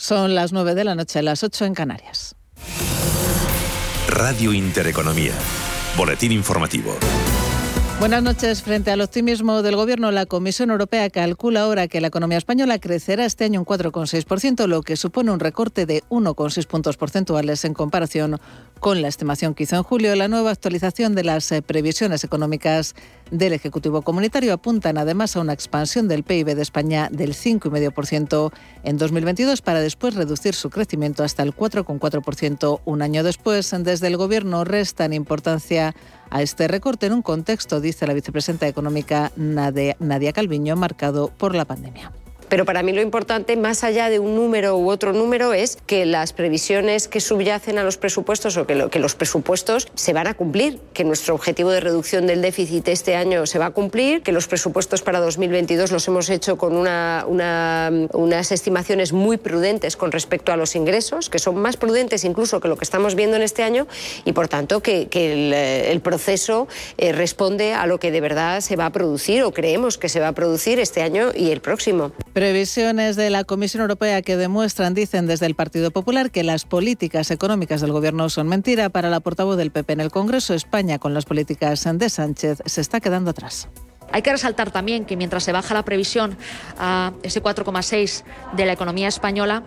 Son 0.00 0.36
las 0.36 0.52
9 0.52 0.76
de 0.76 0.84
la 0.84 0.94
noche, 0.94 1.22
las 1.22 1.42
8 1.42 1.64
en 1.64 1.74
Canarias. 1.74 2.36
Radio 4.06 4.52
Intereconomía. 4.52 5.32
Boletín 5.96 6.30
informativo. 6.30 6.96
Buenas 8.00 8.22
noches. 8.22 8.62
Frente 8.62 8.92
al 8.92 9.00
optimismo 9.00 9.60
del 9.60 9.74
Gobierno, 9.74 10.12
la 10.12 10.24
Comisión 10.24 10.70
Europea 10.70 11.10
calcula 11.10 11.62
ahora 11.62 11.88
que 11.88 12.00
la 12.00 12.06
economía 12.06 12.38
española 12.38 12.78
crecerá 12.78 13.24
este 13.24 13.44
año 13.44 13.58
un 13.58 13.66
4,6%, 13.66 14.68
lo 14.68 14.82
que 14.82 14.96
supone 14.96 15.32
un 15.32 15.40
recorte 15.40 15.84
de 15.84 16.04
1,6 16.08 16.64
puntos 16.68 16.96
porcentuales 16.96 17.64
en 17.64 17.74
comparación 17.74 18.38
con 18.78 19.02
la 19.02 19.08
estimación 19.08 19.52
que 19.52 19.64
hizo 19.64 19.74
en 19.74 19.82
julio. 19.82 20.14
La 20.14 20.28
nueva 20.28 20.52
actualización 20.52 21.16
de 21.16 21.24
las 21.24 21.50
eh, 21.50 21.60
previsiones 21.60 22.22
económicas 22.22 22.94
del 23.32 23.52
Ejecutivo 23.52 24.02
Comunitario 24.02 24.52
apuntan 24.52 24.96
además 24.96 25.34
a 25.34 25.40
una 25.40 25.52
expansión 25.52 26.06
del 26.06 26.22
PIB 26.22 26.54
de 26.54 26.62
España 26.62 27.08
del 27.10 27.34
5,5% 27.34 28.52
en 28.84 28.96
2022 28.96 29.60
para 29.60 29.80
después 29.80 30.14
reducir 30.14 30.54
su 30.54 30.70
crecimiento 30.70 31.24
hasta 31.24 31.42
el 31.42 31.52
4,4% 31.52 32.80
un 32.84 33.02
año 33.02 33.24
después. 33.24 33.74
Desde 33.76 34.06
el 34.06 34.16
Gobierno 34.16 34.62
restan 34.62 35.12
importancia 35.12 35.96
a 36.30 36.42
este 36.42 36.68
recorte 36.68 37.06
en 37.06 37.12
un 37.12 37.22
contexto, 37.22 37.80
dice 37.80 38.06
la 38.06 38.14
vicepresidenta 38.14 38.68
económica 38.68 39.32
Nadia 39.36 40.32
Calviño, 40.32 40.76
marcado 40.76 41.28
por 41.28 41.54
la 41.54 41.64
pandemia. 41.64 42.12
Pero 42.48 42.64
para 42.64 42.82
mí 42.82 42.92
lo 42.92 43.02
importante, 43.02 43.56
más 43.56 43.84
allá 43.84 44.08
de 44.08 44.18
un 44.18 44.34
número 44.34 44.76
u 44.78 44.90
otro 44.90 45.12
número, 45.12 45.52
es 45.52 45.78
que 45.86 46.06
las 46.06 46.32
previsiones 46.32 47.08
que 47.08 47.20
subyacen 47.20 47.78
a 47.78 47.84
los 47.84 47.96
presupuestos 47.98 48.56
o 48.56 48.66
que, 48.66 48.98
los 48.98 49.14
presupuestos 49.14 49.88
se 49.94 50.12
van 50.12 50.26
a 50.26 50.34
cumplir, 50.34 50.80
que 50.92 51.04
nuestro 51.04 51.34
objetivo 51.34 51.70
de 51.70 51.80
reducción 51.80 52.26
del 52.26 52.42
déficit 52.42 52.88
este 52.88 53.16
año 53.16 53.46
se 53.46 53.58
va 53.58 53.66
a 53.66 53.70
cumplir, 53.70 54.22
que 54.22 54.32
los 54.32 54.48
presupuestos 54.48 55.02
para 55.02 55.20
2022 55.20 55.92
los 55.92 56.08
hemos 56.08 56.30
hecho 56.30 56.56
con 56.56 56.76
unas 56.76 58.52
estimaciones 58.52 59.12
muy 59.12 59.36
prudentes 59.36 59.96
con 59.96 60.12
respecto 60.12 60.52
a 60.52 60.56
los 60.56 60.74
ingresos, 60.74 61.28
que 61.28 61.38
son 61.38 61.56
más 61.56 61.76
prudentes 61.76 62.24
incluso 62.24 62.60
que 62.60 62.68
lo 62.68 62.76
que 62.76 62.84
estamos 62.84 63.14
viendo 63.14 63.36
en 63.36 63.42
este 63.42 63.62
año 63.62 63.86
y 64.24 64.32
por 64.32 64.48
tanto 64.48 64.80
que, 64.80 65.08
el, 65.12 66.00
proceso 66.00 66.68
eh, 66.96 67.12
responde 67.12 67.74
a 67.74 67.86
lo 67.86 67.98
que 67.98 68.10
de 68.10 68.20
verdad 68.20 68.60
se 68.60 68.76
va 68.76 68.86
a 68.86 68.90
producir 68.90 69.42
o 69.42 69.52
creemos 69.52 69.98
que 69.98 70.08
se 70.08 70.20
va 70.20 70.28
a 70.28 70.32
producir 70.32 70.78
este 70.78 71.02
año 71.02 71.30
y 71.34 71.50
el 71.50 71.60
próximo. 71.60 72.12
Previsiones 72.38 73.16
de 73.16 73.30
la 73.30 73.42
Comisión 73.42 73.80
Europea 73.80 74.22
que 74.22 74.36
demuestran, 74.36 74.94
dicen 74.94 75.26
desde 75.26 75.46
el 75.46 75.56
Partido 75.56 75.90
Popular, 75.90 76.30
que 76.30 76.44
las 76.44 76.64
políticas 76.64 77.32
económicas 77.32 77.80
del 77.80 77.90
Gobierno 77.90 78.30
son 78.30 78.46
mentira. 78.46 78.90
Para 78.90 79.10
la 79.10 79.18
portavoz 79.18 79.56
del 79.56 79.72
PP 79.72 79.94
en 79.94 80.00
el 80.02 80.12
Congreso, 80.12 80.54
España 80.54 81.00
con 81.00 81.14
las 81.14 81.24
políticas 81.24 81.84
de 81.94 82.08
Sánchez 82.08 82.58
se 82.64 82.80
está 82.80 83.00
quedando 83.00 83.32
atrás. 83.32 83.68
Hay 84.10 84.22
que 84.22 84.32
resaltar 84.32 84.70
también 84.70 85.04
que 85.04 85.16
mientras 85.16 85.44
se 85.44 85.52
baja 85.52 85.74
la 85.74 85.84
previsión 85.84 86.36
a 86.78 87.12
ese 87.22 87.42
4,6 87.42 88.22
de 88.54 88.66
la 88.66 88.72
economía 88.72 89.08
española, 89.08 89.62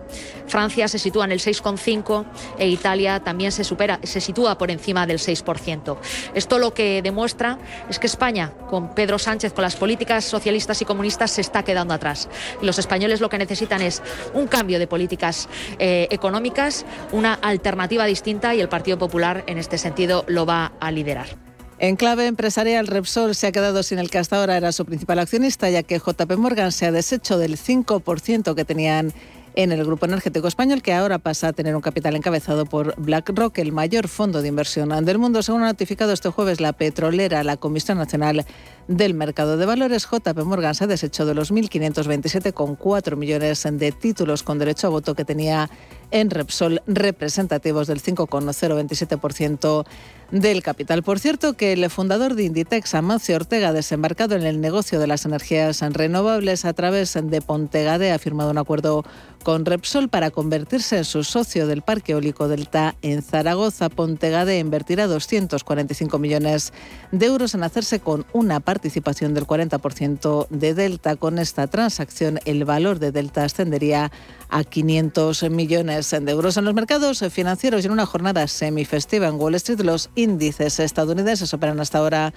Francia 0.48 0.88
se 0.88 1.00
sitúa 1.00 1.26
en 1.26 1.32
el 1.32 1.40
6,5 1.40 2.26
e 2.58 2.68
Italia 2.68 3.20
también 3.20 3.52
se 3.52 3.64
supera, 3.64 4.00
se 4.04 4.20
sitúa 4.22 4.58
por 4.58 4.72
encima 4.72 5.06
del 5.06 5.20
6%. 5.20 5.98
Esto 6.34 6.60
lo 6.60 6.74
que 6.74 7.02
demuestra 7.02 7.60
es 7.90 8.00
que 8.00 8.08
España, 8.08 8.52
con 8.70 8.96
Pedro 8.96 9.20
Sánchez, 9.20 9.54
con 9.54 9.64
las 9.64 9.76
políticas 9.76 10.26
socialistas 10.26 10.82
y 10.82 10.86
comunistas, 10.86 11.32
se 11.32 11.42
está 11.42 11.64
quedando 11.64 11.94
atrás. 11.94 12.30
Y 12.62 12.66
los 12.66 12.80
españoles 12.80 13.22
lo 13.22 13.30
que 13.30 13.38
necesitan 13.38 13.82
es 13.82 14.02
un 14.34 14.48
cambio 14.48 14.80
de 14.80 14.88
políticas 14.88 15.48
eh, 15.80 16.08
económicas, 16.10 16.86
una 17.12 17.34
alternativa 17.34 18.06
distinta 18.06 18.56
y 18.56 18.62
el 18.62 18.70
Partido 18.70 18.98
Popular 18.98 19.44
en 19.48 19.58
este 19.58 19.78
sentido 19.78 20.24
lo 20.28 20.46
va 20.46 20.74
a 20.80 20.92
liderar. 20.92 21.51
En 21.84 21.96
clave 21.96 22.28
empresarial, 22.28 22.86
Repsol 22.86 23.34
se 23.34 23.48
ha 23.48 23.52
quedado 23.52 23.82
sin 23.82 23.98
el 23.98 24.12
que 24.12 24.20
hasta 24.20 24.40
ahora 24.40 24.56
era 24.56 24.72
su 24.72 24.86
principal 24.86 25.18
accionista, 25.18 25.68
ya 25.68 25.82
que 25.82 25.98
JP 25.98 26.38
Morgan 26.38 26.72
se 26.72 26.86
ha 26.86 26.92
deshecho 26.92 27.40
del 27.40 27.58
5% 27.58 28.54
que 28.54 28.66
tenían 28.66 29.12
en 29.56 29.72
el 29.72 29.84
grupo 29.84 30.06
energético 30.06 30.48
español, 30.48 30.84
que 30.84 30.94
ahora 30.94 31.18
pasa 31.18 31.48
a 31.48 31.54
tener 31.54 31.76
un 31.76 31.82
capital 31.82 32.16
encabezado 32.16 32.68
por 32.68 32.94
BlackRock, 33.02 33.58
el 33.58 33.72
mayor 33.72 34.08
fondo 34.10 34.44
de 34.44 34.50
inversión 34.50 34.90
del 35.04 35.18
mundo. 35.18 35.42
Según 35.42 35.64
ha 35.64 35.66
notificado 35.66 36.14
este 36.14 36.30
jueves 36.30 36.62
la 36.62 36.74
petrolera, 36.74 37.44
la 37.44 37.58
Comisión 37.58 37.98
Nacional 37.98 38.46
del 38.88 39.16
Mercado 39.16 39.58
de 39.58 39.66
Valores, 39.66 40.08
JP 40.08 40.38
Morgan 40.46 40.76
se 40.76 40.84
ha 40.84 40.88
deshecho 40.88 41.26
de 41.26 41.34
los 41.34 41.52
1.527,4 41.52 43.16
millones 43.16 43.68
de 43.72 43.92
títulos 43.92 44.44
con 44.44 44.60
derecho 44.60 44.86
a 44.86 44.92
voto 44.92 45.16
que 45.16 45.26
tenía 45.26 45.68
en 46.12 46.30
Repsol, 46.30 46.82
representativos 46.88 47.88
del 47.88 48.02
5,027% 48.02 49.86
del 50.32 50.64
capital. 50.64 51.04
Por 51.04 51.20
cierto, 51.20 51.54
que 51.54 51.74
el 51.74 51.90
fundador 51.90 52.36
de 52.36 52.44
Inditex, 52.44 52.96
Amancio 52.96 53.36
Ortega, 53.36 53.74
desembarcado 53.74 54.36
en 54.36 54.44
el 54.44 54.62
negocio 54.62 55.00
de 55.00 55.08
las 55.08 55.26
energías 55.26 55.82
renovables 55.82 56.64
a 56.66 56.74
través 56.74 57.14
de 57.22 57.42
Pontegade, 57.42 58.12
ha 58.12 58.20
firmado 58.20 58.52
un 58.52 58.58
acuerdo 58.58 59.04
con 59.44 59.66
Repsol 59.66 60.08
para 60.08 60.32
convertirse 60.32 60.98
en 60.98 61.06
su 61.06 61.24
socio 61.24 61.68
del 61.68 61.82
Parque 61.82 62.14
Eólico 62.14 62.48
Delta 62.48 62.96
en 63.02 63.22
Zaragoza. 63.22 63.90
Pontegade 63.90 64.60
invertirá 64.60 65.08
245 65.08 66.18
millones 66.20 66.72
de 67.12 67.26
euros 67.26 67.54
en 67.54 67.64
hacerse 67.64 68.00
con 68.00 68.26
una 68.34 68.60
participación 68.60 69.34
del 69.34 69.48
40% 69.48 70.48
de 70.50 70.74
Delta. 70.74 71.16
Con 71.16 71.40
esta 71.40 71.68
transacción, 71.68 72.40
el 72.46 72.64
valor 72.64 73.00
de 73.00 73.12
Delta 73.12 73.44
ascendería 73.44 74.12
a 74.50 74.64
500 74.64 75.50
millones 75.50 76.01
de 76.10 76.32
euros 76.32 76.58
en 76.58 76.66
los 76.66 76.74
mercados 76.74 77.24
financieros 77.30 77.84
y 77.84 77.86
en 77.86 77.92
una 77.92 78.06
jornada 78.06 78.48
semifestiva 78.48 79.28
en 79.28 79.36
Wall 79.36 79.56
Street. 79.56 79.82
Los 79.82 80.10
índices 80.16 80.80
estadounidenses 80.80 81.54
operan 81.54 81.80
hasta 81.80 82.00
ahora 82.00 82.34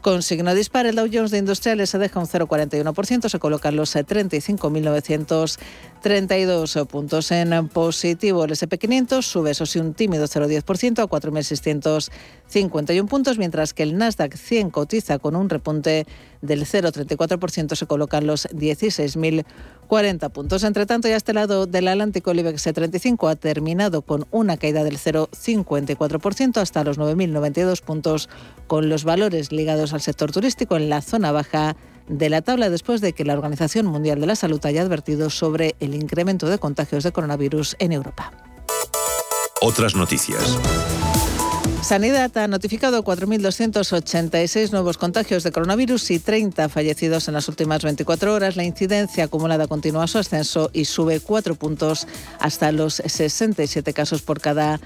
con 0.00 0.22
signo 0.22 0.54
dispar, 0.54 0.86
el 0.86 0.94
Dow 0.94 1.08
Jones 1.12 1.32
de 1.32 1.38
Industriales 1.38 1.90
se 1.90 1.98
deja 1.98 2.20
un 2.20 2.26
0,41%, 2.26 3.28
se 3.28 3.40
colocan 3.40 3.74
los 3.74 3.96
35.932 3.96 6.86
puntos 6.86 7.32
en 7.32 7.68
positivo. 7.68 8.44
El 8.44 8.52
SP500 8.52 9.22
sube, 9.22 9.50
eso 9.50 9.66
sí, 9.66 9.80
un 9.80 9.94
tímido 9.94 10.26
0,10% 10.26 11.00
a 11.00 11.08
4.651 11.08 13.08
puntos, 13.08 13.38
mientras 13.38 13.74
que 13.74 13.82
el 13.82 13.98
Nasdaq 13.98 14.36
100 14.36 14.70
cotiza 14.70 15.18
con 15.18 15.34
un 15.34 15.50
repunte 15.50 16.06
del 16.42 16.64
0,34%, 16.64 17.74
se 17.74 17.86
colocan 17.86 18.26
los 18.26 18.48
16.000 18.48 19.44
40 19.88 20.28
puntos. 20.28 20.62
Entre 20.62 20.86
tanto, 20.86 21.08
ya 21.08 21.16
este 21.16 21.32
lado 21.32 21.66
del 21.66 21.88
Atlántico, 21.88 22.30
el 22.30 22.40
IBEX 22.40 22.62
35 22.62 23.28
ha 23.28 23.34
terminado 23.34 24.02
con 24.02 24.26
una 24.30 24.56
caída 24.56 24.84
del 24.84 24.98
0,54% 24.98 26.58
hasta 26.58 26.84
los 26.84 26.98
9.092 26.98 27.82
puntos, 27.82 28.28
con 28.68 28.88
los 28.88 29.02
valores 29.02 29.50
ligados 29.50 29.92
al 29.92 30.02
sector 30.02 30.30
turístico 30.30 30.76
en 30.76 30.88
la 30.88 31.00
zona 31.00 31.32
baja 31.32 31.74
de 32.06 32.30
la 32.30 32.42
tabla 32.42 32.70
después 32.70 33.00
de 33.00 33.12
que 33.12 33.24
la 33.24 33.34
Organización 33.34 33.86
Mundial 33.86 34.20
de 34.20 34.26
la 34.26 34.36
Salud 34.36 34.64
haya 34.64 34.82
advertido 34.82 35.30
sobre 35.30 35.74
el 35.80 35.94
incremento 35.94 36.46
de 36.46 36.58
contagios 36.58 37.02
de 37.02 37.12
coronavirus 37.12 37.76
en 37.78 37.92
Europa. 37.92 38.32
Otras 39.60 39.94
noticias. 39.94 40.58
Sanidad 41.82 42.36
ha 42.36 42.48
notificado 42.48 43.02
4.286 43.02 44.72
nuevos 44.72 44.98
contagios 44.98 45.42
de 45.42 45.52
coronavirus 45.52 46.10
y 46.10 46.18
30 46.18 46.68
fallecidos 46.68 47.28
en 47.28 47.34
las 47.34 47.48
últimas 47.48 47.82
24 47.82 48.34
horas. 48.34 48.56
La 48.56 48.64
incidencia 48.64 49.24
acumulada 49.24 49.68
continúa 49.68 50.06
su 50.06 50.18
ascenso 50.18 50.70
y 50.74 50.84
sube 50.84 51.20
4 51.20 51.54
puntos 51.54 52.06
hasta 52.40 52.72
los 52.72 52.94
67 52.94 53.94
casos 53.94 54.22
por 54.22 54.40
cada 54.40 54.80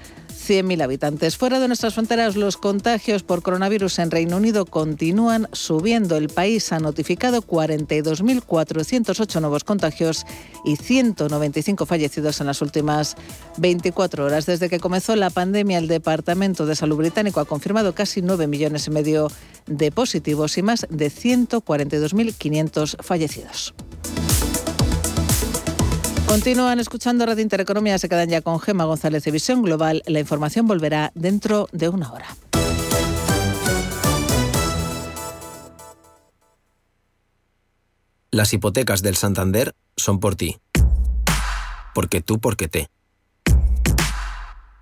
100.000 0.47 0.83
habitantes. 0.83 1.37
Fuera 1.37 1.59
de 1.59 1.67
nuestras 1.67 1.93
fronteras, 1.93 2.35
los 2.35 2.57
contagios 2.57 3.23
por 3.23 3.41
coronavirus 3.41 3.99
en 3.99 4.11
Reino 4.11 4.37
Unido 4.37 4.65
continúan 4.65 5.47
subiendo. 5.53 6.17
El 6.17 6.29
país 6.29 6.71
ha 6.71 6.79
notificado 6.79 7.41
42.408 7.41 9.39
nuevos 9.39 9.63
contagios 9.63 10.25
y 10.65 10.75
195 10.75 11.85
fallecidos 11.85 12.41
en 12.41 12.47
las 12.47 12.61
últimas 12.61 13.15
24 13.57 14.25
horas. 14.25 14.45
Desde 14.45 14.69
que 14.69 14.79
comenzó 14.79 15.15
la 15.15 15.29
pandemia, 15.29 15.77
el 15.77 15.87
Departamento 15.87 16.65
de 16.65 16.75
Salud 16.75 16.97
británico 16.97 17.39
ha 17.39 17.45
confirmado 17.45 17.95
casi 17.95 18.21
9 18.21 18.47
millones 18.47 18.87
y 18.87 18.91
medio 18.91 19.29
de 19.65 19.91
positivos 19.91 20.57
y 20.57 20.63
más 20.63 20.85
de 20.89 21.09
142.500 21.09 23.01
fallecidos. 23.01 23.73
Continúan 26.33 26.79
escuchando 26.79 27.27
Radio 27.27 27.43
Intereconomía, 27.43 27.99
se 27.99 28.09
quedan 28.09 28.27
ya 28.27 28.41
con 28.41 28.59
Gema 28.59 28.85
González 28.85 29.23
de 29.23 29.29
Visión 29.29 29.61
Global. 29.61 30.01
La 30.07 30.19
información 30.19 30.65
volverá 30.65 31.11
dentro 31.13 31.69
de 31.71 31.89
una 31.89 32.11
hora. 32.11 32.25
Las 38.31 38.51
hipotecas 38.51 39.03
del 39.03 39.15
Santander 39.15 39.75
son 39.95 40.19
por 40.19 40.33
ti. 40.33 40.57
Porque 41.93 42.21
tú, 42.21 42.39
porque 42.39 42.67
te. 42.67 42.89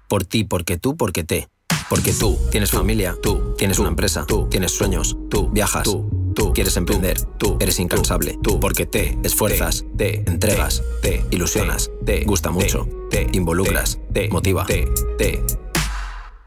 Por 0.07 0.24
ti, 0.24 0.45
porque 0.45 0.77
tú, 0.77 0.95
porque 0.95 1.25
te. 1.25 1.50
Porque 1.89 2.13
tú 2.13 2.39
tienes 2.50 2.71
familia, 2.71 3.18
tú 3.21 3.56
tienes 3.57 3.77
una 3.77 3.89
empresa, 3.89 4.25
tú 4.25 4.47
tienes 4.47 4.71
sueños, 4.71 5.18
tú 5.30 5.50
viajas, 5.50 5.83
tú, 5.83 6.09
tú 6.33 6.54
quieres 6.54 6.75
emprender, 6.78 7.22
tú. 7.38 7.57
eres 7.60 7.80
incansable, 7.80 8.38
tú. 8.42 8.60
porque 8.60 8.86
te 8.86 9.18
esfuerzas, 9.24 9.86
te 9.98 10.24
entregas, 10.28 10.83
te 11.01 11.25
ilusionas, 11.31 11.89
te. 12.06 12.24
gusta 12.25 12.51
mucho, 12.51 12.88
te. 13.10 13.28
involucras, 13.33 14.00
te. 14.13 14.30
motiva, 14.30 14.66
te. 14.66 15.44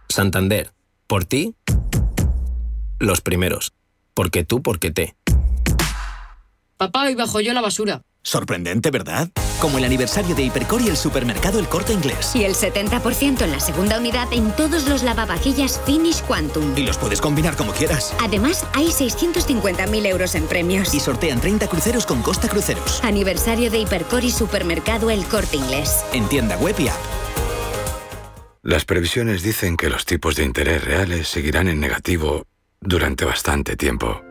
Santander, 0.08 0.72
por 1.06 1.24
ti, 1.24 1.54
los 2.98 3.20
primeros. 3.20 3.72
Porque 4.14 4.44
tú, 4.44 4.62
porque 4.62 4.90
te. 4.90 5.16
Papá, 6.76 7.04
hoy 7.04 7.14
bajo 7.14 7.40
yo 7.40 7.52
la 7.52 7.60
basura. 7.60 8.02
Sorprendente, 8.24 8.90
¿verdad? 8.90 9.28
Como 9.60 9.76
el 9.76 9.84
aniversario 9.84 10.34
de 10.34 10.42
Hipercor 10.42 10.80
y 10.80 10.88
el 10.88 10.96
supermercado 10.96 11.58
El 11.58 11.68
Corte 11.68 11.92
Inglés. 11.92 12.34
Y 12.34 12.44
el 12.44 12.54
70% 12.54 13.42
en 13.42 13.52
la 13.52 13.60
segunda 13.60 13.98
unidad 13.98 14.32
en 14.32 14.50
todos 14.56 14.88
los 14.88 15.02
lavavajillas 15.02 15.78
Finish 15.84 16.22
Quantum. 16.22 16.72
Y 16.74 16.84
los 16.84 16.96
puedes 16.96 17.20
combinar 17.20 17.54
como 17.54 17.72
quieras. 17.72 18.14
Además, 18.20 18.66
hay 18.72 18.86
650.000 18.86 20.06
euros 20.06 20.34
en 20.34 20.46
premios. 20.46 20.94
Y 20.94 21.00
sortean 21.00 21.38
30 21.38 21.68
cruceros 21.68 22.06
con 22.06 22.22
Costa 22.22 22.48
Cruceros. 22.48 23.04
Aniversario 23.04 23.70
de 23.70 23.80
Hipercor 23.80 24.24
y 24.24 24.30
supermercado 24.30 25.10
El 25.10 25.24
Corte 25.26 25.58
Inglés. 25.58 26.02
En 26.14 26.26
tienda 26.26 26.56
web 26.56 26.74
y 26.78 26.88
app. 26.88 26.98
Las 28.62 28.86
previsiones 28.86 29.42
dicen 29.42 29.76
que 29.76 29.90
los 29.90 30.06
tipos 30.06 30.36
de 30.36 30.44
interés 30.44 30.82
reales 30.82 31.28
seguirán 31.28 31.68
en 31.68 31.78
negativo 31.78 32.46
durante 32.80 33.26
bastante 33.26 33.76
tiempo. 33.76 34.23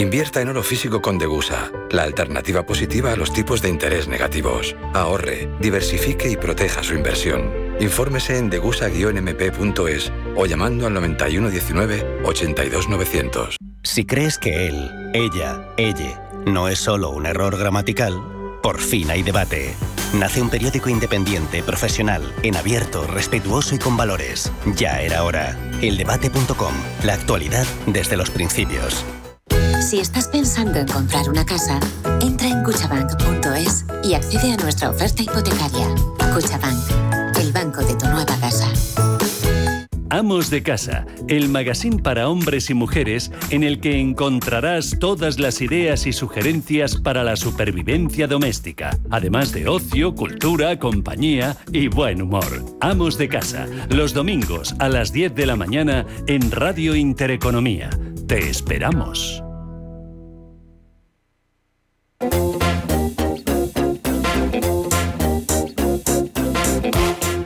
Invierta 0.00 0.40
en 0.40 0.48
oro 0.48 0.62
físico 0.62 1.02
con 1.02 1.18
Degusa, 1.18 1.70
la 1.90 2.04
alternativa 2.04 2.64
positiva 2.64 3.12
a 3.12 3.16
los 3.16 3.34
tipos 3.34 3.60
de 3.60 3.68
interés 3.68 4.08
negativos. 4.08 4.74
Ahorre, 4.94 5.50
diversifique 5.60 6.30
y 6.30 6.38
proteja 6.38 6.82
su 6.82 6.94
inversión. 6.94 7.52
Infórmese 7.80 8.38
en 8.38 8.48
degusa-mp.es 8.48 10.10
o 10.36 10.46
llamando 10.46 10.86
al 10.86 10.94
9119-82900. 10.94 13.56
Si 13.82 14.06
crees 14.06 14.38
que 14.38 14.68
él, 14.68 14.90
ella, 15.12 15.68
ella 15.76 16.30
no 16.46 16.68
es 16.68 16.78
solo 16.78 17.10
un 17.10 17.26
error 17.26 17.58
gramatical, 17.58 18.58
por 18.62 18.80
fin 18.80 19.10
hay 19.10 19.22
debate. 19.22 19.74
Nace 20.14 20.40
un 20.40 20.48
periódico 20.48 20.88
independiente, 20.88 21.62
profesional, 21.62 22.22
en 22.42 22.56
abierto, 22.56 23.06
respetuoso 23.06 23.74
y 23.74 23.78
con 23.78 23.98
valores. 23.98 24.50
Ya 24.76 25.02
era 25.02 25.24
hora. 25.24 25.58
Eldebate.com. 25.82 26.72
La 27.04 27.12
actualidad 27.12 27.66
desde 27.86 28.16
los 28.16 28.30
principios. 28.30 29.04
Si 29.90 29.98
estás 29.98 30.28
pensando 30.28 30.78
en 30.78 30.86
comprar 30.86 31.28
una 31.28 31.44
casa, 31.44 31.80
entra 32.22 32.46
en 32.46 32.62
cuchabank.es 32.62 33.84
y 34.04 34.14
accede 34.14 34.52
a 34.52 34.56
nuestra 34.58 34.90
oferta 34.90 35.20
hipotecaria. 35.20 35.88
Cuchabank, 36.32 37.36
el 37.40 37.50
banco 37.50 37.82
de 37.82 37.96
tu 37.96 38.06
nueva 38.06 38.36
casa. 38.40 38.72
Amos 40.10 40.48
de 40.48 40.62
Casa, 40.62 41.06
el 41.26 41.48
magazine 41.48 42.00
para 42.00 42.28
hombres 42.28 42.70
y 42.70 42.74
mujeres 42.74 43.32
en 43.50 43.64
el 43.64 43.80
que 43.80 43.98
encontrarás 43.98 44.96
todas 45.00 45.40
las 45.40 45.60
ideas 45.60 46.06
y 46.06 46.12
sugerencias 46.12 46.96
para 46.96 47.24
la 47.24 47.34
supervivencia 47.34 48.28
doméstica, 48.28 48.96
además 49.10 49.50
de 49.50 49.66
ocio, 49.66 50.14
cultura, 50.14 50.78
compañía 50.78 51.56
y 51.72 51.88
buen 51.88 52.22
humor. 52.22 52.76
Amos 52.80 53.18
de 53.18 53.28
Casa, 53.28 53.66
los 53.88 54.14
domingos 54.14 54.72
a 54.78 54.88
las 54.88 55.12
10 55.12 55.34
de 55.34 55.46
la 55.46 55.56
mañana 55.56 56.06
en 56.28 56.52
Radio 56.52 56.94
Intereconomía. 56.94 57.90
Te 58.28 58.48
esperamos. 58.48 59.42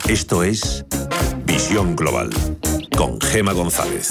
Esto 0.09 0.43
es 0.43 0.85
Visión 1.45 1.97
Global 1.97 2.31
con 2.97 3.21
Gema 3.21 3.53
González. 3.53 4.11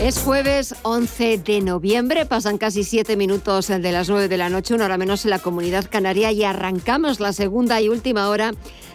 Es 0.00 0.18
jueves 0.18 0.74
11 0.82 1.38
de 1.38 1.60
noviembre, 1.60 2.26
pasan 2.26 2.58
casi 2.58 2.84
siete 2.84 3.16
minutos 3.16 3.68
de 3.68 3.92
las 3.92 4.08
9 4.08 4.28
de 4.28 4.36
la 4.36 4.48
noche, 4.48 4.74
una 4.74 4.86
hora 4.86 4.98
menos 4.98 5.24
en 5.24 5.30
la 5.30 5.38
comunidad 5.38 5.86
canaria 5.90 6.32
y 6.32 6.44
arrancamos 6.44 7.20
la 7.20 7.32
segunda 7.32 7.80
y 7.80 7.88
última 7.88 8.28
hora 8.28 8.52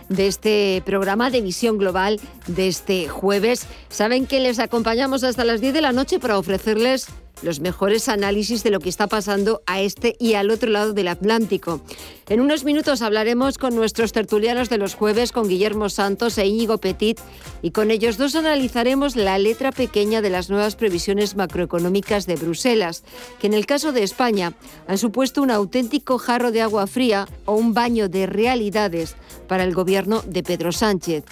de 0.10 0.27
este 0.27 0.83
programa 0.86 1.30
de 1.30 1.42
visión 1.42 1.77
global 1.77 2.19
de 2.48 2.68
este 2.68 3.07
jueves. 3.07 3.68
Saben 3.89 4.27
que 4.27 4.39
les 4.39 4.60
acompañamos 4.60 5.24
hasta 5.24 5.44
las 5.45 5.62
10 5.62 5.74
de 5.74 5.81
la 5.81 5.92
noche 5.92 6.19
para 6.19 6.38
ofrecerles 6.38 7.07
los 7.41 7.59
mejores 7.59 8.09
análisis 8.09 8.63
de 8.63 8.71
lo 8.71 8.80
que 8.80 8.89
está 8.89 9.07
pasando 9.07 9.62
a 9.65 9.81
este 9.81 10.15
y 10.19 10.33
al 10.33 10.51
otro 10.51 10.69
lado 10.69 10.94
del 10.94 11.07
Atlántico. 11.07 11.81
En 12.27 12.41
unos 12.41 12.63
minutos 12.63 13.01
hablaremos 13.01 13.57
con 13.57 13.75
nuestros 13.75 14.12
tertulianos 14.12 14.69
de 14.69 14.77
los 14.77 14.95
jueves, 14.95 15.31
con 15.31 15.47
Guillermo 15.47 15.89
Santos 15.89 16.38
e 16.38 16.45
Íñigo 16.45 16.77
Petit, 16.77 17.19
y 17.62 17.71
con 17.71 17.91
ellos 17.91 18.18
dos 18.18 18.36
analizaremos 18.36 19.15
la 19.15 19.38
letra 19.38 19.71
pequeña 19.71 20.21
de 20.21 20.30
las 20.30 20.50
nuevas 20.50 20.75
previsiones 20.75 21.36
macroeconómicas 21.36 22.25
de 22.25 22.36
Bruselas, 22.36 23.03
que 23.39 23.47
en 23.47 23.53
el 23.53 23.65
caso 23.65 23.92
de 23.92 24.03
España 24.03 24.53
han 24.88 24.97
supuesto 24.97 25.42
un 25.42 25.51
auténtico 25.51 26.18
jarro 26.18 26.51
de 26.51 26.62
agua 26.62 26.88
fría 26.88 27.27
o 27.45 27.53
un 27.56 27.74
baño 27.74 28.09
de 28.09 28.27
realidades 28.27 29.15
para 29.47 29.63
el 29.63 29.74
gobierno 29.74 30.21
de 30.25 30.44
Pedro 30.44 30.71
Sánchez. 30.71 31.24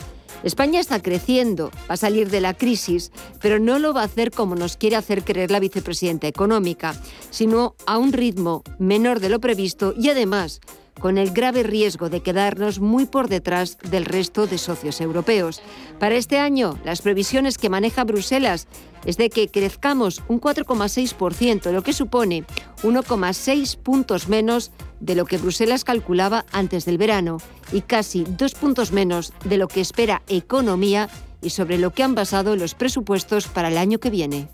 España 0.44 0.80
está 0.80 1.01
creciendo, 1.01 1.72
va 1.89 1.95
a 1.95 1.98
salir 1.98 2.30
de 2.30 2.42
la 2.42 2.54
crisis, 2.54 3.12
pero 3.42 3.60
no 3.60 3.80
lo 3.80 3.94
va 3.94 4.01
a 4.01 4.06
hacer 4.06 4.31
como 4.31 4.56
nos 4.56 4.78
quiere 4.78 4.95
hacer 4.95 5.24
creer 5.24 5.51
la 5.51 5.60
vicepresidenta 5.60 6.28
económica, 6.28 6.95
sino 7.30 7.75
a 7.86 7.98
un 7.98 8.13
ritmo 8.13 8.63
menor 8.80 9.19
de 9.19 9.30
lo 9.30 9.39
previsto 9.39 9.94
y 9.98 10.10
además 10.10 10.62
con 11.00 11.18
el 11.18 11.31
grave 11.31 11.63
riesgo 11.63 12.10
de 12.10 12.22
quedarnos 12.22 12.80
muy 12.80 13.06
por 13.06 13.28
detrás 13.28 13.78
del 13.89 14.06
resto 14.06 14.48
de 14.48 14.57
socios 14.57 15.01
europeos. 15.01 15.62
Para 16.00 16.16
este 16.16 16.39
año, 16.39 16.80
las 16.84 17.01
previsiones 17.01 17.57
que 17.57 17.69
maneja 17.69 18.04
Bruselas 18.04 18.68
es 19.06 19.18
de 19.18 19.30
que 19.30 19.48
crezcamos 19.48 20.24
un 20.28 20.42
4,6%, 20.42 21.72
lo 21.72 21.84
que 21.84 21.94
supone 21.94 22.45
1,6 22.84 23.78
puntos 23.78 24.28
menos 24.28 24.72
de 24.99 25.15
lo 25.15 25.25
que 25.25 25.38
Bruselas 25.38 25.83
calculaba 25.83 26.45
antes 26.51 26.85
del 26.85 26.97
verano 26.97 27.38
y 27.71 27.81
casi 27.81 28.23
dos 28.23 28.53
puntos 28.53 28.91
menos 28.91 29.33
de 29.45 29.57
lo 29.57 29.67
que 29.67 29.81
espera 29.81 30.21
Economía 30.27 31.09
y 31.41 31.51
sobre 31.51 31.77
lo 31.77 31.91
que 31.91 32.03
han 32.03 32.15
basado 32.15 32.55
los 32.55 32.73
presupuestos 32.73 33.47
para 33.47 33.69
el 33.69 33.77
año 33.77 33.99
que 33.99 34.09
viene. 34.09 34.49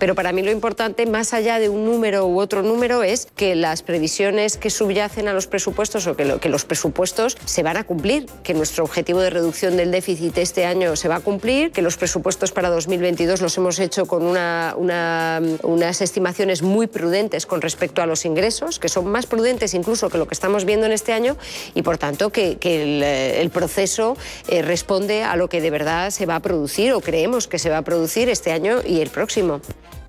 Pero 0.00 0.14
para 0.14 0.32
mí 0.32 0.42
lo 0.42 0.50
importante, 0.50 1.04
más 1.04 1.34
allá 1.34 1.58
de 1.58 1.68
un 1.68 1.84
número 1.84 2.26
u 2.26 2.40
otro 2.40 2.62
número, 2.62 3.02
es 3.02 3.28
que 3.36 3.54
las 3.54 3.82
previsiones 3.82 4.56
que 4.56 4.70
subyacen 4.70 5.28
a 5.28 5.34
los 5.34 5.46
presupuestos 5.46 6.06
o 6.06 6.16
que, 6.16 6.48
los 6.48 6.64
presupuestos 6.64 7.36
se 7.44 7.62
van 7.62 7.76
a 7.76 7.84
cumplir, 7.84 8.24
que 8.42 8.54
nuestro 8.54 8.82
objetivo 8.82 9.20
de 9.20 9.28
reducción 9.28 9.76
del 9.76 9.90
déficit 9.90 10.38
este 10.38 10.64
año 10.64 10.96
se 10.96 11.08
va 11.08 11.16
a 11.16 11.20
cumplir, 11.20 11.70
que 11.70 11.82
los 11.82 11.98
presupuestos 11.98 12.50
para 12.50 12.70
2022 12.70 13.42
los 13.42 13.54
hemos 13.58 13.78
hecho 13.78 14.06
con 14.06 14.22
unas 14.24 16.00
estimaciones 16.00 16.62
muy 16.62 16.86
prudentes 16.86 17.44
con 17.44 17.60
respecto 17.60 18.00
a 18.00 18.06
los 18.06 18.24
ingresos, 18.24 18.78
que 18.78 18.88
son 18.88 19.06
más 19.06 19.26
prudentes 19.26 19.74
incluso 19.74 20.08
que 20.08 20.16
lo 20.16 20.26
que 20.26 20.32
estamos 20.32 20.64
viendo 20.64 20.86
en 20.86 20.92
este 20.92 21.12
año 21.12 21.36
y 21.74 21.82
por 21.82 21.98
tanto 21.98 22.30
que, 22.30 22.56
el, 22.62 23.50
proceso 23.50 24.16
eh, 24.48 24.62
responde 24.62 25.24
a 25.24 25.36
lo 25.36 25.48
que 25.50 25.60
de 25.60 25.70
verdad 25.70 26.10
se 26.10 26.24
va 26.24 26.36
a 26.36 26.40
producir 26.40 26.94
o 26.94 27.02
creemos 27.02 27.48
que 27.48 27.58
se 27.58 27.68
va 27.68 27.78
a 27.78 27.82
producir 27.82 28.30
este 28.30 28.52
año 28.52 28.78
y 28.82 29.02
el 29.02 29.10
próximo. 29.10 29.60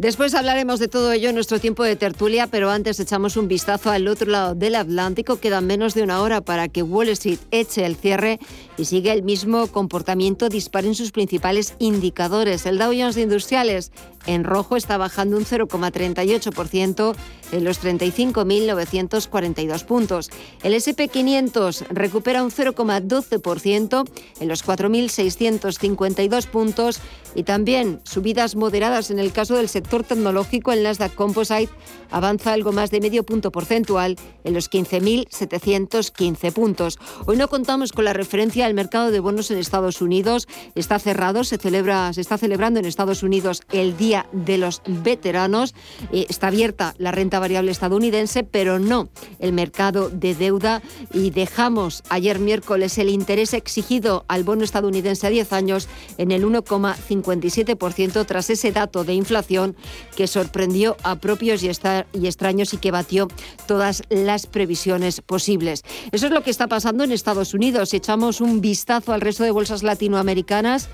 Después 0.01 0.33
hablaremos 0.33 0.79
de 0.79 0.87
todo 0.87 1.11
ello 1.11 1.29
en 1.29 1.35
nuestro 1.35 1.59
tiempo 1.59 1.83
de 1.83 1.95
tertulia, 1.95 2.47
pero 2.47 2.71
antes 2.71 2.99
echamos 2.99 3.37
un 3.37 3.47
vistazo 3.47 3.91
al 3.91 4.07
otro 4.07 4.31
lado 4.31 4.55
del 4.55 4.73
Atlántico. 4.73 5.39
Queda 5.39 5.61
menos 5.61 5.93
de 5.93 6.01
una 6.01 6.23
hora 6.23 6.41
para 6.41 6.67
que 6.69 6.81
Wall 6.81 7.09
Street 7.09 7.37
eche 7.51 7.85
el 7.85 7.95
cierre 7.95 8.39
y 8.81 8.85
sigue 8.85 9.11
el 9.11 9.21
mismo 9.21 9.67
comportamiento 9.67 10.49
dispar 10.49 10.85
en 10.85 10.95
sus 10.95 11.11
principales 11.11 11.75
indicadores. 11.77 12.65
El 12.65 12.79
Dow 12.79 12.91
Jones 12.91 13.13
de 13.13 13.21
Industriales 13.21 13.91
en 14.25 14.43
rojo 14.43 14.75
está 14.75 14.97
bajando 14.97 15.37
un 15.37 15.45
0,38% 15.45 17.15
en 17.51 17.63
los 17.63 17.83
35.942 17.83 19.85
puntos. 19.85 20.31
El 20.63 20.73
SP500 20.73 21.89
recupera 21.89 22.43
un 22.43 22.49
0,12% 22.49 24.09
en 24.39 24.47
los 24.47 24.65
4.652 24.65 26.47
puntos 26.47 26.99
y 27.35 27.43
también 27.43 28.01
subidas 28.03 28.55
moderadas 28.55 29.11
en 29.11 29.19
el 29.19 29.31
caso 29.31 29.55
del 29.55 29.69
sector 29.69 30.03
tecnológico. 30.03 30.71
El 30.71 30.83
Nasdaq 30.83 31.15
Composite 31.15 31.71
avanza 32.09 32.53
algo 32.53 32.71
más 32.71 32.91
de 32.91 32.99
medio 32.99 33.23
punto 33.23 33.51
porcentual 33.51 34.17
en 34.43 34.53
los 34.53 34.69
15.715 34.69 36.51
puntos. 36.51 36.99
Hoy 37.25 37.37
no 37.37 37.47
contamos 37.47 37.91
con 37.91 38.05
la 38.05 38.13
referencia 38.13 38.65
al 38.65 38.70
mercado 38.73 39.11
de 39.11 39.19
bonos 39.19 39.51
en 39.51 39.57
Estados 39.57 40.01
Unidos. 40.01 40.47
Está 40.75 40.99
cerrado, 40.99 41.43
se, 41.43 41.57
celebra, 41.57 42.13
se 42.13 42.21
está 42.21 42.37
celebrando 42.37 42.79
en 42.79 42.85
Estados 42.85 43.23
Unidos 43.23 43.61
el 43.71 43.97
Día 43.97 44.27
de 44.31 44.57
los 44.57 44.81
Veteranos. 44.85 45.73
Eh, 46.11 46.25
está 46.29 46.47
abierta 46.47 46.93
la 46.97 47.11
renta 47.11 47.39
variable 47.39 47.71
estadounidense, 47.71 48.43
pero 48.43 48.79
no 48.79 49.09
el 49.39 49.53
mercado 49.53 50.09
de 50.09 50.35
deuda. 50.35 50.81
Y 51.13 51.31
dejamos 51.31 52.03
ayer 52.09 52.39
miércoles 52.39 52.97
el 52.97 53.09
interés 53.09 53.53
exigido 53.53 54.25
al 54.27 54.43
bono 54.43 54.63
estadounidense 54.63 55.27
a 55.27 55.29
10 55.29 55.53
años 55.53 55.87
en 56.17 56.31
el 56.31 56.45
1,57% 56.45 58.25
tras 58.25 58.49
ese 58.49 58.71
dato 58.71 59.03
de 59.03 59.13
inflación 59.13 59.75
que 60.15 60.27
sorprendió 60.27 60.97
a 61.03 61.15
propios 61.15 61.63
y, 61.63 61.67
y 61.67 62.27
extraños 62.27 62.73
y 62.73 62.77
que 62.77 62.91
batió 62.91 63.27
todas 63.67 64.03
las 64.09 64.47
previsiones 64.47 65.21
posibles. 65.21 65.83
Eso 66.11 66.27
es 66.27 66.31
lo 66.31 66.43
que 66.43 66.51
está 66.51 66.67
pasando 66.67 67.03
en 67.03 67.11
Estados 67.11 67.53
Unidos. 67.53 67.93
Echamos 67.93 68.41
un 68.41 68.50
vistazo 68.59 69.13
al 69.13 69.21
resto 69.21 69.43
de 69.43 69.51
bolsas 69.51 69.83
latinoamericanas, 69.83 70.89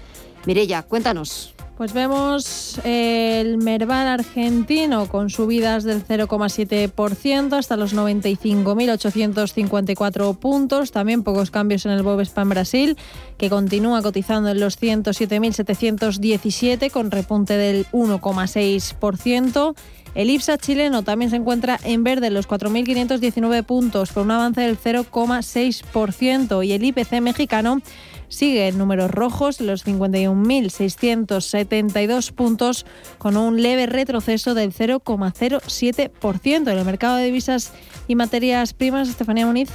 Mirella, 0.46 0.84
cuéntanos. 0.84 1.56
Pues 1.78 1.94
vemos 1.94 2.82
el 2.84 3.58
Merval 3.60 4.08
argentino 4.08 5.08
con 5.08 5.30
subidas 5.30 5.84
del 5.84 6.04
0,7% 6.04 7.56
hasta 7.56 7.78
los 7.78 7.94
95.854 7.94 10.40
puntos. 10.40 10.92
También 10.92 11.22
pocos 11.22 11.52
cambios 11.52 11.86
en 11.86 11.92
el 11.92 12.02
Bovespa 12.02 12.42
en 12.42 12.50
Brasil, 12.50 12.98
que 13.38 13.52
continúa 13.52 14.02
cotizando 14.02 14.50
en 14.50 14.60
los 14.60 14.82
107.717 14.82 16.90
con 16.90 17.12
repunte 17.12 17.58
del 17.58 17.86
1,6%. 17.92 19.76
El 20.18 20.30
IPSA 20.32 20.58
chileno 20.58 21.04
también 21.04 21.30
se 21.30 21.36
encuentra 21.36 21.80
en 21.84 22.04
verde, 22.04 22.32
los 22.32 22.48
4.519 22.48 23.64
puntos, 23.64 24.12
por 24.12 24.24
un 24.24 24.32
avance 24.32 24.62
del 24.62 24.76
0,6%. 24.76 26.66
Y 26.66 26.72
el 26.72 26.84
IPC 26.84 27.22
mexicano 27.22 27.84
sigue 28.28 28.68
en 28.68 28.80
números 28.80 29.12
rojos, 29.12 29.62
los 29.62 29.86
51.672 29.86 32.32
puntos, 32.32 32.88
con 33.20 33.38
un 33.38 33.62
leve 33.62 33.86
retroceso 33.86 34.56
del 34.56 34.74
0,07%. 34.74 36.72
En 36.72 36.78
el 36.80 36.84
mercado 36.84 37.18
de 37.18 37.26
divisas 37.26 37.74
y 38.08 38.16
materias 38.16 38.74
primas, 38.74 39.10
Estefanía 39.10 39.46
Muniz. 39.46 39.70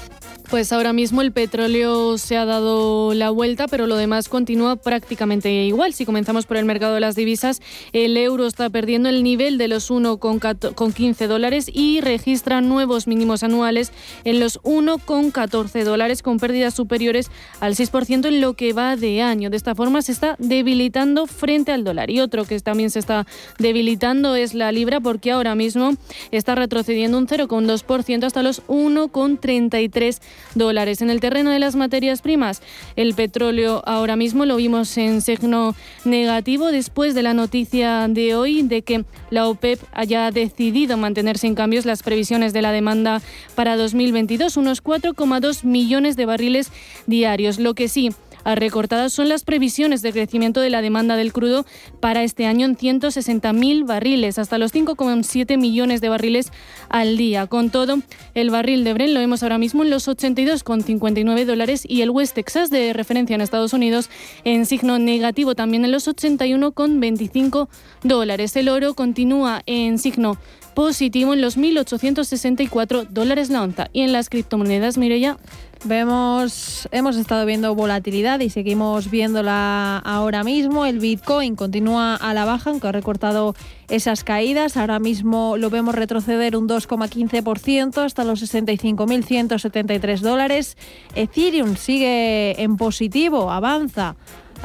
Pues 0.52 0.71
ahora 0.71 0.92
mismo 0.92 1.23
el 1.23 1.32
petróleo 1.32 2.18
se 2.18 2.37
ha 2.37 2.44
dado 2.44 3.14
la 3.14 3.30
vuelta, 3.30 3.68
pero 3.68 3.87
lo 3.87 3.97
demás 3.97 4.28
continúa 4.28 4.76
prácticamente 4.76 5.50
igual. 5.50 5.94
Si 5.94 6.04
comenzamos 6.04 6.44
por 6.44 6.59
el 6.59 6.66
mercado 6.66 6.92
de 6.92 7.00
las 7.00 7.16
divisas, 7.16 7.62
el 7.94 8.14
euro 8.18 8.47
está 8.47 8.68
perdiendo 8.68 9.09
el 9.09 9.23
nivel 9.23 9.56
de 9.56 9.68
los 9.68 9.90
1,15 9.90 11.26
dólares 11.26 11.71
y 11.73 12.02
registra 12.02 12.61
nuevos 12.61 13.06
mínimos 13.06 13.42
anuales 13.42 13.92
en 14.25 14.40
los 14.40 14.61
1,14 14.61 15.85
dólares, 15.85 16.23
con 16.23 16.38
pérdidas 16.38 16.75
superiores 16.75 17.30
al 17.61 17.75
6% 17.75 18.26
en 18.26 18.42
lo 18.42 18.52
que 18.52 18.75
va 18.75 18.97
de 18.97 19.23
año. 19.23 19.49
De 19.49 19.56
esta 19.56 19.75
forma 19.75 20.02
se 20.02 20.12
está 20.12 20.37
debilitando 20.38 21.26
frente 21.26 21.73
al 21.73 21.82
dólar. 21.82 22.11
Y 22.11 22.21
otro 22.21 22.44
que 22.44 22.61
también 22.61 22.90
se 22.90 22.99
está 22.99 23.26
debilitando 23.59 24.37
es 24.37 24.52
la 24.52 24.71
libra, 24.71 25.00
porque 25.00 25.30
ahora 25.30 25.54
mismo 25.54 25.94
está 26.30 26.54
retrocediendo 26.54 27.16
un 27.16 27.26
0,2% 27.26 28.25
hasta 28.25 28.42
los 28.42 28.62
1,33 28.66 30.21
dólares. 30.55 31.03
En 31.03 31.11
el 31.11 31.21
terreno 31.21 31.51
de 31.51 31.59
las 31.59 31.77
materias 31.77 32.23
primas, 32.23 32.63
el 32.97 33.15
petróleo 33.15 33.83
ahora 33.87 34.17
mismo 34.17 34.45
lo 34.45 34.57
vimos 34.57 34.97
en 34.99 35.21
signo 35.21 35.75
negativo 36.05 36.73
después 36.73 37.15
de 37.15 37.23
la 37.23 37.35
noticia 37.35 38.07
de 38.09 38.35
hoy 38.35 38.63
de 38.63 38.83
que 38.83 39.05
la 39.31 39.49
OPEP 39.49 39.81
haya 39.93 40.31
decidido 40.31 40.97
mantener 40.97 41.39
sin 41.39 41.55
cambios 41.55 41.85
las 41.85 42.03
previsiones 42.03 42.53
de 42.53 42.63
la 42.63 42.73
demanda 42.73 43.23
para 43.55 43.77
2022, 43.77 44.57
unos 44.57 44.83
4,2 44.83 45.65
millones 45.65 46.17
de 46.17 46.27
barriles 46.27 46.71
diarios. 47.07 47.59
Lo 47.59 47.75
que 47.75 47.89
sí 47.89 48.11
recortadas 48.45 49.13
son 49.13 49.29
las 49.29 49.45
previsiones 49.45 50.03
de 50.03 50.13
crecimiento 50.13 50.61
de 50.61 50.71
la 50.71 50.83
demanda 50.83 51.17
del 51.17 51.33
crudo 51.33 51.65
para 52.01 52.23
este 52.23 52.47
año 52.47 52.67
en 52.67 52.77
160.000 52.77 53.87
barriles, 53.87 54.39
hasta 54.39 54.59
los 54.59 54.73
5,7 54.75 55.59
millones 55.59 56.01
de 56.01 56.09
barriles 56.09 56.53
al 56.89 57.17
día. 57.17 57.47
Con 57.47 57.71
todo, 57.71 57.99
el 58.35 58.51
barril 58.51 58.85
de 58.85 58.95
Brent 58.95 59.13
lo 59.13 59.21
vemos 59.21 59.43
ahora 59.43 59.59
mismo 59.59 59.83
en 59.83 59.91
los 59.91 60.09
82,59 60.09 61.45
dólares 61.45 61.85
y 61.87 62.03
el 62.03 62.11
West 62.11 62.35
Texas 62.35 62.71
de 62.71 62.93
referencia 62.93 63.35
en 63.35 63.41
Estados 63.41 63.73
Unidos 63.73 64.11
en 64.45 64.67
signo 64.67 64.99
negativo 64.99 65.55
también 65.55 65.85
en 65.85 65.93
los 65.93 66.09
81,25 66.09 67.69
dólares. 68.03 68.57
El 68.57 68.69
oro 68.69 68.95
continúa 68.95 69.63
en 69.67 69.99
signo 69.99 70.37
positivo 70.75 71.33
en 71.33 71.41
los 71.41 71.59
1.864 71.59 73.09
dólares 73.09 73.50
la 73.50 73.62
onza. 73.62 73.88
Y 73.93 74.02
en 74.02 74.12
las 74.12 74.29
criptomonedas, 74.29 74.97
ya. 74.97 75.38
Vemos, 75.85 76.88
hemos 76.93 77.17
estado 77.17 77.45
viendo 77.45 77.75
volatilidad 77.75 78.38
y 78.38 78.50
seguimos 78.50 79.11
viéndola 79.11 79.99
ahora 79.99 80.45
mismo. 80.45 80.87
El 80.87 81.00
Bitcoin 81.00 81.57
continúa 81.57 82.14
a 82.14 82.33
la 82.35 82.45
baja, 82.45 82.71
aunque 82.71 82.87
ha 82.87 82.93
recortado 82.93 83.57
esas 83.88 84.23
caídas. 84.23 84.76
Ahora 84.76 85.00
mismo 85.00 85.57
lo 85.57 85.71
vemos 85.71 85.97
retroceder 85.97 86.57
un 86.57 86.69
2,15% 86.69 87.99
hasta 88.05 88.23
los 88.23 88.43
65.173 88.43 90.21
dólares. 90.21 90.76
Ethereum 91.17 91.75
sigue 91.75 92.62
en 92.62 92.76
positivo, 92.76 93.50
avanza 93.50 94.14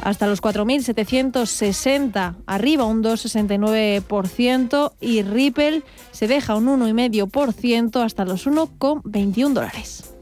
hasta 0.02 0.26
los 0.26 0.42
4.760, 0.42 2.36
arriba 2.46 2.84
un 2.84 3.02
2,69% 3.02 4.92
y 5.00 5.22
Ripple 5.22 5.82
se 6.12 6.28
deja 6.28 6.56
un 6.56 6.66
1,5% 6.66 8.04
hasta 8.04 8.24
los 8.24 8.46
1,21 8.46 9.52
dólares. 9.52 10.14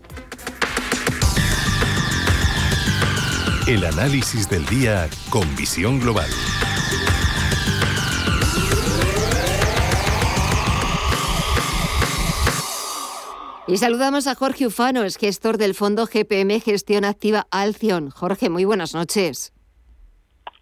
El 3.66 3.84
análisis 3.84 4.48
del 4.48 4.64
día 4.66 5.08
con 5.28 5.56
visión 5.56 5.98
global. 5.98 6.30
Y 13.68 13.78
saludamos 13.78 14.28
a 14.28 14.36
Jorge 14.36 14.68
Ufano, 14.68 15.02
es 15.02 15.16
gestor 15.16 15.58
del 15.58 15.74
fondo 15.74 16.06
GPM 16.06 16.60
Gestión 16.60 17.04
Activa 17.04 17.48
Alcion. 17.50 18.10
Jorge, 18.10 18.48
muy 18.48 18.64
buenas 18.64 18.94
noches. 18.94 19.52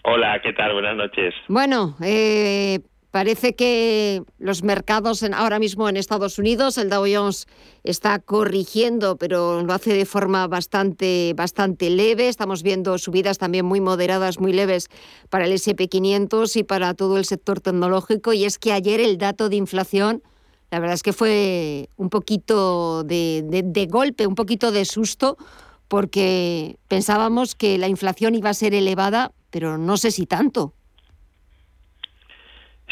Hola, 0.04 0.40
¿qué 0.42 0.52
tal? 0.52 0.72
Buenas 0.74 0.96
noches. 0.96 1.34
Bueno, 1.48 1.96
eh, 2.02 2.78
Parece 3.14 3.54
que 3.54 4.24
los 4.40 4.64
mercados 4.64 5.22
ahora 5.22 5.60
mismo 5.60 5.88
en 5.88 5.96
Estados 5.96 6.36
Unidos, 6.40 6.78
el 6.78 6.90
Dow 6.90 7.04
Jones 7.06 7.46
está 7.84 8.18
corrigiendo, 8.18 9.16
pero 9.16 9.62
lo 9.62 9.72
hace 9.72 9.94
de 9.94 10.04
forma 10.04 10.48
bastante, 10.48 11.32
bastante 11.36 11.90
leve. 11.90 12.26
Estamos 12.26 12.64
viendo 12.64 12.98
subidas 12.98 13.38
también 13.38 13.66
muy 13.66 13.80
moderadas, 13.80 14.40
muy 14.40 14.52
leves 14.52 14.88
para 15.30 15.44
el 15.44 15.52
SP500 15.52 16.56
y 16.56 16.64
para 16.64 16.94
todo 16.94 17.16
el 17.16 17.24
sector 17.24 17.60
tecnológico. 17.60 18.32
Y 18.32 18.46
es 18.46 18.58
que 18.58 18.72
ayer 18.72 18.98
el 18.98 19.16
dato 19.16 19.48
de 19.48 19.54
inflación, 19.54 20.20
la 20.72 20.80
verdad 20.80 20.94
es 20.94 21.04
que 21.04 21.12
fue 21.12 21.88
un 21.94 22.10
poquito 22.10 23.04
de, 23.04 23.44
de 23.46 23.86
golpe, 23.86 24.26
un 24.26 24.34
poquito 24.34 24.72
de 24.72 24.84
susto, 24.86 25.36
porque 25.86 26.78
pensábamos 26.88 27.54
que 27.54 27.78
la 27.78 27.86
inflación 27.86 28.34
iba 28.34 28.50
a 28.50 28.54
ser 28.54 28.74
elevada, 28.74 29.30
pero 29.54 29.78
no 29.78 29.96
sé 29.96 30.10
si 30.10 30.26
tanto. 30.26 30.72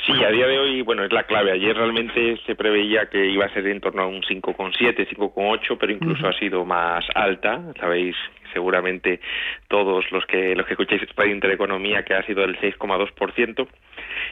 Sí, 0.07 0.13
a 0.13 0.31
día 0.31 0.47
de 0.47 0.59
hoy, 0.61 0.83
bueno, 0.83 1.03
es 1.03 1.13
la 1.13 1.25
clave. 1.25 1.51
Ayer 1.51 1.77
realmente 1.77 2.39
se 2.47 2.55
preveía 2.55 3.07
que 3.07 3.27
iba 3.27 3.47
a 3.47 3.53
ser 3.53 3.67
en 3.67 3.81
torno 3.81 4.03
a 4.03 4.07
un 4.07 4.23
5,7, 4.23 5.09
5,8, 5.09 5.77
pero 5.79 5.93
incluso 5.93 6.29
ha 6.29 6.33
sido 6.39 6.65
más 6.65 7.05
alta. 7.17 7.61
Sabéis 7.81 8.15
seguramente 8.53 9.21
todos 9.67 10.05
los 10.13 10.25
que 10.27 10.55
los 10.55 10.67
que 10.67 10.75
escucháis 10.75 11.01
de 11.01 11.31
Intereconomía 11.31 12.05
que 12.05 12.15
ha 12.15 12.25
sido 12.27 12.43
del 12.43 12.59
6,2% 12.61 13.67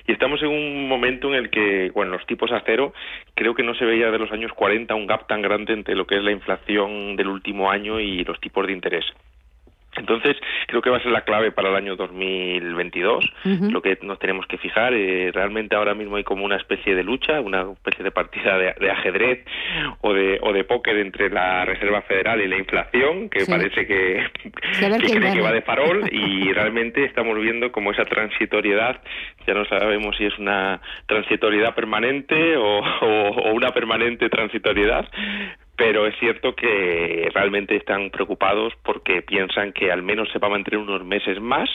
y 0.07 0.13
estamos 0.13 0.43
en 0.43 0.49
un 0.49 0.89
momento 0.89 1.29
en 1.29 1.35
el 1.35 1.51
que 1.51 1.91
bueno 1.95 2.13
los 2.13 2.27
tipos 2.27 2.53
a 2.53 2.63
cero 2.67 2.93
creo 3.35 3.55
que 3.55 3.63
no 3.63 3.75
se 3.75 3.87
veía 3.87 4.11
de 4.11 4.19
los 4.19 4.31
años 4.31 4.53
40 4.53 4.95
un 4.95 5.07
gap 5.07 5.27
tan 5.27 5.41
grande 5.41 5.73
entre 5.73 5.95
lo 5.95 6.07
que 6.07 6.17
es 6.17 6.23
la 6.23 6.33
inflación 6.33 7.17
del 7.17 7.29
último 7.29 7.71
año 7.71 7.99
y 7.99 8.23
los 8.25 8.39
tipos 8.41 8.67
de 8.67 8.75
interés 8.75 9.07
entonces, 9.97 10.37
creo 10.69 10.83
que 10.83 10.91
va 10.91 10.99
a 10.99 11.03
ser 11.03 11.11
la 11.11 11.23
clave 11.23 11.51
para 11.51 11.69
el 11.69 11.75
año 11.75 11.97
2022, 11.97 13.25
lo 13.45 13.83
que 13.83 13.99
nos 14.03 14.19
tenemos 14.19 14.47
que 14.47 14.57
fijar. 14.59 14.95
Eh, 14.95 15.31
realmente 15.33 15.75
ahora 15.75 15.95
mismo 15.95 16.17
hay 16.17 16.25
como 16.25 16.45
una 16.45 16.57
especie 16.57 16.95
de 16.95 17.03
lucha, 17.03 17.41
una 17.41 17.73
especie 17.73 18.05
de 18.05 18.11
partida 18.13 18.57
de, 18.57 18.91
ajedrez 18.91 19.45
o 20.01 20.13
de, 20.13 20.39
o 20.43 20.53
de 20.53 20.65
póker 20.65 20.97
entre 20.99 21.29
la 21.29 21.65
Reserva 21.65 22.03
Federal 22.03 22.41
y 22.41 22.47
la 22.47 22.57
inflación, 22.57 23.29
que 23.29 23.45
parece 23.47 23.87
que, 23.87 24.27
que 24.41 25.19
cree 25.19 25.33
que 25.33 25.41
va 25.41 25.53
de 25.53 25.63
farol 25.63 26.09
y 26.11 26.53
realmente 26.53 27.05
estamos 27.05 27.37
viendo 27.41 27.73
como 27.73 27.91
esa 27.91 28.05
transitoriedad, 28.05 29.01
ya 29.47 29.55
no 29.55 29.65
sabemos 29.65 30.17
si 30.17 30.25
es 30.25 30.39
una 30.39 30.81
transitoriedad 31.07 31.75
permanente 31.75 32.57
o 32.57 32.83
una 33.53 33.71
permanente 33.71 34.29
transitoriedad, 34.29 35.09
pero 35.81 36.07
es 36.07 36.15
cierto 36.19 36.55
que 36.55 37.31
realmente 37.33 37.75
están 37.75 38.11
preocupados 38.11 38.75
porque 38.83 39.23
piensan 39.23 39.73
que 39.73 39.91
al 39.91 40.03
menos 40.03 40.29
se 40.31 40.39
va 40.39 40.49
a 40.49 40.51
mantener 40.51 40.79
unos 40.79 41.03
meses 41.07 41.41
más, 41.41 41.71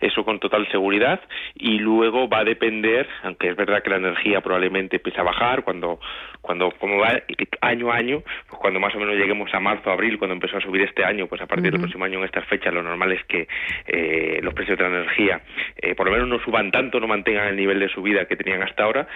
eso 0.00 0.24
con 0.24 0.40
total 0.40 0.66
seguridad, 0.70 1.20
y 1.54 1.78
luego 1.78 2.26
va 2.26 2.38
a 2.38 2.44
depender, 2.44 3.06
aunque 3.22 3.50
es 3.50 3.56
verdad 3.56 3.82
que 3.82 3.90
la 3.90 3.96
energía 3.96 4.40
probablemente 4.40 4.96
empiece 4.96 5.20
a 5.20 5.24
bajar, 5.24 5.62
cuando, 5.62 6.00
cuando 6.40 6.70
como 6.80 6.96
va 7.00 7.20
año 7.60 7.92
a 7.92 7.96
año, 7.96 8.22
pues 8.48 8.58
cuando 8.58 8.80
más 8.80 8.94
o 8.94 8.98
menos 8.98 9.14
lleguemos 9.14 9.52
a 9.52 9.60
marzo, 9.60 9.90
abril, 9.90 10.16
cuando 10.16 10.32
empezó 10.32 10.56
a 10.56 10.62
subir 10.62 10.80
este 10.80 11.04
año, 11.04 11.26
pues 11.26 11.42
a 11.42 11.46
partir 11.46 11.70
del 11.70 11.82
próximo 11.82 12.06
año 12.06 12.20
en 12.20 12.24
estas 12.24 12.46
fechas 12.46 12.72
lo 12.72 12.82
normal 12.82 13.12
es 13.12 13.24
que 13.24 13.46
eh, 13.86 14.40
los 14.42 14.54
precios 14.54 14.78
de 14.78 14.84
la 14.84 15.00
energía 15.00 15.42
eh, 15.76 15.94
por 15.94 16.06
lo 16.06 16.12
menos 16.12 16.28
no 16.28 16.38
suban 16.38 16.70
tanto, 16.70 16.98
no 16.98 17.06
mantengan 17.06 17.48
el 17.48 17.56
nivel 17.56 17.78
de 17.78 17.90
subida 17.90 18.24
que 18.24 18.36
tenían 18.36 18.62
hasta 18.62 18.84
ahora, 18.84 19.06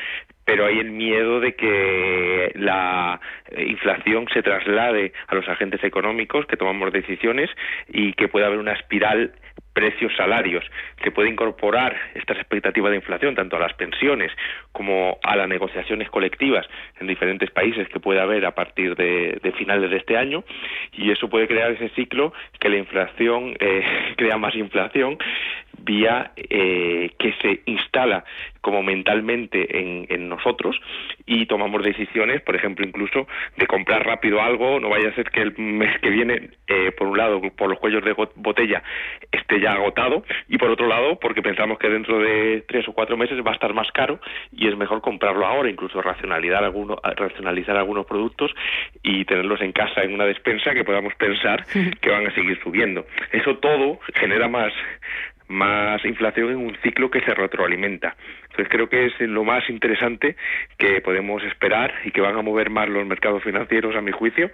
pero 0.49 0.65
hay 0.65 0.79
el 0.79 0.93
miedo 0.93 1.41
de 1.41 1.53
que 1.53 2.53
la 2.55 3.21
inflación 3.55 4.27
se 4.33 4.43
traslade 4.43 5.13
a 5.27 5.35
los 5.35 5.47
agentes 5.47 5.85
económicos 5.85 6.47
que 6.47 6.57
tomamos 6.57 6.91
decisiones 6.91 7.51
y 7.87 8.15
que 8.15 8.29
pueda 8.29 8.47
haber 8.47 8.59
una 8.59 8.73
espiral 8.73 9.33
precios 9.79 10.13
salarios. 10.17 10.65
Que 11.01 11.13
puede 11.13 11.31
incorporar 11.31 11.95
estas 12.15 12.37
expectativas 12.39 12.91
de 12.91 12.97
inflación 12.97 13.37
tanto 13.37 13.55
a 13.55 13.61
las 13.61 13.75
pensiones 13.75 14.33
como 14.73 15.19
a 15.23 15.37
las 15.37 15.49
negociaciones 15.49 16.11
colectivas 16.11 16.67
en 16.99 17.07
diferentes 17.07 17.49
países 17.53 17.89
que 17.89 18.01
puede 18.01 18.21
haber 18.21 18.45
a 18.45 18.57
partir 18.57 18.97
de, 18.97 19.41
finales 19.57 19.89
de 19.91 19.99
este 19.99 20.17
año. 20.17 20.43
Y 20.93 21.13
eso 21.13 21.29
puede 21.29 21.47
crear 21.47 21.71
ese 21.71 21.91
ciclo 21.91 22.33
que 22.59 22.69
la 22.69 22.77
inflación 22.77 23.55
eh, 23.61 23.85
crea 24.17 24.37
más 24.37 24.57
inflación 24.57 25.17
vía 25.81 26.33
eh, 26.37 27.13
que 27.19 27.33
se 27.41 27.63
instala 27.67 28.25
como 28.61 28.83
mentalmente 28.83 29.79
en, 29.79 30.07
en, 30.09 30.29
nosotros. 30.29 30.79
Y 31.27 31.47
tomamos 31.47 31.83
decisiones, 31.83 32.43
por 32.43 32.57
ejemplo, 32.57 32.87
incluso 32.87 33.27
de 33.57 33.67
comprar 33.67 34.05
rápido 34.05 34.43
algo, 34.43 34.81
no 34.81 34.91
vaya 34.91 35.09
a 35.09 35.15
ser 35.15 35.31
que 35.31 35.41
el 35.41 35.57
mes 35.57 35.99
que 36.01 36.11
viene, 36.11 36.51
eh, 36.67 36.93
por 36.93 37.09
un 37.09 37.17
lado, 37.17 37.41
por 37.57 37.71
los 37.71 37.79
cuellos 37.79 38.05
de 38.05 38.15
botella, 38.35 38.83
esté 39.33 39.61
ya 39.61 39.68
agotado 39.73 40.25
y 40.49 40.59
por 40.59 40.71
otro 40.71 40.87
lado, 40.87 41.19
porque 41.19 41.43
pensamos 41.43 41.79
que 41.79 41.89
dentro 41.89 42.19
de 42.19 42.65
tres 42.67 42.89
o 42.89 42.93
cuatro 42.93 43.17
meses 43.17 43.39
va 43.47 43.51
a 43.51 43.55
estar 43.55 43.73
más 43.75 43.91
caro 43.93 44.21
y 44.53 44.69
es 44.69 44.77
mejor 44.77 45.01
comprarlo 45.01 45.47
ahora, 45.47 45.71
incluso 45.71 46.01
racionalizar, 46.03 46.65
algunos, 46.65 46.99
racionalizar 47.03 47.77
algunos 47.77 48.07
productos 48.07 48.53
y 49.03 49.25
tenerlos 49.25 49.61
en 49.61 49.73
casa 49.73 50.03
en 50.03 50.15
una 50.15 50.25
despensa 50.25 50.75
que 50.75 50.85
podamos 50.85 51.15
pensar 51.15 51.65
que 52.01 52.11
van 52.11 52.27
a 52.27 52.35
seguir 52.35 52.59
subiendo. 52.63 53.07
Eso 53.33 53.57
todo 53.59 53.99
genera 54.15 54.49
más 54.49 54.73
más 55.49 56.05
inflación 56.05 56.51
en 56.51 56.57
un 56.57 56.77
ciclo 56.83 57.11
que 57.11 57.21
se 57.23 57.35
retroalimenta. 57.35 58.17
Entonces 58.43 58.69
creo 58.69 58.89
que 58.89 59.07
es 59.07 59.21
lo 59.21 59.45
más 59.45 59.69
interesante 59.69 60.37
que 60.77 61.01
podemos 61.01 61.43
esperar 61.45 61.93
y 62.05 62.11
que 62.11 62.21
van 62.21 62.37
a 62.37 62.43
mover 62.43 62.71
más 62.71 62.89
los 62.89 63.07
mercados 63.07 63.43
financieros 63.43 63.97
a 63.97 64.01
mi 64.01 64.13
juicio, 64.13 64.51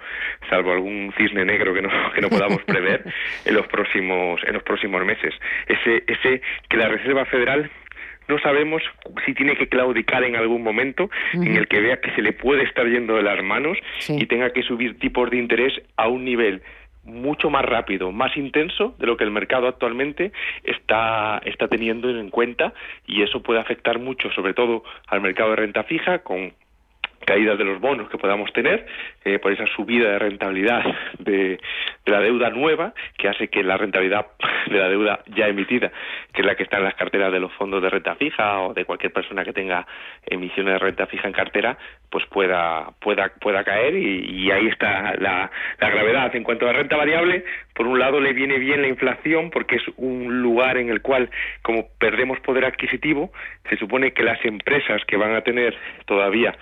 salvo 0.48 0.72
algún 0.72 1.12
cisne 1.16 1.44
negro 1.44 1.74
que 1.74 1.82
no, 1.82 1.90
que 2.14 2.20
no 2.20 2.28
podamos 2.28 2.62
prever 2.66 3.04
en 3.44 3.54
los 3.54 3.66
próximos 3.66 4.40
en 4.46 4.54
los 4.54 4.62
próximos 4.62 5.04
meses. 5.04 5.34
Ese 5.66 6.04
ese 6.06 6.40
que 6.68 6.76
la 6.76 6.88
Reserva 6.88 7.24
Federal 7.24 7.70
no 8.28 8.38
sabemos 8.38 8.82
si 9.26 9.34
tiene 9.34 9.56
que 9.56 9.68
claudicar 9.68 10.24
en 10.24 10.36
algún 10.36 10.62
momento 10.62 11.10
en 11.34 11.56
el 11.56 11.68
que 11.68 11.80
vea 11.80 12.00
que 12.00 12.10
se 12.12 12.22
le 12.22 12.32
puede 12.32 12.62
estar 12.62 12.86
yendo 12.86 13.16
de 13.16 13.22
las 13.22 13.42
manos 13.42 13.76
y 14.08 14.26
tenga 14.26 14.50
que 14.50 14.62
subir 14.62 14.98
tipos 14.98 15.30
de 15.30 15.36
interés 15.36 15.74
a 15.96 16.08
un 16.08 16.24
nivel 16.24 16.62
mucho 17.04 17.50
más 17.50 17.64
rápido, 17.64 18.12
más 18.12 18.36
intenso 18.36 18.94
de 18.98 19.06
lo 19.06 19.16
que 19.16 19.24
el 19.24 19.30
mercado 19.30 19.68
actualmente 19.68 20.32
está, 20.62 21.38
está 21.44 21.68
teniendo 21.68 22.08
en 22.10 22.30
cuenta 22.30 22.72
y 23.06 23.22
eso 23.22 23.42
puede 23.42 23.60
afectar 23.60 23.98
mucho, 23.98 24.30
sobre 24.32 24.54
todo 24.54 24.84
al 25.06 25.20
mercado 25.20 25.50
de 25.50 25.56
renta 25.56 25.84
fija, 25.84 26.20
con 26.20 26.52
caídas 27.24 27.58
de 27.58 27.64
los 27.64 27.80
bonos 27.80 28.08
que 28.08 28.18
podamos 28.18 28.52
tener, 28.52 28.86
eh, 29.24 29.38
por 29.38 29.52
esa 29.52 29.66
subida 29.66 30.10
de 30.10 30.18
rentabilidad 30.18 30.84
de, 31.18 31.58
la 32.06 32.20
deuda 32.20 32.50
nueva, 32.50 32.92
que 33.16 33.28
hace 33.28 33.48
que 33.48 33.62
la 33.62 33.76
rentabilidad 33.76 34.26
de 34.66 34.78
la 34.78 34.88
deuda 34.88 35.20
ya 35.34 35.48
emitida, 35.48 35.90
que 36.32 36.42
es 36.42 36.46
la 36.46 36.54
que 36.54 36.62
está 36.62 36.78
en 36.78 36.84
las 36.84 36.94
carteras 36.94 37.32
de 37.32 37.40
los 37.40 37.52
fondos 37.54 37.82
de 37.82 37.90
renta 37.90 38.14
fija 38.14 38.60
o 38.60 38.74
de 38.74 38.84
cualquier 38.84 39.12
persona 39.12 39.44
que 39.44 39.52
tenga 39.52 39.86
emisiones 40.26 40.74
de 40.74 40.78
renta 40.78 41.06
fija 41.06 41.26
en 41.26 41.32
cartera, 41.32 41.78
pues 42.10 42.26
pueda, 42.26 42.90
pueda, 43.00 43.32
pueda 43.40 43.64
caer 43.64 43.94
y, 43.96 44.50
ahí 44.50 44.68
está 44.68 45.14
la, 45.18 45.50
la 45.80 45.90
gravedad. 45.90 46.34
En 46.36 46.44
cuanto 46.44 46.68
a 46.68 46.72
renta 46.72 46.96
variable, 46.96 47.44
por 47.74 47.86
un 47.86 47.98
lado 47.98 48.20
le 48.20 48.32
viene 48.32 48.58
bien 48.58 48.82
la 48.82 48.88
inflación 48.88 49.50
porque 49.50 49.76
es 49.76 49.82
un 49.96 50.42
lugar 50.42 50.76
en 50.76 50.90
el 50.90 51.00
cual, 51.00 51.30
como 51.62 51.88
perdemos 51.98 52.38
poder 52.40 52.64
adquisitivo, 52.64 53.32
se 53.68 53.76
supone 53.76 54.12
que 54.12 54.22
las 54.22 54.42
empresas 54.44 55.02
que 55.06 55.16
van 55.16 55.34
a 55.34 55.40
tener 55.40 55.76
todavía 56.06 56.54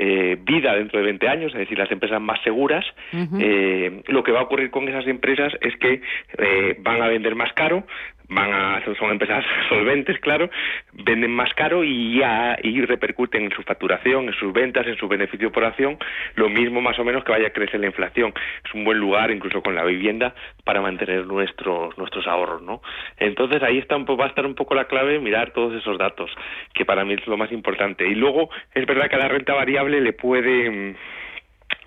eh, 0.00 0.38
vida 0.40 0.74
dentro 0.74 1.00
de 1.00 1.06
20 1.06 1.28
años, 1.28 1.52
es 1.52 1.58
decir, 1.58 1.76
las 1.76 1.90
empresas 1.90 2.20
más 2.20 2.40
seguras, 2.42 2.84
eh, 3.12 4.00
lo 4.06 4.22
que 4.22 4.30
va 4.30 4.40
a 4.40 4.42
ocurrir 4.44 4.70
con 4.70 4.88
esas 4.88 5.06
empresas 5.08 5.52
es 5.60 5.76
que 5.76 6.00
eh, 6.38 6.76
van 6.78 7.02
a 7.02 7.08
vender 7.08 7.34
más 7.34 7.52
caro, 7.52 7.84
van 8.28 8.52
a 8.52 8.82
son 8.98 9.10
empresas 9.10 9.44
solventes 9.68 10.18
claro 10.20 10.50
venden 10.92 11.30
más 11.30 11.52
caro 11.54 11.84
y 11.84 12.18
ya 12.18 12.56
y 12.62 12.80
repercuten 12.82 13.44
en 13.44 13.50
su 13.52 13.62
facturación 13.62 14.28
en 14.28 14.34
sus 14.34 14.52
ventas 14.52 14.86
en 14.86 14.96
su 14.96 15.08
beneficio 15.08 15.52
por 15.52 15.64
acción 15.64 15.98
lo 16.34 16.48
mismo 16.48 16.80
más 16.80 16.98
o 16.98 17.04
menos 17.04 17.24
que 17.24 17.32
vaya 17.32 17.48
a 17.48 17.50
crecer 17.50 17.80
la 17.80 17.86
inflación. 17.86 18.32
Es 18.64 18.74
un 18.74 18.84
buen 18.84 18.98
lugar 18.98 19.30
incluso 19.30 19.62
con 19.62 19.74
la 19.74 19.84
vivienda 19.84 20.34
para 20.64 20.80
mantener 20.80 21.26
nuestros 21.26 21.96
nuestros 21.98 22.26
ahorros 22.26 22.62
no 22.62 22.80
entonces 23.18 23.62
ahí 23.62 23.78
está 23.78 23.96
va 23.98 24.24
a 24.24 24.28
estar 24.28 24.46
un 24.46 24.54
poco 24.54 24.74
la 24.74 24.86
clave 24.86 25.18
mirar 25.18 25.52
todos 25.52 25.74
esos 25.74 25.98
datos 25.98 26.30
que 26.74 26.84
para 26.84 27.04
mí 27.04 27.14
es 27.14 27.26
lo 27.26 27.36
más 27.36 27.52
importante. 27.52 28.06
Y 28.06 28.14
luego 28.14 28.50
es 28.74 28.86
verdad 28.86 29.08
que 29.08 29.16
a 29.16 29.18
la 29.18 29.28
renta 29.28 29.54
variable 29.54 30.00
le 30.00 30.12
puede 30.12 30.70
mm, 30.70 30.94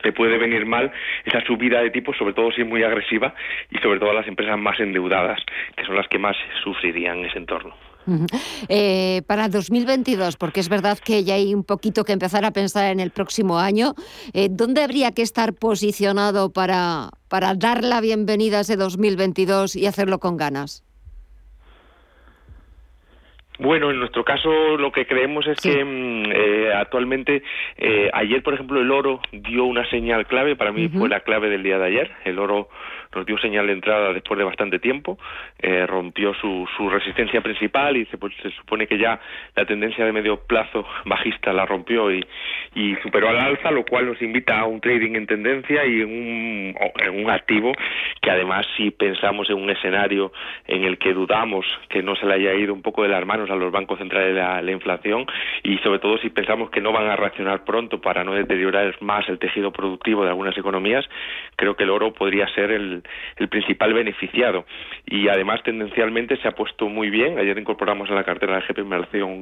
le 0.03 0.13
puede 0.13 0.37
venir 0.37 0.65
mal 0.65 0.91
esa 1.25 1.41
subida 1.45 1.81
de 1.81 1.91
tipos, 1.91 2.17
sobre 2.17 2.33
todo 2.33 2.51
si 2.51 2.61
es 2.61 2.67
muy 2.67 2.83
agresiva 2.83 3.33
y 3.69 3.77
sobre 3.79 3.99
todo 3.99 4.11
a 4.11 4.15
las 4.15 4.27
empresas 4.27 4.57
más 4.57 4.79
endeudadas, 4.79 5.39
que 5.75 5.85
son 5.85 5.95
las 5.95 6.07
que 6.07 6.19
más 6.19 6.35
sufrirían 6.63 7.19
en 7.19 7.25
ese 7.25 7.37
entorno. 7.37 7.75
Eh, 8.67 9.21
para 9.27 9.47
2022, 9.47 10.35
porque 10.37 10.59
es 10.59 10.69
verdad 10.69 10.97
que 10.97 11.23
ya 11.23 11.35
hay 11.35 11.53
un 11.53 11.63
poquito 11.63 12.03
que 12.03 12.13
empezar 12.13 12.45
a 12.45 12.51
pensar 12.51 12.91
en 12.91 12.99
el 12.99 13.11
próximo 13.11 13.59
año, 13.59 13.93
eh, 14.33 14.47
¿dónde 14.49 14.83
habría 14.83 15.11
que 15.11 15.21
estar 15.21 15.53
posicionado 15.53 16.51
para, 16.51 17.11
para 17.27 17.53
dar 17.53 17.83
la 17.83 18.01
bienvenida 18.01 18.57
a 18.57 18.61
ese 18.61 18.75
2022 18.75 19.75
y 19.75 19.85
hacerlo 19.85 20.19
con 20.19 20.35
ganas? 20.35 20.83
Bueno, 23.61 23.91
en 23.91 23.99
nuestro 23.99 24.25
caso 24.25 24.75
lo 24.75 24.91
que 24.91 25.05
creemos 25.05 25.45
es 25.45 25.61
que 25.61 25.85
mm, 25.85 26.31
eh, 26.31 26.73
actualmente, 26.73 27.43
eh, 27.77 28.09
ayer 28.11 28.41
por 28.41 28.55
ejemplo 28.55 28.81
el 28.81 28.89
oro 28.89 29.21
dio 29.31 29.65
una 29.65 29.87
señal 29.91 30.25
clave, 30.25 30.55
para 30.55 30.71
mí 30.71 30.89
fue 30.89 31.07
la 31.07 31.19
clave 31.19 31.47
del 31.47 31.61
día 31.61 31.77
de 31.77 31.85
ayer, 31.85 32.11
el 32.25 32.39
oro 32.39 32.69
nos 33.13 33.25
dio 33.25 33.37
señal 33.37 33.67
de 33.67 33.73
entrada 33.73 34.13
después 34.13 34.37
de 34.37 34.43
bastante 34.43 34.79
tiempo, 34.79 35.17
eh, 35.59 35.85
rompió 35.85 36.33
su, 36.33 36.67
su, 36.77 36.89
resistencia 36.89 37.41
principal 37.41 37.97
y 37.97 38.05
se, 38.05 38.17
pues, 38.17 38.33
se, 38.41 38.51
supone 38.51 38.87
que 38.87 38.97
ya 38.97 39.19
la 39.55 39.65
tendencia 39.65 40.05
de 40.05 40.11
medio 40.11 40.37
plazo 40.37 40.85
bajista 41.05 41.53
la 41.53 41.65
rompió 41.65 42.11
y, 42.11 42.25
y, 42.73 42.95
superó 43.03 43.29
al 43.29 43.39
alza, 43.39 43.69
lo 43.71 43.83
cual 43.83 44.07
nos 44.07 44.21
invita 44.21 44.59
a 44.59 44.65
un 44.65 44.79
trading 44.79 45.15
en 45.15 45.27
tendencia 45.27 45.85
y 45.85 46.01
en 46.01 46.07
un, 46.07 46.75
en 46.99 47.25
un 47.25 47.29
activo 47.29 47.73
que 48.21 48.31
además 48.31 48.65
si 48.77 48.91
pensamos 48.91 49.49
en 49.49 49.57
un 49.57 49.69
escenario 49.69 50.31
en 50.67 50.83
el 50.83 50.97
que 50.97 51.13
dudamos 51.13 51.65
que 51.89 52.01
no 52.01 52.15
se 52.15 52.25
le 52.25 52.35
haya 52.35 52.53
ido 52.53 52.73
un 52.73 52.81
poco 52.81 53.03
de 53.03 53.09
las 53.09 53.25
manos 53.25 53.50
a 53.51 53.55
los 53.55 53.71
bancos 53.71 53.99
centrales 53.99 54.35
la, 54.35 54.61
la 54.61 54.71
inflación 54.71 55.25
y 55.63 55.77
sobre 55.79 55.99
todo 55.99 56.17
si 56.17 56.29
pensamos 56.29 56.69
que 56.69 56.81
no 56.81 56.91
van 56.91 57.07
a 57.07 57.15
reaccionar 57.15 57.63
pronto 57.63 58.01
para 58.01 58.23
no 58.23 58.33
deteriorar 58.33 58.95
más 59.01 59.27
el 59.29 59.39
tejido 59.39 59.71
productivo 59.71 60.23
de 60.23 60.29
algunas 60.29 60.57
economías, 60.57 61.05
creo 61.55 61.75
que 61.75 61.83
el 61.83 61.89
oro 61.89 62.13
podría 62.13 62.47
ser 62.53 62.71
el, 62.71 63.03
el, 63.37 63.47
principal 63.49 63.93
beneficiado. 63.93 64.65
Y 65.05 65.27
además, 65.27 65.61
tendencialmente 65.63 66.37
se 66.37 66.47
ha 66.47 66.51
puesto 66.51 66.87
muy 66.87 67.09
bien. 67.09 67.37
Ayer 67.37 67.57
incorporamos 67.57 68.09
en 68.09 68.15
la 68.15 68.23
cartera 68.23 68.55
de 68.55 68.61
GP 68.61 68.81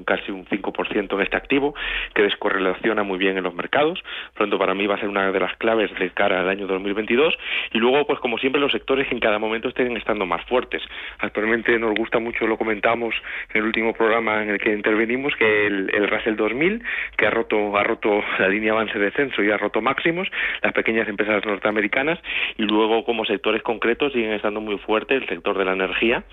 casi 0.05 0.31
un 0.31 0.45
5% 0.45 1.13
en 1.13 1.21
este 1.21 1.37
activo, 1.37 1.75
que 2.13 2.23
descorrelaciona 2.23 3.03
muy 3.03 3.17
bien 3.17 3.37
en 3.37 3.43
los 3.43 3.53
mercados. 3.53 3.99
Pronto 4.33 4.57
para 4.57 4.73
mí 4.73 4.87
va 4.87 4.95
a 4.95 4.99
ser 4.99 5.09
una 5.09 5.31
de 5.31 5.39
las 5.39 5.55
claves 5.57 5.91
de 5.97 6.09
cara 6.11 6.39
al 6.39 6.49
año 6.49 6.67
2022. 6.67 7.33
Y 7.73 7.77
luego, 7.77 8.05
pues 8.05 8.19
como 8.19 8.37
siempre, 8.37 8.61
los 8.61 8.71
sectores 8.71 9.07
que 9.07 9.15
en 9.15 9.21
cada 9.21 9.39
momento 9.39 9.69
estén 9.69 9.95
estando 9.97 10.25
más 10.25 10.43
fuertes. 10.45 10.81
Actualmente 11.19 11.77
nos 11.79 11.93
gusta 11.95 12.19
mucho, 12.19 12.47
lo 12.47 12.57
comentamos 12.57 13.15
en 13.53 13.61
el 13.61 13.67
último 13.67 13.93
programa 13.99 14.41
en 14.41 14.49
el 14.49 14.59
que 14.59 14.73
intervenimos, 14.73 15.35
que 15.35 15.67
el, 15.67 15.91
el 15.93 16.07
Russell 16.07 16.35
2000, 16.35 16.81
que 17.17 17.27
ha 17.27 17.29
roto, 17.29 17.77
ha 17.77 17.83
roto 17.83 18.23
la 18.39 18.47
línea 18.47 18.71
avance-descenso 18.71 19.43
y 19.43 19.51
ha 19.51 19.57
roto 19.57 19.81
máximos, 19.81 20.27
las 20.63 20.73
pequeñas 20.73 21.07
empresas 21.07 21.45
norteamericanas, 21.45 22.17
y 22.57 22.63
luego 22.63 23.03
como 23.03 23.25
sector 23.25 23.49
concretos 23.61 24.13
siguen 24.13 24.31
estando 24.31 24.61
muy 24.61 24.77
fuertes, 24.77 25.21
el 25.21 25.27
sector 25.27 25.57
de 25.57 25.65
la 25.65 25.73
energía, 25.73 26.23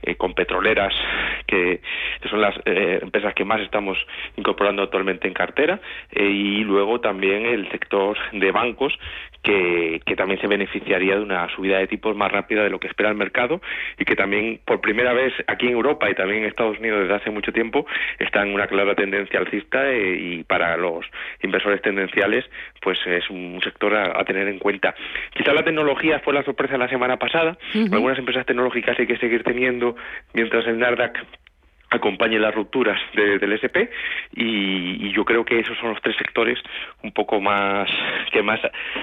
eh, 0.00 0.14
con 0.14 0.32
petroleras, 0.32 0.94
que, 1.46 1.80
son 2.30 2.40
las 2.40 2.54
eh, 2.66 3.00
empresas 3.02 3.34
que 3.34 3.44
más 3.44 3.60
estamos 3.60 3.98
incorporando 4.36 4.82
actualmente 4.82 5.26
en 5.26 5.34
cartera, 5.34 5.80
eh, 6.12 6.22
y 6.22 6.62
luego 6.62 7.00
también 7.00 7.44
el 7.46 7.68
sector 7.72 8.16
de 8.32 8.52
bancos, 8.52 8.96
que, 9.42 10.00
que, 10.06 10.14
también 10.14 10.40
se 10.40 10.46
beneficiaría 10.46 11.16
de 11.16 11.22
una 11.22 11.48
subida 11.54 11.78
de 11.78 11.86
tipos 11.86 12.14
más 12.14 12.30
rápida 12.30 12.62
de 12.62 12.70
lo 12.70 12.78
que 12.78 12.88
espera 12.88 13.08
el 13.08 13.14
mercado 13.16 13.60
y 13.96 14.04
que 14.04 14.16
también 14.16 14.60
por 14.64 14.80
primera 14.80 15.12
vez 15.12 15.32
aquí 15.46 15.66
en 15.66 15.72
Europa 15.72 16.10
y 16.10 16.14
también 16.14 16.42
en 16.42 16.48
Estados 16.48 16.78
Unidos 16.78 17.02
desde 17.02 17.14
hace 17.14 17.30
mucho 17.30 17.52
tiempo 17.52 17.86
está 18.18 18.42
en 18.42 18.52
una 18.52 18.66
clara 18.66 18.96
tendencia 18.96 19.38
alcista 19.38 19.94
y 19.94 20.42
para 20.42 20.76
los 20.76 21.06
inversores 21.40 21.80
tendenciales 21.82 22.44
pues 22.80 22.98
es 23.06 23.28
un 23.30 23.60
sector 23.62 23.94
a, 23.94 24.24
tener 24.24 24.48
en 24.48 24.58
cuenta. 24.58 24.94
Quizá 25.34 25.52
la 25.52 25.62
tecnología 25.62 26.20
fue 26.20 26.34
la 26.34 26.42
sorpresa 26.42 26.76
la 26.76 26.88
semana 26.88 27.16
pasada, 27.16 27.56
algunas 27.92 28.18
empresas 28.18 28.46
tecnológicas 28.46 28.98
hay 28.98 29.06
que 29.06 29.18
seguir 29.18 29.44
teniendo 29.44 29.87
mientras 30.32 30.66
el 30.66 30.78
Nasdaq 30.78 31.18
acompañe 31.90 32.38
las 32.38 32.54
rupturas 32.54 33.00
del 33.14 33.52
SP 33.56 33.88
y, 34.34 35.12
yo 35.12 35.24
creo 35.24 35.44
que 35.44 35.58
esos 35.58 35.76
son 35.78 35.90
los 35.90 36.02
tres 36.02 36.16
sectores 36.16 36.58
un 37.02 37.12
poco 37.12 37.40
más 37.40 37.88
que 38.30 38.42
más 38.42 38.60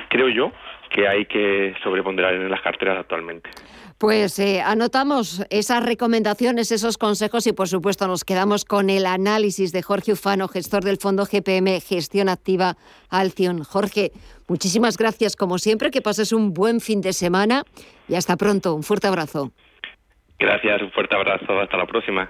creo 0.09 0.29
yo 0.29 0.51
que 0.91 1.07
hay 1.07 1.25
que 1.25 1.73
sobreponderar 1.83 2.35
en 2.35 2.49
las 2.49 2.61
carteras 2.61 2.99
actualmente. 2.99 3.49
Pues 3.97 4.39
eh, 4.39 4.61
anotamos 4.61 5.43
esas 5.49 5.83
recomendaciones, 5.83 6.71
esos 6.71 6.97
consejos 6.97 7.47
y 7.47 7.53
por 7.53 7.67
supuesto 7.67 8.07
nos 8.07 8.23
quedamos 8.23 8.65
con 8.65 8.89
el 8.89 9.05
análisis 9.05 9.71
de 9.71 9.81
Jorge 9.81 10.13
Ufano, 10.13 10.47
gestor 10.47 10.83
del 10.83 10.97
fondo 10.97 11.25
GPM 11.25 11.81
Gestión 11.81 12.29
Activa 12.29 12.77
Alción. 13.09 13.63
Jorge, 13.63 14.11
muchísimas 14.47 14.97
gracias 14.97 15.35
como 15.35 15.57
siempre, 15.57 15.91
que 15.91 16.01
pases 16.01 16.33
un 16.33 16.53
buen 16.53 16.81
fin 16.81 17.01
de 17.01 17.13
semana 17.13 17.63
y 18.07 18.15
hasta 18.15 18.37
pronto. 18.37 18.75
Un 18.75 18.83
fuerte 18.83 19.07
abrazo. 19.07 19.51
Gracias, 20.37 20.81
un 20.81 20.91
fuerte 20.91 21.15
abrazo. 21.15 21.59
Hasta 21.59 21.77
la 21.77 21.85
próxima. 21.85 22.29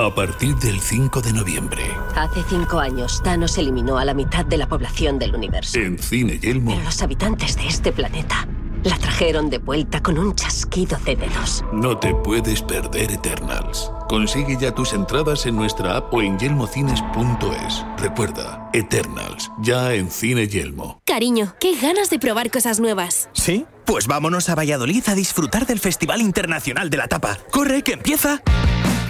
A 0.00 0.14
partir 0.14 0.56
del 0.56 0.80
5 0.80 1.20
de 1.20 1.34
noviembre. 1.34 1.82
Hace 2.16 2.42
cinco 2.48 2.78
años, 2.78 3.20
Thanos 3.22 3.58
eliminó 3.58 3.98
a 3.98 4.06
la 4.06 4.14
mitad 4.14 4.46
de 4.46 4.56
la 4.56 4.66
población 4.66 5.18
del 5.18 5.34
universo. 5.34 5.78
En 5.78 5.98
Cine 5.98 6.38
Yelmo. 6.38 6.70
Pero 6.70 6.84
los 6.84 7.02
habitantes 7.02 7.54
de 7.56 7.66
este 7.66 7.92
planeta 7.92 8.48
la 8.82 8.96
trajeron 8.96 9.50
de 9.50 9.58
vuelta 9.58 10.02
con 10.02 10.16
un 10.16 10.34
chasquido 10.34 10.96
de 11.04 11.16
dedos. 11.16 11.62
No 11.70 11.98
te 11.98 12.14
puedes 12.14 12.62
perder 12.62 13.12
Eternals. 13.12 13.92
Consigue 14.08 14.56
ya 14.58 14.74
tus 14.74 14.94
entradas 14.94 15.44
en 15.44 15.56
nuestra 15.56 15.98
app 15.98 16.14
o 16.14 16.22
en 16.22 16.38
yelmocines.es. 16.38 17.84
Recuerda, 17.98 18.70
Eternals, 18.72 19.50
ya 19.60 19.92
en 19.92 20.10
Cine 20.10 20.48
Yelmo. 20.48 21.02
Cariño, 21.04 21.56
qué 21.60 21.76
ganas 21.76 22.08
de 22.08 22.18
probar 22.18 22.50
cosas 22.50 22.80
nuevas. 22.80 23.28
¿Sí? 23.34 23.66
Pues 23.84 24.06
vámonos 24.06 24.48
a 24.48 24.54
Valladolid 24.54 25.06
a 25.08 25.14
disfrutar 25.14 25.66
del 25.66 25.78
Festival 25.78 26.22
Internacional 26.22 26.88
de 26.88 26.96
la 26.96 27.06
Tapa. 27.06 27.36
¡Corre, 27.50 27.82
que 27.82 27.92
empieza! 27.92 28.42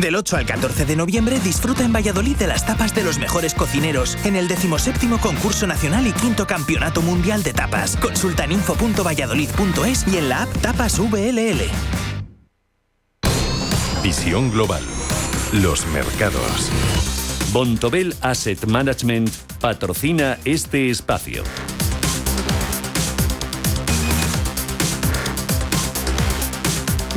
Del 0.00 0.16
8 0.16 0.38
al 0.38 0.46
14 0.46 0.86
de 0.86 0.96
noviembre 0.96 1.38
disfruta 1.40 1.84
en 1.84 1.92
Valladolid 1.92 2.34
de 2.36 2.46
las 2.46 2.64
tapas 2.64 2.94
de 2.94 3.04
los 3.04 3.18
mejores 3.18 3.52
cocineros 3.52 4.16
en 4.24 4.34
el 4.34 4.48
17 4.48 5.08
concurso 5.20 5.66
nacional 5.66 6.06
y 6.06 6.12
quinto 6.12 6.46
campeonato 6.46 7.02
mundial 7.02 7.42
de 7.42 7.52
tapas. 7.52 7.96
Consulta 7.98 8.44
en 8.44 8.52
info.valladolid.es 8.52 10.08
y 10.08 10.16
en 10.16 10.30
la 10.30 10.44
app 10.44 10.56
Tapas 10.62 10.98
VLL. 10.98 11.60
Visión 14.02 14.50
global. 14.50 14.82
Los 15.52 15.86
mercados. 15.88 16.70
Bontobel 17.52 18.14
Asset 18.22 18.64
Management 18.66 19.30
patrocina 19.60 20.38
este 20.46 20.88
espacio. 20.88 21.42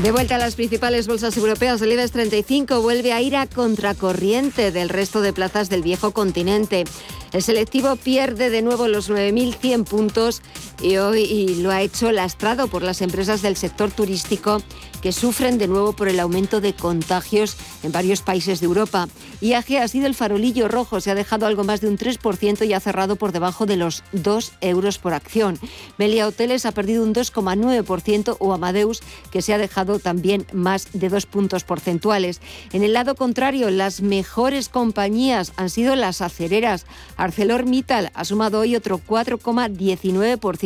De 0.04 0.12
vuelta 0.12 0.36
a 0.36 0.38
las 0.38 0.56
principales 0.56 1.08
bolsas 1.08 1.38
europeas, 1.38 1.82
el 1.82 1.94
IBEX 1.94 2.12
35 2.12 2.82
vuelve 2.82 3.14
a 3.14 3.22
ir 3.22 3.38
a 3.38 3.48
contracorriente 3.48 4.74
del 4.74 4.90
resto 4.90 5.22
de 5.22 5.32
plazas 5.32 5.70
del 5.70 5.82
viejo 5.82 6.12
continente. 6.12 6.84
El 7.32 7.42
selectivo 7.42 7.96
pierde 7.96 8.50
de 8.50 8.62
nuevo 8.62 8.90
los 8.90 9.10
9.100 9.10 9.86
puntos 9.86 10.42
y 10.82 10.98
hoy 10.98 11.56
lo 11.56 11.72
ha 11.72 11.82
hecho 11.82 12.12
lastrado 12.12 12.68
por 12.68 12.84
las 12.84 13.02
empresas 13.02 13.42
del 13.42 13.56
sector 13.56 13.92
turístico 13.92 14.62
que 15.02 15.12
sufren 15.12 15.58
de 15.58 15.68
nuevo 15.68 15.92
por 15.92 16.08
el 16.08 16.18
aumento 16.22 16.62
de 16.62 16.74
contagios 16.74 17.58
en 17.84 17.92
varios 17.92 18.22
países 18.22 18.62
de 18.62 18.68
Europa. 18.68 19.10
IAG 19.42 19.82
ha 19.82 19.88
sido 19.90 20.08
el 20.08 20.16
farolillo 20.16 20.70
rojo, 20.70 21.02
se 21.02 21.12
ha 21.12 21.16
dejado 21.16 21.46
algo 21.46 21.66
más 21.66 21.82
de 21.82 21.90
un 21.90 21.98
3% 21.98 22.66
y 22.66 22.72
ha 22.72 22.80
cerrado 22.80 23.18
por 23.18 23.34
debajo 23.34 23.66
de 23.66 23.76
los 23.76 24.02
2 24.14 24.54
euros 24.62 25.00
por 25.00 25.14
acción. 25.14 25.60
Melia 25.98 26.26
Hoteles 26.26 26.66
ha 26.66 26.72
perdido 26.72 27.04
un 27.04 27.14
2,9% 27.14 28.38
o 28.40 28.54
Amadeus, 28.54 29.02
que 29.30 29.42
se 29.42 29.54
ha 29.54 29.58
dejado 29.58 30.00
también 30.00 30.46
más 30.54 30.88
de 30.94 31.10
2 31.10 31.26
puntos 31.26 31.66
porcentuales. 31.66 32.40
En 32.72 32.84
el 32.84 32.94
lado 32.94 33.16
contrario, 33.16 33.70
las 33.72 34.02
mejores 34.02 34.70
compañías 34.70 35.52
han 35.58 35.70
sido 35.70 35.98
las 35.98 36.22
acereras. 36.22 36.86
ArcelorMittal 37.18 38.10
ha 38.14 38.24
sumado 38.24 38.60
hoy 38.60 38.78
otro 38.78 39.02
4,19% 39.06 40.63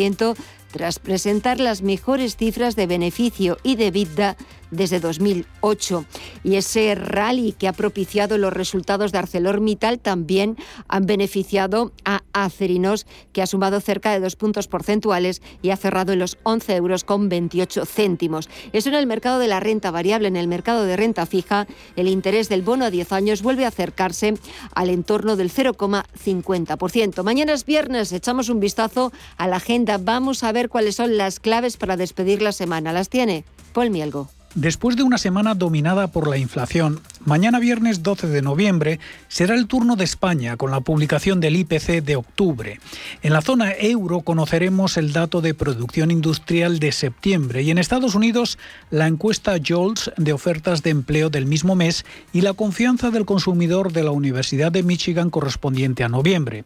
tras 0.71 0.99
presentar 0.99 1.59
las 1.59 1.81
mejores 1.81 2.35
cifras 2.37 2.75
de 2.75 2.87
beneficio 2.87 3.57
y 3.63 3.75
de 3.75 3.89
vida 3.91 4.37
desde 4.71 4.99
2008. 4.99 6.05
Y 6.43 6.55
ese 6.55 6.95
rally 6.95 7.53
que 7.53 7.67
ha 7.67 7.73
propiciado 7.73 8.37
los 8.37 8.53
resultados 8.53 9.11
de 9.11 9.19
ArcelorMittal 9.19 9.99
también 9.99 10.57
han 10.87 11.05
beneficiado 11.05 11.91
a 12.05 12.23
Acerinos, 12.33 13.05
que 13.33 13.41
ha 13.41 13.47
sumado 13.47 13.81
cerca 13.81 14.11
de 14.11 14.19
dos 14.19 14.35
puntos 14.35 14.67
porcentuales 14.67 15.41
y 15.61 15.71
ha 15.71 15.77
cerrado 15.77 16.13
en 16.13 16.19
los 16.19 16.37
11 16.43 16.75
euros 16.75 17.03
con 17.03 17.29
28 17.29 17.85
céntimos. 17.85 18.49
Eso 18.73 18.89
en 18.89 18.95
el 18.95 19.07
mercado 19.07 19.39
de 19.39 19.47
la 19.47 19.59
renta 19.59 19.91
variable. 19.91 20.27
En 20.27 20.35
el 20.35 20.47
mercado 20.47 20.83
de 20.83 20.97
renta 20.97 21.25
fija, 21.25 21.67
el 21.95 22.07
interés 22.07 22.49
del 22.49 22.61
bono 22.61 22.85
a 22.85 22.91
10 22.91 23.11
años 23.11 23.41
vuelve 23.41 23.65
a 23.65 23.69
acercarse 23.69 24.35
al 24.73 24.89
entorno 24.89 25.35
del 25.35 25.51
0,50%. 25.51 27.23
Mañana 27.23 27.53
es 27.53 27.65
viernes, 27.65 28.11
echamos 28.11 28.49
un 28.49 28.59
vistazo 28.59 29.11
a 29.37 29.47
la 29.47 29.57
agenda. 29.57 29.97
Vamos 29.97 30.43
a 30.43 30.51
ver 30.51 30.69
cuáles 30.69 30.95
son 30.95 31.17
las 31.17 31.39
claves 31.39 31.77
para 31.77 31.97
despedir 31.97 32.41
la 32.41 32.51
semana. 32.51 32.93
¿Las 32.93 33.09
tiene? 33.09 33.45
Paul 33.73 33.89
Mielgo. 33.89 34.36
Después 34.57 34.95
de 34.95 35.03
una 35.03 35.19
semana 35.19 35.53
dominada 35.53 36.07
por 36.07 36.27
la 36.27 36.39
inflación, 36.39 36.99
mañana 37.23 37.59
viernes 37.59 38.01
12 38.01 38.25
de 38.25 38.41
noviembre 38.41 38.99
será 39.27 39.53
el 39.53 39.67
turno 39.67 39.95
de 39.95 40.03
España 40.03 40.57
con 40.57 40.71
la 40.71 40.79
publicación 40.79 41.39
del 41.39 41.57
IPC 41.57 42.03
de 42.03 42.15
octubre. 42.15 42.79
En 43.21 43.33
la 43.33 43.43
zona 43.43 43.73
euro 43.73 44.21
conoceremos 44.21 44.97
el 44.97 45.13
dato 45.13 45.41
de 45.41 45.53
producción 45.53 46.09
industrial 46.09 46.79
de 46.79 46.91
septiembre 46.91 47.61
y 47.61 47.69
en 47.69 47.77
Estados 47.77 48.15
Unidos 48.15 48.57
la 48.89 49.05
encuesta 49.05 49.57
JOLTS 49.63 50.13
de 50.17 50.33
ofertas 50.33 50.81
de 50.81 50.89
empleo 50.89 51.29
del 51.29 51.45
mismo 51.45 51.75
mes 51.75 52.03
y 52.33 52.41
la 52.41 52.53
confianza 52.53 53.11
del 53.11 53.25
consumidor 53.25 53.93
de 53.93 54.05
la 54.05 54.11
Universidad 54.11 54.71
de 54.71 54.81
Michigan 54.81 55.29
correspondiente 55.29 56.03
a 56.03 56.09
noviembre. 56.09 56.63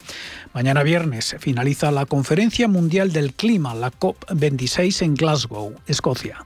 Mañana 0.54 0.82
viernes 0.84 1.36
finaliza 1.40 1.92
la 1.92 2.06
Conferencia 2.06 2.70
Mundial 2.70 3.12
del 3.12 3.34
Clima, 3.34 3.76
la 3.76 3.92
COP26 3.92 5.02
en 5.02 5.16
Glasgow, 5.16 5.76
Escocia. 5.88 6.46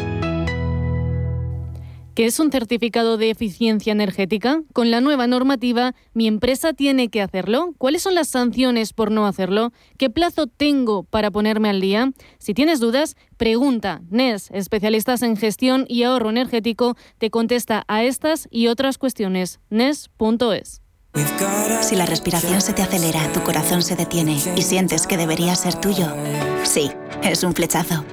¿Qué 2.13 2.25
es 2.25 2.41
un 2.41 2.51
certificado 2.51 3.17
de 3.17 3.29
eficiencia 3.29 3.93
energética? 3.93 4.63
Con 4.73 4.91
la 4.91 4.99
nueva 4.99 5.27
normativa, 5.27 5.95
¿mi 6.13 6.27
empresa 6.27 6.73
tiene 6.73 7.07
que 7.07 7.21
hacerlo? 7.21 7.73
¿Cuáles 7.77 8.01
son 8.01 8.15
las 8.15 8.27
sanciones 8.27 8.91
por 8.91 9.11
no 9.11 9.25
hacerlo? 9.25 9.71
¿Qué 9.97 10.09
plazo 10.09 10.47
tengo 10.47 11.03
para 11.03 11.31
ponerme 11.31 11.69
al 11.69 11.79
día? 11.79 12.11
Si 12.37 12.53
tienes 12.53 12.81
dudas, 12.81 13.15
pregunta. 13.37 14.01
NES, 14.09 14.51
especialistas 14.51 15.21
en 15.21 15.37
gestión 15.37 15.85
y 15.87 16.03
ahorro 16.03 16.29
energético, 16.29 16.97
te 17.17 17.29
contesta 17.29 17.85
a 17.87 18.03
estas 18.03 18.49
y 18.51 18.67
otras 18.67 18.97
cuestiones. 18.97 19.61
NES.es. 19.69 20.81
Si 21.81 21.95
la 21.95 22.05
respiración 22.05 22.61
se 22.61 22.73
te 22.73 22.81
acelera, 22.81 23.31
tu 23.31 23.41
corazón 23.41 23.81
se 23.83 23.95
detiene 23.95 24.37
y 24.55 24.61
sientes 24.61 25.07
que 25.07 25.15
debería 25.17 25.55
ser 25.55 25.75
tuyo, 25.75 26.07
sí, 26.63 26.91
es 27.23 27.43
un 27.43 27.53
flechazo. 27.53 28.03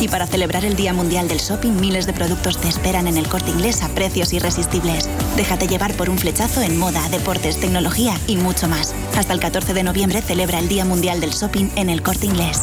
Y 0.00 0.08
para 0.08 0.26
celebrar 0.26 0.64
el 0.64 0.76
Día 0.76 0.94
Mundial 0.94 1.28
del 1.28 1.38
Shopping, 1.38 1.78
miles 1.78 2.06
de 2.06 2.14
productos 2.14 2.58
te 2.58 2.68
esperan 2.68 3.06
en 3.06 3.18
el 3.18 3.28
corte 3.28 3.50
inglés 3.50 3.82
a 3.82 3.88
precios 3.90 4.32
irresistibles. 4.32 5.08
Déjate 5.36 5.68
llevar 5.68 5.94
por 5.94 6.08
un 6.08 6.18
flechazo 6.18 6.62
en 6.62 6.78
moda, 6.78 7.06
deportes, 7.10 7.60
tecnología 7.60 8.14
y 8.26 8.36
mucho 8.36 8.66
más. 8.66 8.94
Hasta 9.14 9.34
el 9.34 9.40
14 9.40 9.74
de 9.74 9.82
noviembre 9.82 10.22
celebra 10.22 10.58
el 10.58 10.68
Día 10.68 10.86
Mundial 10.86 11.20
del 11.20 11.30
Shopping 11.30 11.68
en 11.76 11.90
el 11.90 12.02
corte 12.02 12.26
inglés. 12.26 12.62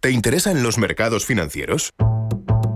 ¿Te 0.00 0.12
interesan 0.12 0.62
los 0.62 0.78
mercados 0.78 1.26
financieros? 1.26 1.90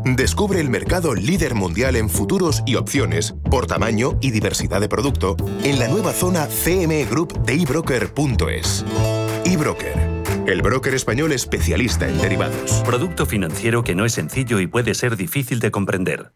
Descubre 0.05 0.61
el 0.61 0.69
mercado 0.69 1.15
líder 1.15 1.55
mundial 1.55 1.97
en 1.97 2.11
futuros 2.11 2.63
y 2.67 2.77
opciones 2.77 3.35
por 3.51 3.67
tamaño 3.67 4.19
y 4.21 4.33
diversidad 4.33 4.81
de 4.81 4.89
producto 4.89 5.37
en 5.63 5.79
la 5.79 5.89
nueva 5.89 6.13
zona 6.13 6.47
CME 6.47 7.05
Group 7.05 7.45
de 7.45 7.55
ebroker.es. 7.55 8.85
eBroker 9.45 10.16
el 10.47 10.63
broker 10.63 10.95
español 10.95 11.33
especialista 11.33 12.09
en 12.09 12.19
derivados. 12.19 12.83
Producto 12.85 13.27
financiero 13.27 13.83
que 13.83 13.95
no 13.95 14.05
es 14.05 14.13
sencillo 14.13 14.61
y 14.61 14.67
puede 14.67 14.95
ser 14.95 15.17
difícil 15.17 15.59
de 15.59 15.71
comprender. 15.71 16.33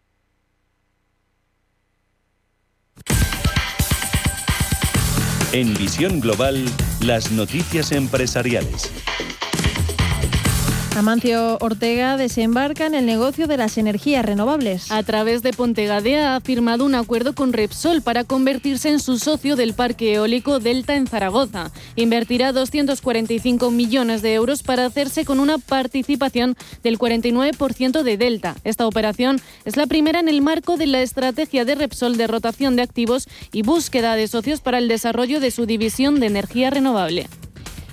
En 5.53 5.75
Visión 5.75 6.21
Global, 6.21 6.65
las 7.01 7.33
noticias 7.33 7.93
empresariales. 7.93 8.91
Amancio 10.97 11.57
Ortega 11.61 12.17
desembarca 12.17 12.85
en 12.85 12.95
el 12.95 13.07
negocio 13.07 13.47
de 13.47 13.57
las 13.57 13.79
energías 13.79 14.25
renovables. 14.25 14.91
A 14.91 15.03
través 15.03 15.43
de 15.43 15.53
Pontegadea 15.53 16.35
ha 16.35 16.41
firmado 16.41 16.85
un 16.85 16.95
acuerdo 16.95 17.35
con 17.35 17.53
Repsol 17.53 18.03
para 18.03 18.25
convertirse 18.25 18.91
en 18.91 18.99
su 18.99 19.19
socio 19.19 19.57
del 19.57 19.73
parque 19.73 20.15
eólico 20.15 20.59
Delta 20.59 20.97
en 20.97 21.07
Zaragoza. 21.07 21.71
Invertirá 21.97 22.53
245 22.53 23.71
millones 23.71 24.21
de 24.21 24.35
euros 24.35 24.63
para 24.63 24.85
hacerse 24.85 25.25
con 25.25 25.39
una 25.39 25.59
participación 25.59 26.57
del 26.83 26.99
49% 26.99 28.03
de 28.03 28.17
Delta. 28.17 28.57
Esta 28.65 28.87
operación 28.87 29.41
es 29.65 29.77
la 29.77 29.87
primera 29.87 30.21
en 30.21 30.29
el 30.29 30.43
marco 30.43 30.77
de 30.77 30.87
la 30.87 31.03
estrategia 31.03 31.65
de 31.65 31.77
Repsol 31.77 32.17
de 32.17 32.27
rotación 32.27 32.77
de 32.77 32.83
activos 32.83 33.29
y 33.53 33.63
búsqueda 33.63 34.17
de 34.17 34.27
socios 34.27 34.61
para 34.61 34.79
el 34.79 34.89
desarrollo 34.89 35.41
de 35.41 35.53
su 35.53 35.67
división 35.67 36.21
de 36.21 36.27
energía 36.27 36.69
renovable. 36.71 37.29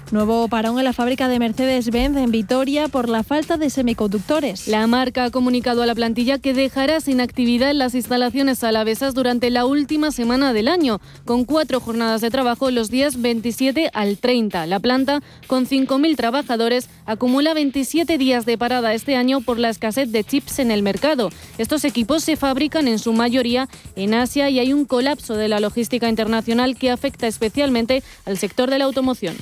Nuevo 0.10 0.48
parón 0.48 0.80
en 0.80 0.86
la 0.86 0.93
fábrica 0.93 1.28
de 1.28 1.38
Mercedes-Benz 1.38 2.15
en 2.15 2.32
Vitoria 2.32 2.88
por 2.88 3.10
la 3.10 3.24
falta 3.24 3.58
de 3.58 3.70
semiconductores. 3.70 4.70
La 4.70 4.88
marca 4.88 5.26
ha 5.26 5.32
comunicado 5.32 5.84
a 5.84 5.86
la 5.86 5.96
plantilla 5.96 6.39
que 6.39 6.54
dejará 6.54 7.02
sin 7.02 7.20
actividad 7.20 7.74
las 7.74 7.93
instalaciones 7.93 8.63
alavesas 8.63 9.13
durante 9.13 9.50
la 9.50 9.65
última 9.65 10.12
semana 10.12 10.54
del 10.54 10.70
año, 10.70 11.02
con 11.26 11.43
cuatro 11.43 11.82
jornadas 11.82 12.22
de 12.22 12.32
trabajo 12.32 12.72
los 12.72 12.89
días 12.89 13.22
27 13.22 13.89
al 13.93 14.17
30. 14.17 14.65
La 14.67 14.80
planta, 14.80 15.22
con 15.46 15.67
5.000 15.67 16.15
trabajadores, 16.15 16.89
acumula 17.06 17.54
27 17.54 18.17
días 18.17 18.46
de 18.46 18.58
parada 18.58 18.93
este 18.93 19.17
año 19.17 19.41
por 19.41 19.60
la 19.60 19.70
escasez 19.70 20.10
de 20.13 20.24
chips 20.24 20.60
en 20.60 20.72
el 20.72 20.84
mercado. 20.84 21.32
Estos 21.58 21.84
equipos 21.84 22.24
se 22.24 22.38
fabrican 22.38 22.88
en 22.88 23.00
su 23.00 23.12
mayoría 23.12 23.67
en 23.98 24.13
Asia 24.13 24.50
y 24.50 24.60
hay 24.60 24.72
un 24.72 24.86
colapso 24.86 25.36
de 25.36 25.50
la 25.50 25.60
logística 25.60 26.08
internacional 26.08 26.78
que 26.78 26.91
afecta 26.91 27.28
especialmente 27.28 28.04
al 28.26 28.38
sector 28.38 28.70
de 28.70 28.80
la 28.80 28.86
automoción. 28.86 29.36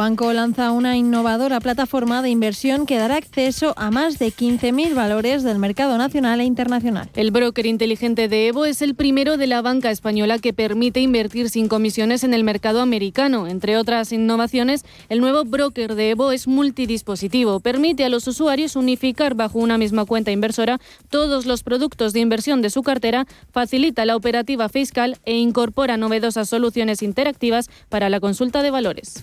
Banco 0.00 0.32
lanza 0.32 0.72
una 0.72 0.96
innovadora 0.96 1.60
plataforma 1.60 2.22
de 2.22 2.30
inversión 2.30 2.86
que 2.86 2.96
dará 2.96 3.16
acceso 3.16 3.74
a 3.76 3.90
más 3.90 4.18
de 4.18 4.28
15.000 4.28 4.94
valores 4.94 5.42
del 5.42 5.58
mercado 5.58 5.98
nacional 5.98 6.40
e 6.40 6.44
internacional. 6.44 7.10
El 7.14 7.30
broker 7.30 7.66
inteligente 7.66 8.26
de 8.26 8.46
Evo 8.46 8.64
es 8.64 8.80
el 8.80 8.94
primero 8.94 9.36
de 9.36 9.46
la 9.46 9.60
banca 9.60 9.90
española 9.90 10.38
que 10.38 10.54
permite 10.54 11.00
invertir 11.00 11.50
sin 11.50 11.68
comisiones 11.68 12.24
en 12.24 12.32
el 12.32 12.44
mercado 12.44 12.80
americano. 12.80 13.46
Entre 13.46 13.76
otras 13.76 14.10
innovaciones, 14.10 14.86
el 15.10 15.20
nuevo 15.20 15.44
broker 15.44 15.94
de 15.94 16.12
Evo 16.12 16.32
es 16.32 16.48
multidispositivo. 16.48 17.60
Permite 17.60 18.02
a 18.06 18.08
los 18.08 18.26
usuarios 18.26 18.76
unificar 18.76 19.34
bajo 19.34 19.58
una 19.58 19.76
misma 19.76 20.06
cuenta 20.06 20.30
inversora 20.30 20.80
todos 21.10 21.44
los 21.44 21.62
productos 21.62 22.14
de 22.14 22.20
inversión 22.20 22.62
de 22.62 22.70
su 22.70 22.82
cartera, 22.82 23.26
facilita 23.52 24.06
la 24.06 24.16
operativa 24.16 24.70
fiscal 24.70 25.18
e 25.26 25.36
incorpora 25.36 25.98
novedosas 25.98 26.48
soluciones 26.48 27.02
interactivas 27.02 27.68
para 27.90 28.08
la 28.08 28.18
consulta 28.18 28.62
de 28.62 28.70
valores. 28.70 29.22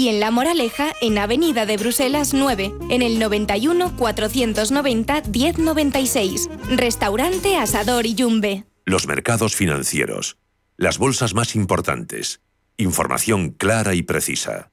y 0.00 0.08
en 0.08 0.18
La 0.18 0.30
Moraleja, 0.30 0.94
en 1.02 1.18
Avenida 1.18 1.66
de 1.66 1.76
Bruselas 1.76 2.32
9, 2.32 2.72
en 2.88 3.02
el 3.02 3.18
91 3.18 3.96
490 3.98 5.22
1096. 5.30 6.48
Restaurante 6.70 7.58
Asador 7.58 8.06
y 8.06 8.14
Yumbe. 8.14 8.64
Los 8.86 9.06
mercados 9.06 9.54
financieros. 9.54 10.38
Las 10.78 10.96
bolsas 10.96 11.34
más 11.34 11.54
importantes. 11.54 12.40
Información 12.78 13.50
clara 13.50 13.94
y 13.94 14.02
precisa. 14.02 14.70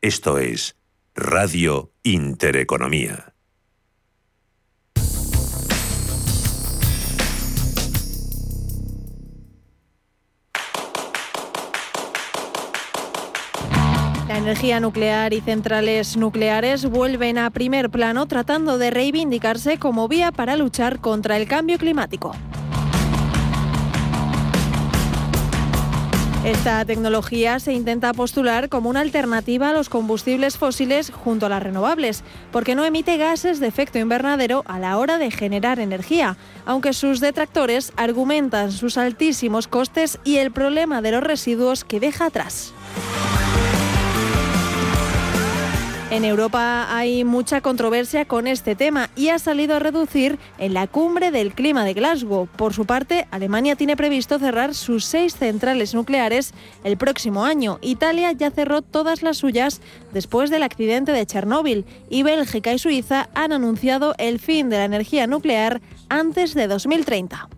Esto 0.00 0.38
es 0.38 0.76
Radio 1.14 1.92
Intereconomía. 2.02 3.29
Energía 14.40 14.80
nuclear 14.80 15.34
y 15.34 15.42
centrales 15.42 16.16
nucleares 16.16 16.86
vuelven 16.86 17.36
a 17.36 17.50
primer 17.50 17.90
plano 17.90 18.26
tratando 18.26 18.78
de 18.78 18.90
reivindicarse 18.90 19.78
como 19.78 20.08
vía 20.08 20.32
para 20.32 20.56
luchar 20.56 20.98
contra 21.00 21.36
el 21.36 21.46
cambio 21.46 21.76
climático. 21.76 22.32
Esta 26.42 26.82
tecnología 26.86 27.60
se 27.60 27.74
intenta 27.74 28.14
postular 28.14 28.70
como 28.70 28.88
una 28.88 29.00
alternativa 29.00 29.68
a 29.68 29.72
los 29.74 29.90
combustibles 29.90 30.56
fósiles 30.56 31.10
junto 31.10 31.44
a 31.44 31.48
las 31.50 31.62
renovables, 31.62 32.24
porque 32.50 32.74
no 32.74 32.86
emite 32.86 33.18
gases 33.18 33.60
de 33.60 33.66
efecto 33.66 33.98
invernadero 33.98 34.64
a 34.66 34.78
la 34.78 34.96
hora 34.96 35.18
de 35.18 35.30
generar 35.30 35.78
energía, 35.80 36.38
aunque 36.64 36.94
sus 36.94 37.20
detractores 37.20 37.92
argumentan 37.96 38.72
sus 38.72 38.96
altísimos 38.96 39.68
costes 39.68 40.18
y 40.24 40.36
el 40.36 40.50
problema 40.50 41.02
de 41.02 41.12
los 41.12 41.22
residuos 41.22 41.84
que 41.84 42.00
deja 42.00 42.26
atrás. 42.26 42.72
En 46.10 46.24
Europa 46.24 46.88
hay 46.92 47.22
mucha 47.22 47.60
controversia 47.60 48.24
con 48.24 48.48
este 48.48 48.74
tema 48.74 49.10
y 49.14 49.28
ha 49.28 49.38
salido 49.38 49.76
a 49.76 49.78
reducir 49.78 50.40
en 50.58 50.74
la 50.74 50.88
cumbre 50.88 51.30
del 51.30 51.52
clima 51.52 51.84
de 51.84 51.94
Glasgow. 51.94 52.48
Por 52.48 52.74
su 52.74 52.84
parte, 52.84 53.28
Alemania 53.30 53.76
tiene 53.76 53.96
previsto 53.96 54.40
cerrar 54.40 54.74
sus 54.74 55.04
seis 55.04 55.36
centrales 55.36 55.94
nucleares 55.94 56.52
el 56.82 56.96
próximo 56.96 57.44
año. 57.44 57.78
Italia 57.80 58.32
ya 58.32 58.50
cerró 58.50 58.82
todas 58.82 59.22
las 59.22 59.36
suyas 59.36 59.80
después 60.12 60.50
del 60.50 60.64
accidente 60.64 61.12
de 61.12 61.24
Chernóbil 61.24 61.84
y 62.08 62.24
Bélgica 62.24 62.72
y 62.72 62.80
Suiza 62.80 63.28
han 63.34 63.52
anunciado 63.52 64.16
el 64.18 64.40
fin 64.40 64.68
de 64.68 64.78
la 64.78 64.86
energía 64.86 65.28
nuclear 65.28 65.80
antes 66.08 66.54
de 66.54 66.66
2030. 66.66 67.48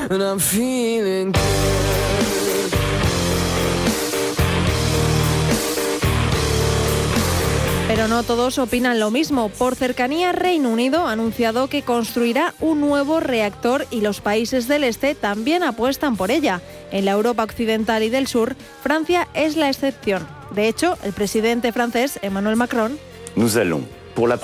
Pero 7.95 8.09
no 8.09 8.23
todos 8.23 8.59
opinan 8.59 8.99
lo 8.99 9.11
mismo. 9.11 9.51
Por 9.51 9.75
cercanía, 9.75 10.33
Reino 10.33 10.71
Unido 10.71 11.07
ha 11.07 11.13
anunciado 11.13 11.69
que 11.69 11.83
construirá 11.83 12.55
un 12.59 12.81
nuevo 12.81 13.21
reactor 13.21 13.87
y 13.91 14.01
los 14.01 14.23
países 14.23 14.67
del 14.67 14.85
este 14.85 15.15
también 15.15 15.63
apuestan 15.63 16.17
por 16.17 16.31
ella. 16.31 16.63
En 16.91 17.05
la 17.05 17.11
Europa 17.11 17.45
occidental 17.45 18.03
y 18.03 18.09
del 18.09 18.29
sur, 18.29 18.57
Francia 18.83 19.29
es 19.35 19.57
la 19.57 19.69
excepción. 19.69 20.27
De 20.55 20.69
hecho, 20.69 20.97
el 21.05 21.13
presidente 21.13 21.71
francés, 21.71 22.19
Emmanuel 22.23 22.57
Macron, 22.57 22.99
la 24.27 24.39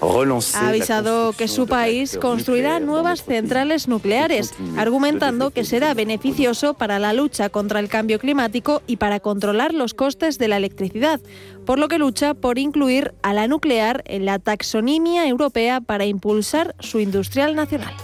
ha 0.00 0.68
avisado 0.68 1.32
que 1.32 1.48
su 1.48 1.66
país 1.66 2.18
construirá 2.20 2.80
nuevas 2.80 3.24
centrales 3.24 3.88
nucleares, 3.88 4.52
argumentando 4.76 5.50
que 5.50 5.64
será 5.64 5.94
beneficioso 5.94 6.74
para 6.74 6.98
la 6.98 7.12
lucha 7.12 7.48
contra 7.48 7.80
el 7.80 7.88
cambio 7.88 8.18
climático 8.18 8.82
y 8.86 8.96
para 8.96 9.20
controlar 9.20 9.74
los 9.74 9.94
costes 9.94 10.38
de 10.38 10.48
la 10.48 10.56
electricidad, 10.56 11.20
por 11.66 11.78
lo 11.78 11.88
que 11.88 11.98
lucha 11.98 12.34
por 12.34 12.58
incluir 12.58 13.14
a 13.22 13.34
la 13.34 13.48
nuclear 13.48 14.02
en 14.06 14.24
la 14.24 14.38
taxonomía 14.38 15.26
europea 15.26 15.80
para 15.80 16.06
impulsar 16.06 16.74
su 16.80 17.00
industrial 17.00 17.54
nacional. 17.54 17.94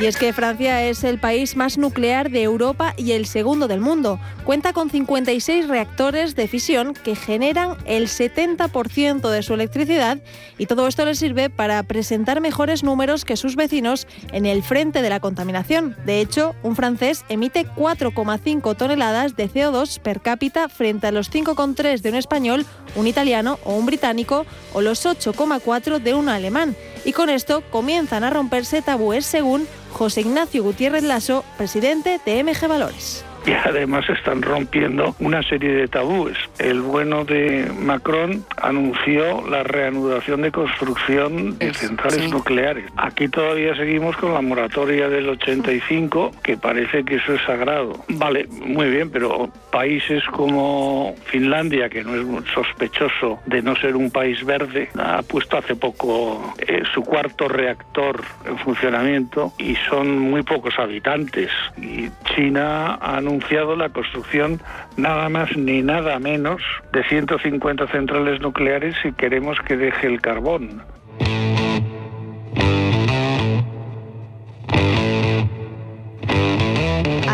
Y 0.00 0.06
es 0.06 0.16
que 0.16 0.32
Francia 0.32 0.82
es 0.82 1.04
el 1.04 1.18
país 1.18 1.56
más 1.56 1.76
nuclear 1.76 2.30
de 2.30 2.42
Europa 2.42 2.94
y 2.96 3.12
el 3.12 3.26
segundo 3.26 3.68
del 3.68 3.80
mundo. 3.80 4.18
Cuenta 4.46 4.72
con 4.72 4.88
56 4.88 5.68
reactores 5.68 6.34
de 6.34 6.48
fisión 6.48 6.94
que 6.94 7.14
generan 7.14 7.76
el 7.84 8.08
70% 8.08 9.28
de 9.28 9.42
su 9.42 9.52
electricidad 9.52 10.16
y 10.56 10.64
todo 10.64 10.88
esto 10.88 11.04
le 11.04 11.14
sirve 11.14 11.50
para 11.50 11.82
presentar 11.82 12.40
mejores 12.40 12.82
números 12.82 13.26
que 13.26 13.36
sus 13.36 13.56
vecinos 13.56 14.06
en 14.32 14.46
el 14.46 14.62
frente 14.62 15.02
de 15.02 15.10
la 15.10 15.20
contaminación. 15.20 15.94
De 16.06 16.22
hecho, 16.22 16.54
un 16.62 16.76
francés 16.76 17.26
emite 17.28 17.66
4,5 17.66 18.74
toneladas 18.78 19.36
de 19.36 19.50
CO2 19.50 20.00
per 20.00 20.22
cápita 20.22 20.70
frente 20.70 21.08
a 21.08 21.12
los 21.12 21.30
5,3 21.30 22.00
de 22.00 22.08
un 22.08 22.16
español, 22.16 22.64
un 22.96 23.06
italiano 23.06 23.58
o 23.64 23.74
un 23.74 23.84
británico 23.84 24.46
o 24.72 24.80
los 24.80 25.04
8,4 25.04 25.98
de 25.98 26.14
un 26.14 26.30
alemán. 26.30 26.74
Y 27.04 27.12
con 27.12 27.30
esto 27.30 27.62
comienzan 27.70 28.24
a 28.24 28.30
romperse 28.30 28.82
tabúes 28.82 29.24
según 29.24 29.66
José 29.92 30.20
Ignacio 30.22 30.62
Gutiérrez 30.62 31.02
Lasso, 31.02 31.44
presidente 31.56 32.20
de 32.24 32.44
MG 32.44 32.68
Valores 32.68 33.24
y 33.46 33.52
además 33.52 34.08
están 34.08 34.42
rompiendo 34.42 35.14
una 35.20 35.42
serie 35.42 35.72
de 35.72 35.88
tabúes. 35.88 36.36
El 36.58 36.80
bueno 36.80 37.24
de 37.24 37.70
Macron 37.78 38.44
anunció 38.60 39.46
la 39.48 39.62
reanudación 39.62 40.42
de 40.42 40.52
construcción 40.52 41.58
de 41.58 41.72
centrales 41.74 42.30
nucleares. 42.30 42.84
Aquí 42.96 43.28
todavía 43.28 43.74
seguimos 43.74 44.16
con 44.16 44.34
la 44.34 44.40
moratoria 44.40 45.08
del 45.08 45.28
85, 45.28 46.32
que 46.42 46.56
parece 46.56 47.04
que 47.04 47.16
eso 47.16 47.34
es 47.34 47.42
sagrado. 47.42 48.04
Vale, 48.08 48.46
muy 48.48 48.90
bien, 48.90 49.10
pero 49.10 49.50
países 49.70 50.24
como 50.26 51.14
Finlandia, 51.24 51.88
que 51.88 52.04
no 52.04 52.14
es 52.14 52.50
sospechoso 52.52 53.40
de 53.46 53.62
no 53.62 53.76
ser 53.76 53.96
un 53.96 54.10
país 54.10 54.44
verde, 54.44 54.88
ha 54.98 55.22
puesto 55.22 55.58
hace 55.58 55.76
poco 55.76 56.54
eh, 56.58 56.82
su 56.92 57.02
cuarto 57.02 57.48
reactor 57.48 58.22
en 58.44 58.58
funcionamiento 58.58 59.52
y 59.58 59.76
son 59.88 60.18
muy 60.18 60.42
pocos 60.42 60.78
habitantes. 60.78 61.50
Y 61.80 62.08
China 62.34 62.94
ha 63.00 63.20
anunciado 63.30 63.76
la 63.76 63.88
construcción 63.90 64.60
nada 64.96 65.28
más 65.28 65.56
ni 65.56 65.82
nada 65.82 66.18
menos 66.18 66.60
de 66.92 67.04
150 67.04 67.86
centrales 67.86 68.40
nucleares 68.40 68.96
si 69.02 69.12
queremos 69.12 69.56
que 69.60 69.76
deje 69.76 70.08
el 70.08 70.20
carbón. 70.20 70.82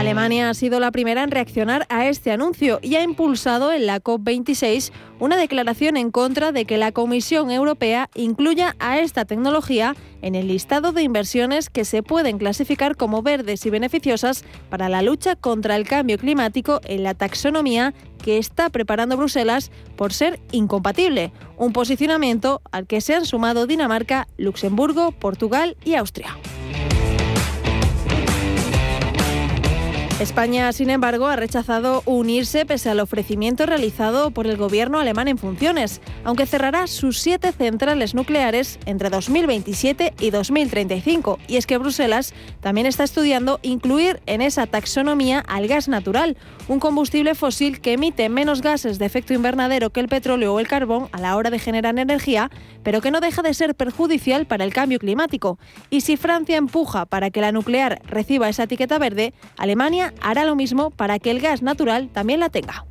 Alemania 0.06 0.48
ha 0.48 0.54
sido 0.54 0.78
la 0.78 0.92
primera 0.92 1.24
en 1.24 1.32
reaccionar 1.32 1.84
a 1.88 2.06
este 2.06 2.30
anuncio 2.30 2.78
y 2.80 2.94
ha 2.94 3.02
impulsado 3.02 3.72
en 3.72 3.86
la 3.86 4.00
COP26 4.00 4.92
una 5.18 5.36
declaración 5.36 5.96
en 5.96 6.12
contra 6.12 6.52
de 6.52 6.64
que 6.64 6.78
la 6.78 6.92
Comisión 6.92 7.50
Europea 7.50 8.08
incluya 8.14 8.76
a 8.78 9.00
esta 9.00 9.24
tecnología 9.24 9.96
en 10.22 10.36
el 10.36 10.46
listado 10.46 10.92
de 10.92 11.02
inversiones 11.02 11.70
que 11.70 11.84
se 11.84 12.04
pueden 12.04 12.38
clasificar 12.38 12.94
como 12.94 13.22
verdes 13.22 13.66
y 13.66 13.70
beneficiosas 13.70 14.44
para 14.70 14.88
la 14.88 15.02
lucha 15.02 15.34
contra 15.34 15.74
el 15.74 15.88
cambio 15.88 16.18
climático 16.18 16.80
en 16.84 17.02
la 17.02 17.14
taxonomía 17.14 17.92
que 18.22 18.38
está 18.38 18.70
preparando 18.70 19.16
Bruselas 19.16 19.72
por 19.96 20.12
ser 20.12 20.38
incompatible, 20.52 21.32
un 21.56 21.72
posicionamiento 21.72 22.62
al 22.70 22.86
que 22.86 23.00
se 23.00 23.16
han 23.16 23.26
sumado 23.26 23.66
Dinamarca, 23.66 24.28
Luxemburgo, 24.36 25.10
Portugal 25.10 25.76
y 25.84 25.96
Austria. 25.96 26.36
España, 30.18 30.72
sin 30.72 30.88
embargo, 30.88 31.26
ha 31.26 31.36
rechazado 31.36 32.02
unirse 32.06 32.64
pese 32.64 32.88
al 32.88 33.00
ofrecimiento 33.00 33.66
realizado 33.66 34.30
por 34.30 34.46
el 34.46 34.56
gobierno 34.56 34.98
alemán 34.98 35.28
en 35.28 35.36
funciones, 35.36 36.00
aunque 36.24 36.46
cerrará 36.46 36.86
sus 36.86 37.20
siete 37.20 37.52
centrales 37.52 38.14
nucleares 38.14 38.78
entre 38.86 39.10
2027 39.10 40.14
y 40.18 40.30
2035. 40.30 41.38
Y 41.48 41.56
es 41.58 41.66
que 41.66 41.76
Bruselas 41.76 42.32
también 42.62 42.86
está 42.86 43.04
estudiando 43.04 43.60
incluir 43.60 44.22
en 44.24 44.40
esa 44.40 44.66
taxonomía 44.66 45.40
al 45.40 45.68
gas 45.68 45.86
natural, 45.86 46.38
un 46.66 46.80
combustible 46.80 47.34
fósil 47.34 47.82
que 47.82 47.92
emite 47.92 48.30
menos 48.30 48.62
gases 48.62 48.98
de 48.98 49.04
efecto 49.04 49.34
invernadero 49.34 49.90
que 49.90 50.00
el 50.00 50.08
petróleo 50.08 50.54
o 50.54 50.60
el 50.60 50.66
carbón 50.66 51.10
a 51.12 51.20
la 51.20 51.36
hora 51.36 51.50
de 51.50 51.58
generar 51.58 51.98
energía, 51.98 52.50
pero 52.82 53.02
que 53.02 53.10
no 53.10 53.20
deja 53.20 53.42
de 53.42 53.52
ser 53.52 53.74
perjudicial 53.74 54.46
para 54.46 54.64
el 54.64 54.72
cambio 54.72 54.98
climático. 54.98 55.58
Y 55.90 56.00
si 56.00 56.16
Francia 56.16 56.56
empuja 56.56 57.04
para 57.04 57.28
que 57.28 57.42
la 57.42 57.52
nuclear 57.52 58.00
reciba 58.06 58.48
esa 58.48 58.62
etiqueta 58.62 58.98
verde, 58.98 59.34
Alemania 59.58 60.05
hará 60.20 60.44
lo 60.44 60.56
mismo 60.56 60.90
para 60.90 61.18
que 61.18 61.30
el 61.30 61.40
gas 61.40 61.62
natural 61.62 62.08
también 62.12 62.40
la 62.40 62.48
tenga. 62.48 62.84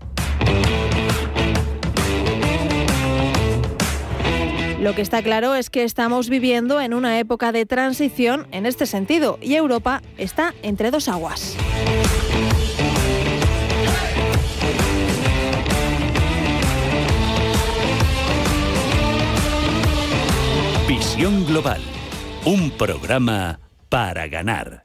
Lo 4.86 4.94
que 4.94 5.02
está 5.02 5.24
claro 5.24 5.56
es 5.56 5.72
que 5.72 5.84
estamos 5.84 6.30
viviendo 6.30 6.80
en 6.80 6.94
una 6.94 7.18
época 7.18 7.52
de 7.52 7.66
transición 7.66 8.46
en 8.52 8.68
este 8.68 8.86
sentido 8.86 9.40
y 9.42 9.56
Europa 9.56 10.04
está 10.18 10.54
entre 10.62 10.92
dos 10.92 11.08
aguas. 11.08 11.58
Visión 20.88 21.48
Global, 21.48 21.82
un 22.46 22.70
programa 22.70 23.60
para 23.90 24.28
ganar. 24.28 24.85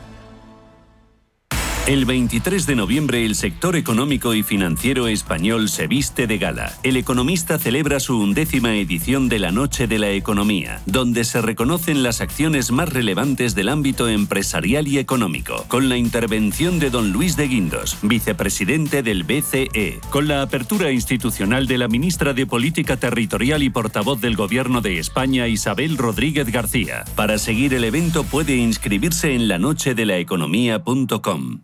El 1.91 2.05
23 2.05 2.65
de 2.67 2.75
noviembre 2.77 3.25
el 3.25 3.35
sector 3.35 3.75
económico 3.75 4.33
y 4.33 4.43
financiero 4.43 5.09
español 5.09 5.67
se 5.67 5.87
viste 5.87 6.25
de 6.25 6.37
gala. 6.37 6.71
El 6.83 6.95
economista 6.95 7.59
celebra 7.59 7.99
su 7.99 8.17
undécima 8.17 8.77
edición 8.77 9.27
de 9.27 9.39
la 9.39 9.51
Noche 9.51 9.87
de 9.87 9.99
la 9.99 10.09
Economía, 10.11 10.81
donde 10.85 11.25
se 11.25 11.41
reconocen 11.41 12.01
las 12.01 12.21
acciones 12.21 12.71
más 12.71 12.87
relevantes 12.87 13.55
del 13.55 13.67
ámbito 13.67 14.07
empresarial 14.07 14.87
y 14.87 14.99
económico, 14.99 15.65
con 15.67 15.89
la 15.89 15.97
intervención 15.97 16.79
de 16.79 16.91
don 16.91 17.11
Luis 17.11 17.35
de 17.35 17.49
Guindos, 17.49 17.97
vicepresidente 18.03 19.03
del 19.03 19.25
BCE, 19.25 19.99
con 20.11 20.29
la 20.29 20.43
apertura 20.43 20.93
institucional 20.93 21.67
de 21.67 21.77
la 21.77 21.89
ministra 21.89 22.33
de 22.33 22.45
Política 22.45 22.95
Territorial 22.95 23.63
y 23.63 23.69
portavoz 23.69 24.21
del 24.21 24.37
Gobierno 24.37 24.79
de 24.79 24.97
España 24.97 25.49
Isabel 25.49 25.97
Rodríguez 25.97 26.49
García. 26.53 27.03
Para 27.17 27.37
seguir 27.37 27.73
el 27.73 27.83
evento 27.83 28.23
puede 28.23 28.55
inscribirse 28.55 29.35
en 29.35 29.49
lanochedelaeconomía.com. 29.49 31.63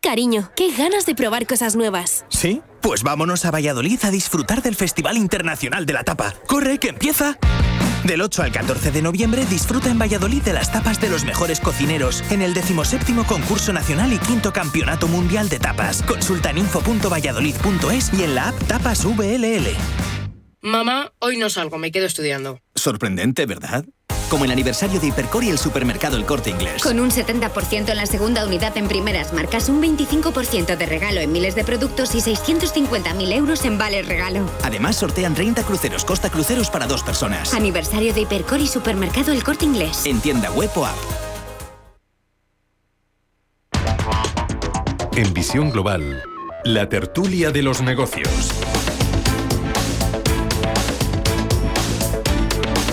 Cariño, 0.00 0.50
qué 0.54 0.72
ganas 0.72 1.04
de 1.06 1.14
probar 1.14 1.46
cosas 1.46 1.74
nuevas. 1.74 2.24
¿Sí? 2.28 2.62
Pues 2.80 3.02
vámonos 3.02 3.44
a 3.44 3.50
Valladolid 3.50 3.98
a 4.04 4.10
disfrutar 4.10 4.62
del 4.62 4.76
Festival 4.76 5.16
Internacional 5.16 5.84
de 5.86 5.92
la 5.92 6.04
Tapa. 6.04 6.34
¡Corre, 6.46 6.78
que 6.78 6.88
empieza! 6.88 7.38
Del 8.04 8.22
8 8.22 8.42
al 8.44 8.52
14 8.52 8.92
de 8.92 9.02
noviembre 9.02 9.44
disfruta 9.46 9.90
en 9.90 9.98
Valladolid 9.98 10.42
de 10.42 10.52
las 10.52 10.70
tapas 10.70 11.00
de 11.00 11.08
los 11.08 11.24
mejores 11.24 11.58
cocineros 11.58 12.22
en 12.30 12.40
el 12.40 12.54
17 12.54 13.14
concurso 13.26 13.72
nacional 13.72 14.12
y 14.12 14.18
quinto 14.18 14.52
campeonato 14.52 15.08
mundial 15.08 15.48
de 15.48 15.58
tapas. 15.58 16.02
Consulta 16.02 16.50
en 16.50 16.58
info.valladolid.es 16.58 18.14
y 18.14 18.22
en 18.22 18.36
la 18.36 18.48
app 18.48 18.62
Tapas 18.68 19.04
VLL. 19.04 19.74
Mamá, 20.60 21.12
hoy 21.18 21.36
no 21.36 21.50
salgo, 21.50 21.78
me 21.78 21.90
quedo 21.90 22.06
estudiando. 22.06 22.60
Sorprendente, 22.74 23.46
¿verdad? 23.46 23.84
Como 24.30 24.44
el 24.44 24.50
aniversario 24.50 24.98
de 24.98 25.06
Hipercor 25.08 25.44
y 25.44 25.50
el 25.50 25.58
supermercado 25.58 26.16
El 26.16 26.24
Corte 26.24 26.50
Inglés. 26.50 26.82
Con 26.82 26.98
un 26.98 27.10
70% 27.10 27.90
en 27.90 27.96
la 27.96 28.06
segunda 28.06 28.44
unidad 28.44 28.76
en 28.76 28.88
primeras 28.88 29.32
marcas, 29.32 29.68
un 29.68 29.80
25% 29.80 30.76
de 30.76 30.86
regalo 30.86 31.20
en 31.20 31.30
miles 31.30 31.54
de 31.54 31.64
productos 31.64 32.14
y 32.14 32.18
650.000 32.18 33.32
euros 33.32 33.64
en 33.64 33.78
vales 33.78 34.06
regalo. 34.06 34.50
Además, 34.64 34.96
sortean 34.96 35.34
30 35.34 35.62
cruceros 35.62 36.04
Costa 36.04 36.28
Cruceros 36.30 36.70
para 36.70 36.86
dos 36.86 37.02
personas. 37.02 37.54
Aniversario 37.54 38.12
de 38.12 38.22
Hipercor 38.22 38.60
y 38.60 38.66
supermercado 38.66 39.32
El 39.32 39.44
Corte 39.44 39.64
Inglés. 39.64 40.04
En 40.04 40.20
tienda 40.20 40.50
web 40.50 40.70
o 40.74 40.86
app. 40.86 40.96
En 45.14 45.32
Visión 45.32 45.70
Global, 45.70 46.22
la 46.64 46.88
tertulia 46.88 47.50
de 47.50 47.62
los 47.62 47.80
negocios. 47.80 48.52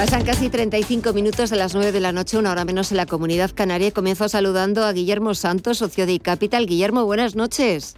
Pasan 0.03 0.25
casi 0.25 0.49
35 0.49 1.13
minutos 1.13 1.49
de 1.49 1.55
las 1.55 1.73
9 1.73 1.93
de 1.93 2.01
la 2.01 2.11
noche, 2.11 2.37
una 2.37 2.51
hora 2.51 2.65
menos 2.65 2.91
en 2.91 2.97
la 2.97 3.05
comunidad 3.05 3.51
canaria. 3.55 3.89
Comienzo 3.93 4.27
saludando 4.27 4.83
a 4.83 4.91
Guillermo 4.91 5.33
Santos, 5.33 5.77
socio 5.77 6.05
de 6.05 6.19
Capital. 6.19 6.65
Guillermo, 6.65 7.05
buenas 7.05 7.37
noches. 7.37 7.97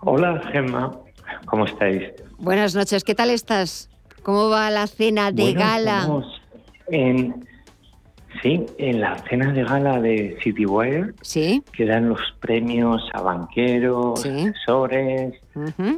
Hola, 0.00 0.40
Gemma. 0.50 0.98
¿Cómo 1.44 1.66
estáis? 1.66 2.04
Buenas 2.38 2.74
noches. 2.74 3.04
¿Qué 3.04 3.14
tal 3.14 3.28
estás? 3.28 3.90
¿Cómo 4.22 4.48
va 4.48 4.70
la 4.70 4.86
cena 4.86 5.30
de 5.30 5.42
Bueno, 5.42 5.60
gala? 5.60 5.98
estamos 6.00 6.40
en, 6.86 7.46
sí, 8.40 8.64
en 8.78 9.00
la 9.02 9.18
cena 9.28 9.52
de 9.52 9.64
gala 9.64 10.00
de 10.00 10.38
Citywire. 10.42 11.12
Sí. 11.20 11.62
Que 11.70 11.84
dan 11.84 12.08
los 12.08 12.22
premios 12.40 13.02
a 13.12 13.20
banqueros, 13.20 14.24
asesores, 14.24 15.34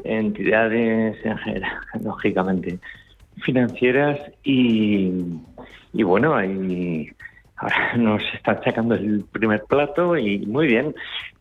entidades 0.02 1.16
en 1.24 1.38
general, 1.38 1.78
lógicamente 2.02 2.80
financieras 3.40 4.18
y, 4.44 5.10
y 5.92 6.02
bueno, 6.02 6.34
ahí 6.34 7.08
ahora 7.56 7.92
nos 7.96 8.22
están 8.34 8.62
sacando 8.64 8.94
el 8.94 9.24
primer 9.32 9.62
plato 9.64 10.16
y 10.16 10.38
muy 10.46 10.66
bien. 10.66 10.94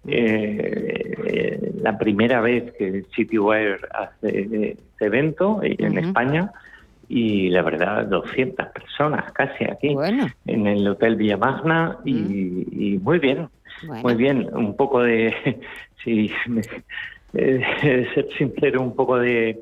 Eh, 0.08 1.72
la 1.82 1.98
primera 1.98 2.42
vez 2.42 2.72
que 2.78 3.04
Citywire 3.16 3.80
hace 3.94 4.72
este 4.72 5.06
evento 5.06 5.62
en. 5.64 5.98
España 5.98 6.52
y 7.08 7.50
la 7.50 7.64
verdad 7.64 8.06
200 8.06 8.68
personas 8.68 9.32
casi 9.34 9.64
aquí 9.66 9.94
en 10.46 10.68
el 10.68 10.88
Hotel 10.88 11.16
Villamagna 11.16 11.98
y, 12.06 12.14
y 12.94 12.98
muy 13.00 13.18
bien, 13.20 13.50
Bueno. 13.86 14.02
muy 14.04 14.16
bien, 14.16 14.48
un 14.54 14.76
poco 14.76 15.02
de, 15.02 15.34
si 16.04 16.32
me- 16.48 16.62
eh, 17.34 17.62
ser 18.14 18.28
sincero, 18.38 18.82
un 18.82 18.96
poco 18.96 19.18
de, 19.18 19.60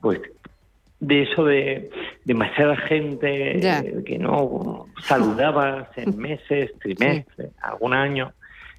pues 0.00 0.20
de 1.02 1.22
eso 1.24 1.44
de 1.44 1.90
demasiada 2.24 2.76
gente 2.76 3.58
que 4.06 4.18
no 4.18 4.86
saludabas 5.02 5.88
en 5.96 6.16
meses, 6.16 6.70
trimestres, 6.80 7.50
algún 7.60 7.92
año. 7.92 8.32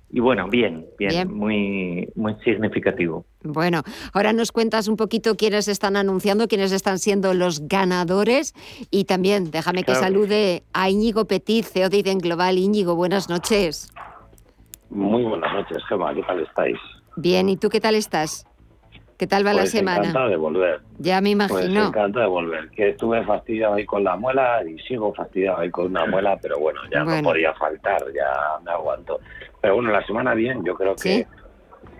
Y 0.09 0.19
bueno, 0.19 0.47
bien, 0.47 0.86
bien, 0.97 1.09
Bien. 1.11 1.34
muy 1.34 2.07
muy 2.15 2.36
significativo. 2.45 3.26
Bueno, 3.41 3.82
ahora 4.13 4.32
nos 4.32 4.51
cuentas 4.51 4.88
un 4.88 4.95
poquito 4.95 5.36
quiénes 5.36 5.67
están 5.67 5.97
anunciando, 5.97 6.47
quiénes 6.47 6.71
están 6.71 6.97
siendo 6.99 7.34
los 7.34 7.67
ganadores 7.67 8.53
y 8.89 9.03
también 9.03 9.51
déjame 9.51 9.84
que 9.84 9.95
salude 9.95 10.63
a 10.71 10.89
Íñigo 10.89 11.26
Petit, 11.26 11.65
CEO 11.65 11.89
de 11.89 11.97
Iden 11.97 12.19
Global. 12.19 12.57
Íñigo, 12.57 12.95
buenas 12.95 13.28
noches. 13.28 13.91
Muy 14.89 15.24
buenas 15.24 15.51
noches, 15.51 15.84
Gemma. 15.89 16.13
¿Qué 16.13 16.21
tal 16.21 16.39
estáis? 16.39 16.78
Bien, 17.17 17.49
¿y 17.49 17.57
tú 17.57 17.69
qué 17.69 17.82
tal 17.82 17.95
estás? 17.95 18.45
¿Qué 19.18 19.28
tal 19.28 19.45
va 19.45 19.53
la 19.53 19.59
Pues 19.61 19.72
semana? 19.72 19.99
Encantado 19.99 20.30
de 20.30 20.36
volver. 20.36 20.82
Ya 20.99 21.22
me 21.22 21.36
Pues 21.38 21.51
imagino. 21.51 21.88
encantado 21.88 22.26
de 22.26 22.30
volver. 22.30 22.70
Que 22.72 22.89
estuve 22.89 23.24
fastidiado 23.24 23.76
ahí 23.76 23.86
con 23.86 24.03
la 24.03 24.16
muela 24.16 24.61
y 24.68 24.78
sigo 24.80 25.14
fastidiado 25.14 25.59
ahí 25.59 25.70
con 25.70 25.86
una 25.88 26.05
muela, 26.05 26.38
pero 26.41 26.59
bueno, 26.59 26.80
ya 26.91 27.03
Bueno. 27.03 27.22
no 27.22 27.30
podía 27.30 27.53
faltar, 27.53 28.01
ya 28.14 28.32
me 28.66 28.72
aguanto. 28.72 29.20
Pero 29.61 29.76
bueno, 29.76 29.91
la 29.91 30.05
semana 30.05 30.34
bien. 30.34 30.64
Yo 30.66 30.76
creo 30.76 30.95
que 30.95 31.26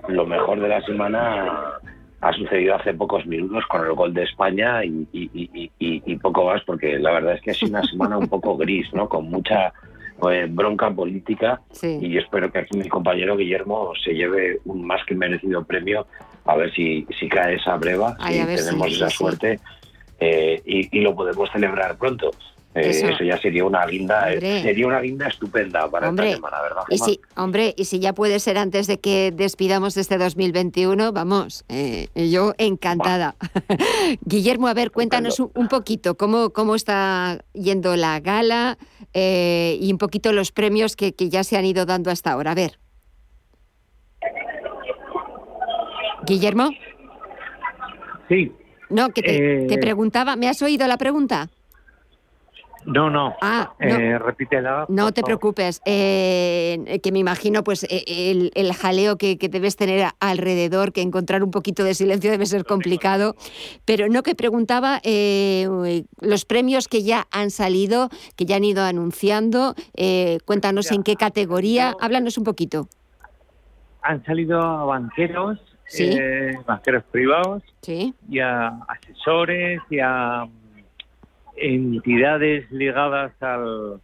lo 0.08 0.26
mejor 0.26 0.60
de 0.60 0.68
la 0.68 0.82
semana 0.82 1.74
ha 2.22 2.34
sucedido 2.34 2.76
hace 2.76 2.94
pocos 2.94 3.26
minutos 3.26 3.64
con 3.68 3.86
el 3.86 3.94
gol 3.94 4.14
de 4.14 4.24
España 4.24 4.84
y, 4.84 5.08
y- 5.12 5.30
y- 5.34 5.72
y- 5.80 6.04
y 6.06 6.16
poco 6.18 6.46
más, 6.46 6.62
porque 6.64 6.98
la 6.98 7.12
verdad 7.12 7.34
es 7.34 7.42
que 7.42 7.52
ha 7.52 7.54
sido 7.54 7.72
una 7.78 7.84
semana 7.84 8.18
un 8.18 8.28
poco 8.28 8.58
gris, 8.58 8.88
¿no? 8.94 9.08
Con 9.10 9.30
mucha 9.30 9.74
eh, 10.32 10.48
bronca 10.50 10.90
política 10.92 11.62
y 11.82 12.18
espero 12.18 12.52
que 12.52 12.60
aquí 12.60 12.78
mi 12.78 12.88
compañero 12.90 13.38
Guillermo 13.38 13.94
se 14.04 14.14
lleve 14.14 14.60
un 14.66 14.86
más 14.86 15.06
que 15.06 15.16
merecido 15.16 15.64
premio 15.64 16.08
a 16.46 16.56
ver 16.56 16.74
si, 16.74 17.06
si 17.20 17.30
cae 17.30 17.56
esa 17.56 17.76
breva, 17.78 18.16
Ay, 18.20 18.40
si 18.40 18.56
tenemos 18.66 18.92
esa 18.92 19.10
sí. 19.10 19.18
suerte 19.18 19.60
eh, 20.20 20.62
y, 20.66 20.98
y 20.98 21.02
lo 21.02 21.16
podemos 21.16 21.50
celebrar 21.52 21.98
pronto. 21.98 22.32
Eh, 22.76 22.90
Eso. 22.90 23.08
eso. 23.08 23.24
ya 23.24 23.38
sería 23.40 23.66
una 23.66 23.86
guinda, 23.86 24.32
eh, 24.32 24.36
Hombre. 24.36 24.62
sería 24.64 24.88
una 24.88 25.00
guinda 25.00 25.28
estupenda 25.28 25.88
para 25.92 26.10
Hombre, 26.10 26.26
esta 26.32 26.38
semana, 26.38 26.62
¿verdad? 26.62 26.82
Y 26.90 26.98
si, 26.98 27.20
hombre, 27.36 27.74
y 27.78 27.86
si 27.86 28.00
ya 28.00 28.14
puede 28.14 28.40
ser 28.40 28.58
antes 28.58 28.88
de 28.88 29.00
que 29.00 29.32
despidamos 29.32 29.96
este 29.96 30.18
2021, 30.18 31.12
vamos, 31.14 31.66
eh, 31.70 32.08
yo 32.16 32.54
encantada. 32.58 33.36
Guillermo, 34.26 34.68
a 34.68 34.74
ver, 34.74 34.90
cuéntanos 34.92 35.40
un, 35.40 35.52
un 35.54 35.68
poquito 35.68 36.16
cómo, 36.18 36.50
cómo 36.50 36.74
está 36.74 37.44
yendo 37.54 37.96
la 37.96 38.20
gala 38.22 38.78
eh, 39.14 39.78
y 39.80 39.92
un 39.92 40.00
poquito 40.00 40.32
los 40.34 40.52
premios 40.52 40.96
que, 40.96 41.14
que 41.14 41.30
ya 41.30 41.44
se 41.44 41.58
han 41.58 41.66
ido 41.66 41.86
dando 41.86 42.10
hasta 42.10 42.32
ahora. 42.32 42.52
A 42.52 42.56
ver. 42.56 42.80
Guillermo, 46.26 46.70
Sí. 48.30 48.52
no, 48.90 49.10
que 49.10 49.22
te, 49.22 49.66
te 49.68 49.78
preguntaba, 49.78 50.36
¿me 50.38 50.48
has 50.48 50.62
oído 50.62 50.88
la 50.88 50.98
pregunta? 50.98 51.50
No, 52.86 53.10
no. 53.10 53.36
Ah, 53.42 53.74
Eh, 53.80 54.18
repítela. 54.20 54.86
No 54.90 55.12
te 55.12 55.24
preocupes, 55.24 55.82
eh, 55.86 57.00
que 57.02 57.12
me 57.12 57.20
imagino 57.20 57.64
pues 57.64 57.84
eh, 57.86 58.04
el, 58.08 58.52
el 58.56 58.74
jaleo 58.74 59.18
que, 59.18 59.38
que 59.38 59.50
debes 59.50 59.76
tener 59.76 60.10
alrededor, 60.20 60.92
que 60.92 61.02
encontrar 61.02 61.44
un 61.44 61.52
poquito 61.52 61.84
de 61.84 61.94
silencio 61.94 62.30
debe 62.32 62.46
ser 62.46 62.66
complicado, 62.66 63.36
pero 63.86 64.08
no 64.10 64.24
que 64.24 64.36
preguntaba 64.36 65.00
eh, 65.04 65.68
los 66.22 66.46
premios 66.46 66.88
que 66.88 67.04
ya 67.04 67.28
han 67.32 67.52
salido, 67.52 68.10
que 68.36 68.46
ya 68.46 68.58
han 68.58 68.64
ido 68.64 68.84
anunciando, 68.84 69.76
eh, 69.96 70.40
cuéntanos 70.46 70.92
en 70.92 71.04
qué 71.04 71.16
categoría, 71.16 71.94
háblanos 72.02 72.38
un 72.38 72.44
poquito. 72.44 72.88
Han 74.02 74.24
salido 74.26 74.60
a 74.62 74.84
banqueros, 74.86 75.60
Sí. 75.86 76.10
eh, 76.12 76.54
banqueros 76.66 77.04
privados 77.12 77.62
Sí. 77.82 78.14
y 78.30 78.40
a 78.40 78.70
asesores 78.88 79.80
y 79.90 80.00
a 80.00 80.46
entidades 81.56 82.72
ligadas 82.72 83.32
al, 83.42 84.00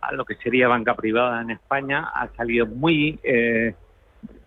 a 0.00 0.12
lo 0.12 0.24
que 0.24 0.34
sería 0.36 0.68
banca 0.68 0.94
privada 0.94 1.40
en 1.40 1.50
España. 1.50 2.08
Ha 2.14 2.28
salido 2.36 2.66
muy 2.66 3.18
eh, 3.22 3.74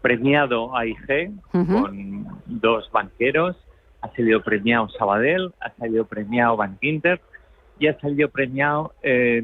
premiado 0.01 0.75
AIG 0.75 1.31
Ujú. 1.53 1.81
con 1.81 2.27
dos 2.45 2.89
banqueros, 2.91 3.55
ha 4.01 4.09
salido 4.15 4.41
premiado 4.41 4.89
Sabadell, 4.89 5.53
ha 5.59 5.71
salido 5.71 6.05
premiado 6.05 6.57
Bankinter 6.57 7.21
y 7.79 7.87
ha 7.87 7.99
salido 7.99 8.29
premiado... 8.29 8.93
eh, 9.01 9.43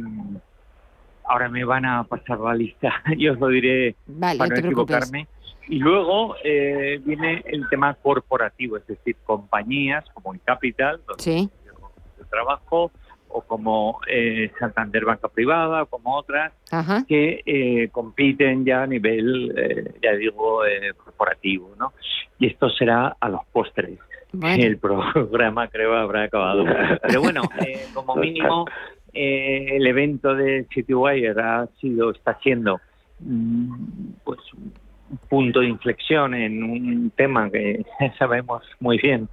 ahora 1.29 1.47
me 1.47 1.63
van 1.63 1.85
a 1.85 2.03
pasar 2.03 2.39
la 2.39 2.55
lista, 2.55 2.91
yo 3.17 3.33
os 3.33 3.39
lo 3.39 3.47
diré 3.49 3.95
Vale, 4.07 4.39
para 4.39 4.49
no 4.61 4.67
equivocarme. 4.67 5.27
Y 5.67 5.77
luego 5.77 6.35
eh, 6.43 6.99
viene 7.05 7.43
el 7.45 7.69
tema 7.69 7.93
corporativo, 7.93 8.77
es 8.77 8.87
decir, 8.87 9.15
compañías 9.23 10.03
como 10.15 10.35
Capital, 10.43 10.99
donde 11.07 11.23
Sí. 11.23 11.49
Yo 12.19 12.25
trabajo, 12.29 12.91
o 13.29 13.41
como 13.41 13.99
eh, 14.07 14.51
Santander 14.59 15.05
Banca 15.05 15.27
Privada, 15.29 15.83
o 15.83 15.85
como 15.85 16.15
otras, 16.15 16.51
Ajá. 16.71 17.05
que 17.07 17.41
eh, 17.45 17.89
compiten 17.91 18.65
ya 18.65 18.83
a 18.83 18.87
nivel, 18.87 19.53
eh, 19.55 19.93
ya 20.01 20.13
digo, 20.13 20.65
eh, 20.65 20.93
corporativo, 20.93 21.71
¿no? 21.77 21.93
Y 22.39 22.47
esto 22.47 22.69
será 22.69 23.15
a 23.19 23.29
los 23.29 23.45
postres. 23.51 23.99
Bueno. 24.31 24.63
El 24.63 24.77
programa 24.77 25.67
creo 25.67 25.95
habrá 25.95 26.23
acabado. 26.23 26.63
Pero 27.01 27.21
bueno, 27.21 27.41
eh, 27.65 27.85
como 27.93 28.15
mínimo, 28.15 28.65
eh, 29.13 29.75
el 29.75 29.87
evento 29.87 30.35
de 30.35 30.65
Citywire 30.73 31.33
ha 31.41 31.67
sido, 31.79 32.11
está 32.11 32.37
siendo 32.39 32.79
mm, 33.19 34.11
pues 34.23 34.39
un 34.53 35.17
punto 35.27 35.61
de 35.61 35.67
inflexión 35.67 36.35
en 36.35 36.63
un 36.63 37.11
tema 37.15 37.49
que 37.49 37.83
sabemos 38.19 38.63
muy 38.79 38.97
bien, 38.99 39.27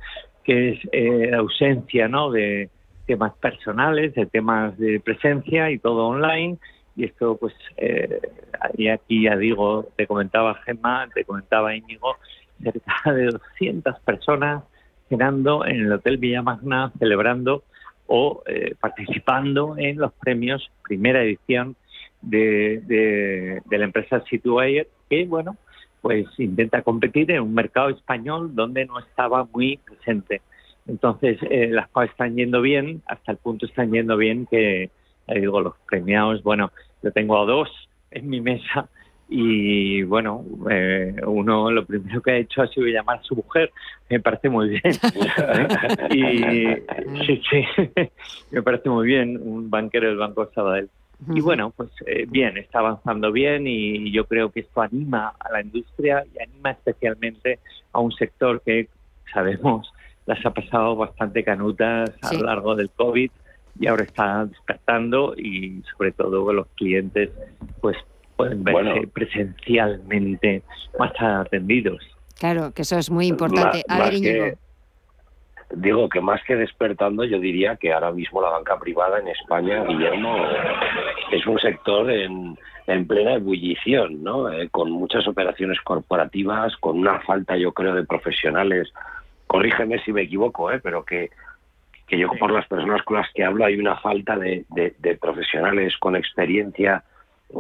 que 0.45 0.71
es 0.71 0.81
eh, 0.93 1.29
la 1.31 1.39
ausencia 1.39 2.09
¿no? 2.09 2.31
de 2.31 2.71
temas 3.07 3.35
personales, 3.35 4.15
de 4.15 4.27
temas 4.27 4.77
de 4.79 5.01
presencia 5.01 5.71
y 5.71 5.79
todo 5.79 6.09
online. 6.09 6.59
Y 6.97 7.05
esto, 7.05 7.37
pues, 7.37 7.55
eh, 7.77 8.21
y 8.77 8.89
aquí 8.89 9.25
ya 9.25 9.37
digo, 9.37 9.87
te 9.97 10.07
comentaba 10.07 10.55
Gemma, 10.65 11.09
te 11.15 11.25
comentaba 11.25 11.75
Íñigo, 11.75 12.17
cerca 12.63 13.13
de 13.13 13.27
200 13.27 14.01
personas 14.01 14.65
cenando 15.09 15.65
en 15.65 15.81
el 15.83 15.93
Hotel 15.93 16.17
Villamagna, 16.17 16.93
celebrando 16.99 17.63
o 18.07 18.43
eh, 18.47 18.75
participando 18.81 19.77
en 19.77 19.99
los 19.99 20.13
premios 20.15 20.71
primera 20.83 21.23
edición 21.23 21.77
de, 22.23 22.81
de, 23.67 23.79
la 23.79 23.85
empresa 23.85 24.23
Situwire, 24.29 24.89
que 25.09 25.27
bueno, 25.27 25.57
pues 26.01 26.27
intenta 26.39 26.83
competir 26.83 27.31
en 27.31 27.43
un 27.43 27.55
mercado 27.55 27.91
español 27.91 28.55
donde 28.55 28.85
no 28.87 28.99
estaba 28.99 29.45
muy 29.53 29.79
presente. 29.79 30.41
Entonces, 30.89 31.39
eh, 31.51 31.69
las 31.71 31.89
cosas 31.89 32.11
están 32.11 32.37
yendo 32.37 32.61
bien, 32.61 33.03
hasta 33.07 33.33
el 33.33 33.39
punto 33.39 33.67
están 33.67 33.91
yendo 33.93 34.17
bien 34.17 34.47
que, 34.47 34.91
digo, 35.29 35.61
los 35.61 35.75
premiados, 35.89 36.43
bueno, 36.43 36.71
yo 37.03 37.11
tengo 37.13 37.41
a 37.41 37.45
dos 37.45 37.69
en 38.11 38.29
mi 38.29 38.41
mesa 38.41 38.89
y 39.29 40.05
bueno, 40.05 40.45
eh, 40.71 41.17
uno 41.27 41.71
lo 41.71 41.85
primero 41.85 42.23
que 42.23 42.31
ha 42.31 42.37
hecho 42.37 42.63
ha 42.63 42.69
sido 42.69 42.87
llamar 42.87 43.19
a 43.19 43.23
su 43.23 43.35
mujer, 43.35 43.73
me 44.09 44.21
parece 44.21 44.49
muy 44.49 44.69
bien. 44.69 44.83
y 46.11 47.27
sí, 47.27 47.43
sí, 47.51 47.65
me 48.53 48.63
parece 48.63 48.89
muy 48.89 49.09
bien, 49.09 49.37
un 49.43 49.69
banquero 49.69 50.09
del 50.09 50.19
Banco 50.19 50.49
Sabadell. 50.55 50.89
Y 51.35 51.41
bueno, 51.41 51.73
pues 51.75 51.89
eh, 52.07 52.27
bien, 52.29 52.59
está 52.59 52.81
avanzando 52.81 53.33
bien 53.33 53.67
y 53.67 54.13
yo 54.13 54.27
creo 54.27 54.53
que 54.53 54.61
esto 54.61 54.83
anima 54.83 55.33
a 55.41 55.51
la 55.51 55.63
industria 55.63 56.23
y 56.35 56.43
anima 56.43 56.73
especialmente 56.73 57.59
a 57.93 58.01
un 58.01 58.13
sector 58.13 58.61
que 58.61 58.89
sabemos 59.33 59.91
las 60.27 60.45
ha 60.45 60.51
pasado 60.51 60.97
bastante 60.97 61.43
canutas 61.45 62.11
a 62.23 62.35
lo 62.35 62.43
largo 62.43 62.75
del 62.75 62.91
COVID 62.91 63.31
y 63.79 63.87
ahora 63.87 64.05
está 64.05 64.45
despertando 64.45 65.35
y 65.37 65.83
sobre 65.97 66.13
todo 66.13 66.53
los 66.53 66.67
clientes 66.77 67.31
pues 67.81 67.97
pueden 68.37 68.65
verse 68.65 69.07
presencialmente 69.09 70.63
más 70.99 71.13
atendidos. 71.19 72.03
Claro, 72.39 72.73
que 72.73 72.83
eso 72.83 72.99
es 72.99 73.11
muy 73.11 73.27
importante. 73.27 73.83
a 73.89 73.99
ver, 73.99 74.59
digo 75.75 76.09
que 76.09 76.21
más 76.21 76.43
que 76.45 76.57
despertando, 76.57 77.25
yo 77.25 77.39
diría 77.41 77.77
que 77.77 77.93
ahora 77.93 78.13
mismo 78.13 78.41
la 78.41 78.51
banca 78.51 78.79
privada 78.79 79.19
en 79.19 79.29
España, 79.29 79.85
Guillermo, 79.85 80.37
es 81.33 81.47
un 81.47 81.59
sector 81.59 82.11
en, 82.11 82.57
plena 83.07 83.35
ebullición, 83.35 84.23
¿no? 84.23 84.53
Eh, 84.53 84.69
con 84.71 84.91
muchas 84.91 85.27
operaciones 85.27 85.81
corporativas, 85.81 86.77
con 86.77 86.99
una 86.99 87.21
falta, 87.21 87.57
yo 87.57 87.73
creo, 87.73 87.95
de 87.95 88.05
profesionales. 88.05 88.93
Corrígeme 89.47 89.99
si 90.01 90.13
me 90.13 90.23
equivoco, 90.23 90.71
¿eh? 90.71 90.81
pero 90.83 91.05
que, 91.05 91.31
que 92.07 92.19
yo 92.19 92.29
por 92.39 92.51
las 92.51 92.67
personas 92.67 93.03
con 93.03 93.19
las 93.19 93.33
que 93.33 93.45
hablo 93.45 93.65
hay 93.65 93.77
una 93.77 93.97
falta 93.97 94.37
de 94.37 95.19
profesionales 95.21 95.97
con 95.99 96.17
experiencia 96.17 97.05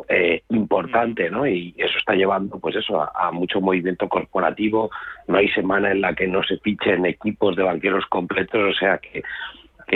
eh, 0.08 0.42
importante, 0.48 1.30
¿no? 1.30 1.46
Y 1.46 1.72
eso 1.78 1.96
está 1.98 2.14
llevando, 2.14 2.58
pues 2.58 2.74
eso, 2.74 3.00
a, 3.00 3.30
mucho 3.30 3.60
movimiento 3.60 4.08
corporativo. 4.08 4.90
No 5.28 5.38
hay 5.38 5.48
semana 5.50 5.92
en 5.92 6.00
la 6.00 6.12
que 6.12 6.26
no 6.26 6.42
se 6.42 6.58
fichen 6.58 7.06
equipos 7.06 7.54
de 7.54 7.62
banqueros 7.62 8.04
completos, 8.06 8.74
o 8.74 8.78
sea 8.78 8.98
que, 8.98 9.22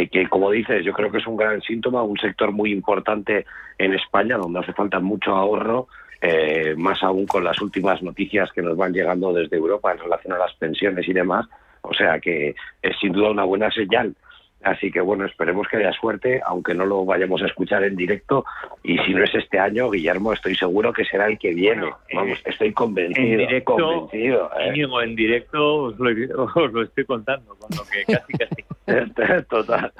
que, 0.08 0.28
como 0.28 0.52
dices, 0.52 0.84
yo 0.84 0.92
creo 0.92 1.10
que 1.10 1.18
es 1.18 1.26
un 1.26 1.36
gran 1.36 1.60
síntoma, 1.62 2.04
un 2.04 2.18
sector 2.18 2.52
muy 2.52 2.72
importante 2.72 3.46
en 3.78 3.94
España, 3.94 4.36
donde 4.36 4.60
hace 4.60 4.72
falta 4.72 5.00
mucho 5.00 5.34
ahorro. 5.34 5.88
Eh, 6.22 6.74
más 6.76 7.02
aún 7.02 7.26
con 7.26 7.42
las 7.42 7.60
últimas 7.62 8.02
noticias 8.02 8.52
que 8.52 8.60
nos 8.60 8.76
van 8.76 8.92
llegando 8.92 9.32
desde 9.32 9.56
Europa 9.56 9.90
en 9.90 9.98
relación 9.98 10.34
a 10.34 10.38
las 10.38 10.54
pensiones 10.54 11.08
y 11.08 11.14
demás. 11.14 11.48
O 11.82 11.94
sea 11.94 12.20
que 12.20 12.54
es 12.82 12.96
sin 13.00 13.12
duda 13.12 13.30
una 13.30 13.44
buena 13.44 13.70
señal 13.70 14.14
Así 14.62 14.90
que 14.90 15.00
bueno, 15.00 15.24
esperemos 15.24 15.66
que 15.68 15.78
haya 15.78 15.92
suerte, 15.92 16.40
aunque 16.44 16.74
no 16.74 16.84
lo 16.84 17.04
vayamos 17.04 17.42
a 17.42 17.46
escuchar 17.46 17.82
en 17.84 17.96
directo. 17.96 18.44
Y 18.82 18.98
si 18.98 19.14
no 19.14 19.24
es 19.24 19.34
este 19.34 19.58
año, 19.58 19.90
Guillermo, 19.90 20.32
estoy 20.32 20.54
seguro 20.54 20.92
que 20.92 21.04
será 21.04 21.26
el 21.26 21.38
que 21.38 21.54
viene. 21.54 21.90
Vamos, 22.14 22.38
estoy 22.44 22.72
convencido. 22.72 23.26
En 23.26 23.38
directo, 23.38 23.76
convencido, 23.76 24.50
¿eh? 24.58 25.04
en 25.04 25.16
directo 25.16 25.82
os 25.84 25.98
lo, 25.98 26.82
estoy 26.82 27.04
contando, 27.04 27.54
con 27.56 27.76
lo 27.76 27.84
que 27.84 28.04
casi 28.12 28.32
casi. 28.34 28.64
Total. 29.48 29.92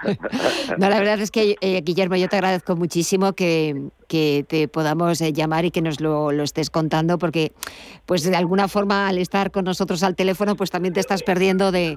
No, 0.79 0.89
la 0.89 0.99
verdad 0.99 1.21
es 1.21 1.31
que, 1.31 1.57
eh, 1.61 1.81
Guillermo, 1.83 2.17
yo 2.17 2.29
te 2.29 2.37
agradezco 2.37 2.77
muchísimo 2.77 3.35
que, 3.35 3.91
que 4.11 4.45
te 4.49 4.67
podamos 4.67 5.21
eh, 5.21 5.33
llamar 5.33 5.65
y 5.65 5.71
que 5.71 5.83
nos 5.83 6.01
lo, 6.01 6.33
estés 6.43 6.69
contando, 6.69 7.17
porque 7.17 7.53
pues 8.07 8.25
de 8.25 8.35
alguna 8.35 8.67
forma 8.67 9.07
al 9.07 9.19
estar 9.19 9.53
con 9.53 9.65
nosotros 9.65 10.03
al 10.03 10.17
teléfono, 10.17 10.57
pues 10.57 10.73
también 10.73 10.93
te 10.93 10.99
estás 10.99 11.23
perdiendo 11.23 11.71
de, 11.71 11.97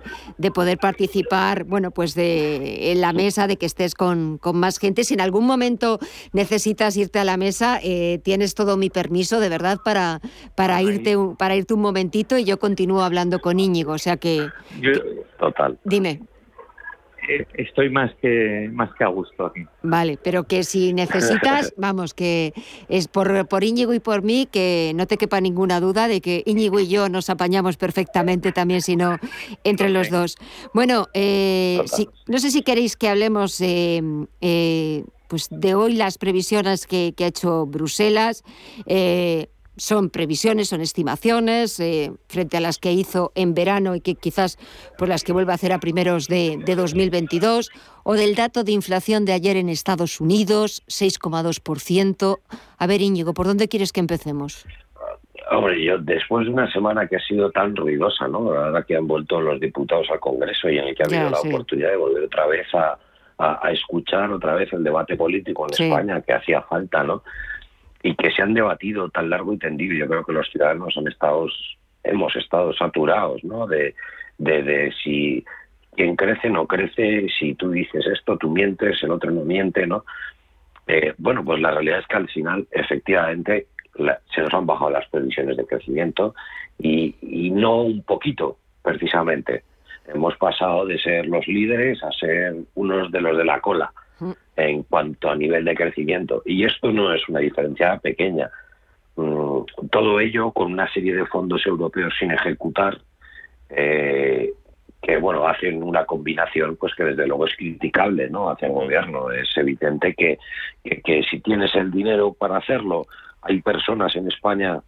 poder 0.54 0.78
participar, 0.78 1.64
bueno, 1.64 1.90
pues 1.90 2.14
de 2.14 2.53
en 2.62 3.02
la 3.02 3.14
mesa, 3.14 3.48
de 3.48 3.58
que 3.58 3.66
estés 3.66 3.96
con, 3.96 4.40
más 4.54 4.80
gente. 4.80 5.04
Si 5.04 5.14
en 5.14 5.22
algún 5.22 5.46
momento 5.46 6.00
necesitas 6.32 6.98
irte 6.98 7.20
a 7.20 7.24
la 7.24 7.38
mesa, 7.38 7.80
eh, 7.84 8.20
tienes 8.24 8.56
todo 8.56 8.78
mi 8.78 8.90
permiso, 8.90 9.40
de 9.40 9.50
verdad, 9.50 9.80
para, 9.84 10.22
para, 10.56 10.82
irte, 10.82 11.16
para 11.38 11.56
irte 11.56 11.74
un 11.74 11.82
momentito 11.82 12.38
y 12.38 12.44
yo 12.44 12.60
continúo 12.60 13.02
hablando 13.02 13.40
con 13.40 13.60
Íñigo. 13.60 13.94
O 13.94 13.98
sea 13.98 14.18
que... 14.18 14.48
Total. 15.40 15.78
Dime. 15.84 16.22
Eh, 17.30 17.46
estoy 17.54 17.90
más 17.90 18.12
que 18.22 18.70
más 18.74 18.90
que 18.98 19.04
a 19.04 19.08
gusto 19.08 19.46
aquí. 19.46 19.66
Vale, 19.82 20.20
pero 20.22 20.44
que 20.44 20.64
si 20.64 20.94
necesitas, 20.94 21.74
vamos, 21.78 22.14
que 22.14 22.54
es 22.90 23.08
por, 23.08 23.48
por 23.48 23.64
Íñigo 23.64 23.94
y 23.94 24.00
por 24.00 24.24
mí, 24.24 24.48
que 24.52 24.92
no 24.96 25.08
te 25.08 25.18
quepa 25.18 25.40
ninguna 25.40 25.80
duda 25.80 26.08
de 26.08 26.22
que 26.22 26.44
Íñigo 26.46 26.80
y 26.80 26.88
yo 26.88 27.10
nos 27.10 27.30
apañamos 27.30 27.78
perfectamente 27.78 28.52
también, 28.52 28.82
sino 28.82 29.18
entre 29.64 29.90
los 29.90 30.10
dos. 30.10 30.38
Bueno, 30.74 31.08
eh, 31.14 31.82
no 32.28 32.40
sé 32.40 32.52
si 32.52 32.62
queréis 32.62 32.98
que 32.98 33.08
hablemos 33.10 33.62
eh, 33.62 35.04
pues 35.28 35.48
de 35.50 35.76
hoy 35.76 35.94
las 35.94 36.18
previsiones 36.18 36.86
que, 36.88 37.14
que 37.16 37.24
ha 37.26 37.28
hecho 37.28 37.66
Bruselas 37.66 38.44
son 39.78 40.10
previsiones, 40.10 40.70
son 40.70 40.82
estimaciones 40.82 41.80
eh, 41.80 42.12
frente 42.28 42.58
a 42.58 42.62
las 42.62 42.78
que 42.78 42.92
hizo 42.92 43.32
en 43.36 43.54
verano 43.54 43.96
y 43.96 44.02
que 44.02 44.16
quizás 44.16 44.58
por 44.98 45.08
las 45.08 45.24
que 45.24 45.34
vuelve 45.34 45.52
a 45.52 45.56
hacer 45.56 45.74
a 45.74 45.80
primeros 45.80 46.28
de, 46.28 46.58
2022, 46.66 47.72
o 48.04 48.14
del 48.14 48.36
dato 48.36 48.64
de 48.64 48.72
inflación 48.72 49.26
de 49.26 49.34
ayer 49.34 49.58
en 49.58 49.70
Estados 49.70 50.20
Unidos, 50.22 50.84
6,2%. 50.88 52.40
A 52.78 52.88
ver, 52.88 53.02
Íñigo, 53.02 53.34
¿por 53.34 53.48
dónde 53.48 53.68
quieres 53.68 53.92
que 53.92 54.00
empecemos? 54.00 54.66
Hombre, 55.52 55.84
yo 55.84 55.98
después 55.98 56.46
de 56.46 56.54
una 56.54 56.72
semana 56.72 57.08
que 57.08 57.18
ha 57.18 57.20
sido 57.20 57.52
tan 57.52 57.76
ruidosa, 57.76 58.28
¿no? 58.28 58.54
Ahora 58.54 58.84
que 58.84 58.96
han 58.96 59.08
vuelto 59.08 59.42
los 59.42 59.60
diputados 59.60 60.08
al 60.10 60.20
Congreso 60.20 60.70
y 60.70 60.78
en 60.78 60.88
el 60.88 60.96
que 60.96 61.04
ha 61.04 61.06
habido 61.06 61.30
la 61.30 61.40
oportunidad 61.40 61.90
de 61.90 61.98
volver 61.98 62.24
otra 62.24 62.48
vez 62.48 62.68
a, 62.74 62.98
escuchar 63.72 64.32
otra 64.32 64.54
vez 64.54 64.72
el 64.72 64.84
debate 64.84 65.18
político 65.18 65.68
en 65.68 65.84
España, 65.84 66.22
que 66.22 66.34
hacía 66.34 66.62
falta, 66.62 67.04
¿no? 67.04 67.24
Y 68.04 68.16
que 68.16 68.32
se 68.32 68.42
han 68.42 68.54
debatido 68.54 69.10
tan 69.10 69.30
largo 69.30 69.54
y 69.54 69.58
tendido. 69.58 69.96
Yo 69.96 70.08
creo 70.08 70.26
que 70.26 70.34
los 70.34 70.48
ciudadanos 70.52 70.96
han 70.98 71.08
estado, 71.08 71.48
hemos 72.04 72.36
estado 72.36 72.74
saturados, 72.74 73.44
¿no? 73.46 73.66
De, 73.66 73.96
si 75.02 75.44
quien 75.96 76.16
crece 76.18 76.50
no 76.50 76.68
crece, 76.68 77.28
si 77.40 77.56
tú 77.56 77.72
dices 77.72 78.06
esto, 78.06 78.38
tú 78.38 78.50
mientes, 78.50 79.02
el 79.04 79.12
otro 79.12 79.32
no 79.32 79.46
miente, 79.46 79.88
¿no? 79.88 80.04
Eh, 80.86 81.14
bueno, 81.18 81.46
pues 81.46 81.62
la 81.62 81.72
realidad 81.72 82.00
es 82.00 82.08
que 82.08 82.18
al 82.18 82.28
final, 82.28 82.68
efectivamente, 82.72 83.68
se 84.36 84.42
nos 84.42 84.54
han 84.54 84.66
bajado 84.66 84.92
las 84.92 85.08
previsiones 85.08 85.56
de 85.56 85.66
crecimiento 85.66 86.36
y, 86.78 87.16
y 87.22 87.52
no 87.52 87.84
un 87.84 88.04
poquito, 88.04 88.58
precisamente. 88.82 89.64
Hemos 90.14 90.36
pasado 90.36 90.86
de 90.86 91.00
ser 91.00 91.28
los 91.28 91.48
líderes 91.48 92.04
a 92.04 92.12
ser 92.12 92.56
unos 92.76 93.10
de 93.12 93.22
los 93.22 93.38
de 93.38 93.46
la 93.46 93.62
cola 93.62 93.94
en 94.56 94.84
cuanto 94.84 95.30
a 95.30 95.36
nivel 95.36 95.66
de 95.66 95.76
crecimiento. 95.76 96.42
Y 96.46 96.66
esto 96.66 96.92
no 96.92 97.14
es 97.14 97.28
una 97.28 97.40
diferencia 97.40 97.98
pequeña. 97.98 98.50
Mm, 99.16 99.62
todo 99.92 100.20
ello 100.20 100.52
con 100.52 100.72
una 100.72 100.92
serie 100.92 101.16
de 101.16 101.26
fondos 101.26 101.66
europeos 101.66 102.14
sin 102.18 102.32
ejecutar, 102.32 103.00
eh, 103.70 104.54
que 105.02 105.18
bueno, 105.18 105.48
hacen 105.48 105.84
una 105.84 106.06
combinación 106.06 106.78
pues 106.78 106.96
que 106.96 107.04
desde 107.04 107.28
luego 107.28 107.46
es 107.46 107.56
criticable 107.58 108.30
¿no? 108.30 108.50
hacia 108.50 108.68
el 108.68 108.74
gobierno. 108.74 109.32
Es 109.32 109.50
evidente 109.58 110.14
que, 110.14 110.38
que 110.84 111.24
si 111.30 111.40
tienes 111.42 111.76
el 111.76 111.92
dinero 111.92 112.34
para 112.34 112.58
hacerlo, 112.58 113.06
hay 113.42 113.62
personas 113.62 114.16
en 114.16 114.28
España 114.28 114.82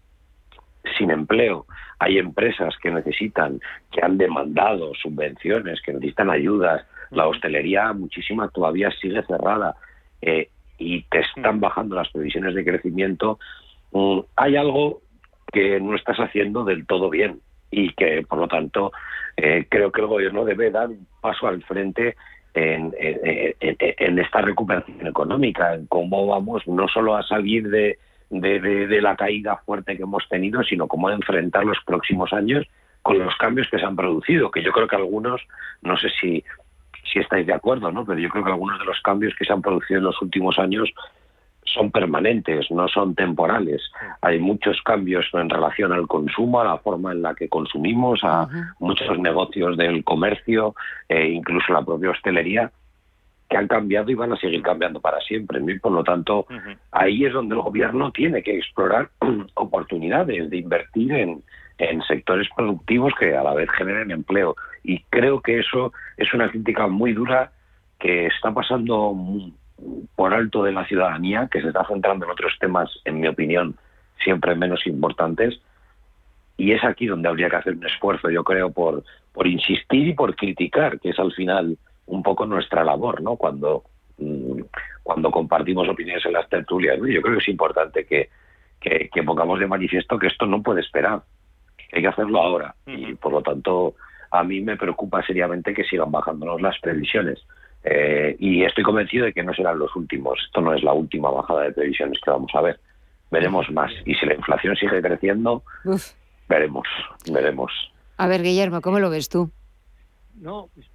sin 0.97 1.11
empleo, 1.11 1.65
hay 1.99 2.17
empresas 2.17 2.75
que 2.81 2.91
necesitan, 2.91 3.59
que 3.91 4.01
han 4.03 4.17
demandado 4.17 4.93
subvenciones, 4.95 5.81
que 5.81 5.93
necesitan 5.93 6.29
ayudas, 6.29 6.86
la 7.16 7.28
hostelería 7.28 7.93
muchísima 7.93 8.49
todavía 8.49 8.91
sigue 8.91 9.24
cerrada 9.24 9.76
eh, 10.22 10.49
y 10.78 11.03
te 11.03 11.20
están 11.20 11.59
bajando 11.59 11.95
las 11.95 12.09
previsiones 12.09 12.53
de 12.53 12.66
crecimiento, 12.66 13.39
mm, 13.91 14.20
hay 14.36 14.55
algo 14.57 15.01
que 15.51 15.80
no 15.80 15.95
estás 15.95 16.18
haciendo 16.18 16.63
del 16.63 16.86
todo 16.86 17.09
bien 17.09 17.39
y 17.72 17.93
que, 17.93 18.26
por 18.28 18.39
lo 18.39 18.47
tanto, 18.47 18.91
eh, 19.38 19.66
creo 19.70 19.91
que 19.91 20.01
el 20.01 20.07
gobierno 20.07 20.45
debe 20.45 20.72
dar 20.72 20.89
un 20.89 21.07
paso 21.22 21.47
al 21.47 21.63
frente 21.63 22.16
en, 22.53 22.93
en, 22.97 24.20
esta 24.20 24.41
recuperación 24.41 25.05
económica, 25.05 25.74
en 25.74 25.88
cómo 25.88 26.26
vamos 26.28 26.66
no 26.68 26.88
solo 26.88 27.16
a 27.18 27.24
salir 27.24 27.70
de, 27.70 27.97
de, 28.30 28.59
de, 28.59 29.01
la 29.01 29.18
caída 29.18 29.57
fuerte 29.66 29.97
que 29.97 30.03
hemos 30.03 30.28
tenido, 30.30 30.63
sino 30.63 30.88
cómo 30.88 31.09
enfrentar 31.09 31.66
los 31.66 31.78
próximos 31.86 32.32
años 32.32 32.66
con 33.01 33.20
los 33.20 33.36
cambios 33.36 33.68
que 33.70 33.78
se 33.78 33.86
han 33.86 33.95
producido, 33.95 34.49
que 34.49 34.63
yo 34.63 34.72
creo 34.72 34.88
que 34.88 34.95
algunos, 34.95 35.41
no 35.82 35.97
sé 35.97 36.07
si 36.20 36.43
si 37.12 37.20
estáis 37.20 37.45
de 37.45 37.53
acuerdo, 37.53 37.91
¿no? 37.91 38.06
Pero 38.06 38.20
yo 38.20 38.30
creo 38.30 38.43
que 38.43 38.51
algunos 38.51 38.80
de 38.80 38.86
los 38.86 38.99
cambios 39.01 39.34
que 39.36 39.45
se 39.45 39.53
han 39.53 39.62
producido 39.62 39.99
en 39.99 40.06
los 40.06 40.22
últimos 40.22 40.58
años 40.60 40.91
son 41.66 41.91
permanentes, 41.91 42.70
no 42.72 42.88
son 42.88 43.16
temporales. 43.16 43.82
Hay 44.22 44.39
muchos 44.39 44.82
cambios 44.84 45.26
en 45.34 45.49
relación 45.49 45.91
al 45.91 46.08
consumo, 46.08 46.62
a 46.62 46.66
la 46.66 46.78
forma 46.78 47.12
en 47.12 47.22
la 47.22 47.34
que 47.34 47.49
consumimos, 47.49 48.22
a 48.24 48.47
muchos 48.80 49.20
negocios 49.20 49.76
del 49.78 50.03
comercio, 50.03 50.76
e 51.10 51.30
incluso 51.30 51.74
la 51.74 51.84
propia 51.84 52.12
hostelería, 52.12 52.72
que 53.49 53.58
han 53.58 53.68
cambiado 53.68 54.10
y 54.10 54.16
van 54.16 54.34
a 54.34 54.38
seguir 54.38 54.62
cambiando 54.62 54.99
para 55.01 55.20
siempre. 55.22 55.60
Y 55.66 55.80
por 55.80 55.91
lo 55.91 56.03
tanto, 56.03 56.45
ahí 56.91 57.26
es 57.26 57.34
donde 57.34 57.56
el 57.56 57.62
gobierno 57.62 58.12
tiene 58.12 58.41
que 58.41 58.58
explorar 58.58 59.10
oportunidades 59.56 60.49
de 60.49 60.58
invertir 60.58 61.12
en, 61.14 61.43
en 61.78 62.01
sectores 62.03 62.47
productivos 62.55 63.13
que 63.19 63.36
a 63.36 63.43
la 63.43 63.53
vez 63.53 63.69
generen 63.71 64.11
empleo. 64.11 64.55
Y 64.84 65.01
creo 65.09 65.41
que 65.41 65.59
eso 65.59 65.93
es 66.17 66.34
una 66.34 66.49
crítica 66.49 66.88
muy 66.88 67.13
dura 67.13 67.51
que 67.99 68.28
está 68.28 68.53
pasando 68.53 69.15
por 70.15 70.34
alto 70.34 70.63
de 70.63 70.71
la 70.71 70.86
ciudadanía, 70.86 71.49
que 71.51 71.61
se 71.61 71.67
está 71.67 71.86
centrando 71.86 72.26
en 72.26 72.32
otros 72.32 72.53
temas, 72.59 72.89
en 73.03 73.19
mi 73.19 73.28
opinión, 73.28 73.76
siempre 74.23 74.55
menos 74.55 74.86
importantes. 74.88 75.59
Y 76.57 76.71
es 76.71 76.84
aquí 76.84 77.07
donde 77.07 77.28
habría 77.28 77.49
que 77.49 77.57
hacer 77.57 77.73
un 77.73 77.86
esfuerzo, 77.86 78.30
yo 78.30 78.43
creo, 78.43 78.71
por, 78.71 79.03
por 79.34 79.47
insistir 79.47 80.07
y 80.07 80.13
por 80.13 80.36
criticar, 80.36 80.99
que 80.99 81.09
es 81.09 81.19
al 81.19 81.34
final 81.34 81.78
un 82.05 82.23
poco 82.23 82.45
nuestra 82.45 82.84
labor, 82.84 83.21
¿no? 83.21 83.36
Cuando, 83.36 83.84
mm, 84.17 84.61
cuando 85.03 85.32
compartimos 85.32 85.89
opiniones 85.89 86.26
en 86.26 86.34
las 86.34 86.47
tertulias. 86.47 86.97
Yo 86.97 87.21
creo 87.21 87.34
que 87.34 87.41
es 87.41 87.49
importante 87.49 88.05
que, 88.05 88.30
que, 88.80 89.23
pongamos 89.23 89.59
de 89.59 89.67
manifiesto 89.67 90.19
que 90.19 90.28
esto 90.28 90.45
no 90.45 90.61
puede 90.61 90.82
esperar, 90.82 91.23
hay 91.91 92.01
que 92.01 92.07
hacerlo 92.07 92.41
ahora. 92.41 92.75
Y 92.86 93.13
por 93.15 93.31
lo 93.31 93.41
tanto, 93.41 93.95
a 94.31 94.43
mí 94.43 94.61
me 94.61 94.77
preocupa 94.77 95.25
seriamente 95.25 95.73
que 95.73 95.83
sigan 95.83 96.11
bajándonos 96.11 96.61
las 96.61 96.79
previsiones. 96.79 97.39
Eh, 97.83 98.36
y 98.39 98.63
estoy 98.63 98.83
convencido 98.83 99.25
de 99.25 99.33
que 99.33 99.43
no 99.43 99.53
serán 99.53 99.77
los 99.77 99.95
últimos. 99.95 100.39
Esto 100.45 100.61
no 100.61 100.73
es 100.73 100.83
la 100.83 100.93
última 100.93 101.29
bajada 101.29 101.63
de 101.63 101.71
previsiones 101.71 102.19
que 102.23 102.31
vamos 102.31 102.51
a 102.55 102.61
ver. 102.61 102.79
Veremos 103.31 103.69
más. 103.71 103.91
Y 104.05 104.15
si 104.15 104.25
la 104.25 104.33
inflación 104.33 104.75
sigue 104.75 105.01
creciendo, 105.01 105.63
veremos, 106.49 106.88
veremos. 107.31 107.71
A 108.17 108.27
ver, 108.27 108.41
Guillermo, 108.41 108.81
¿cómo 108.81 108.99
lo 108.99 109.09
ves 109.09 109.29
tú? 109.29 109.51
No, 110.36 110.69
pues, 110.73 110.88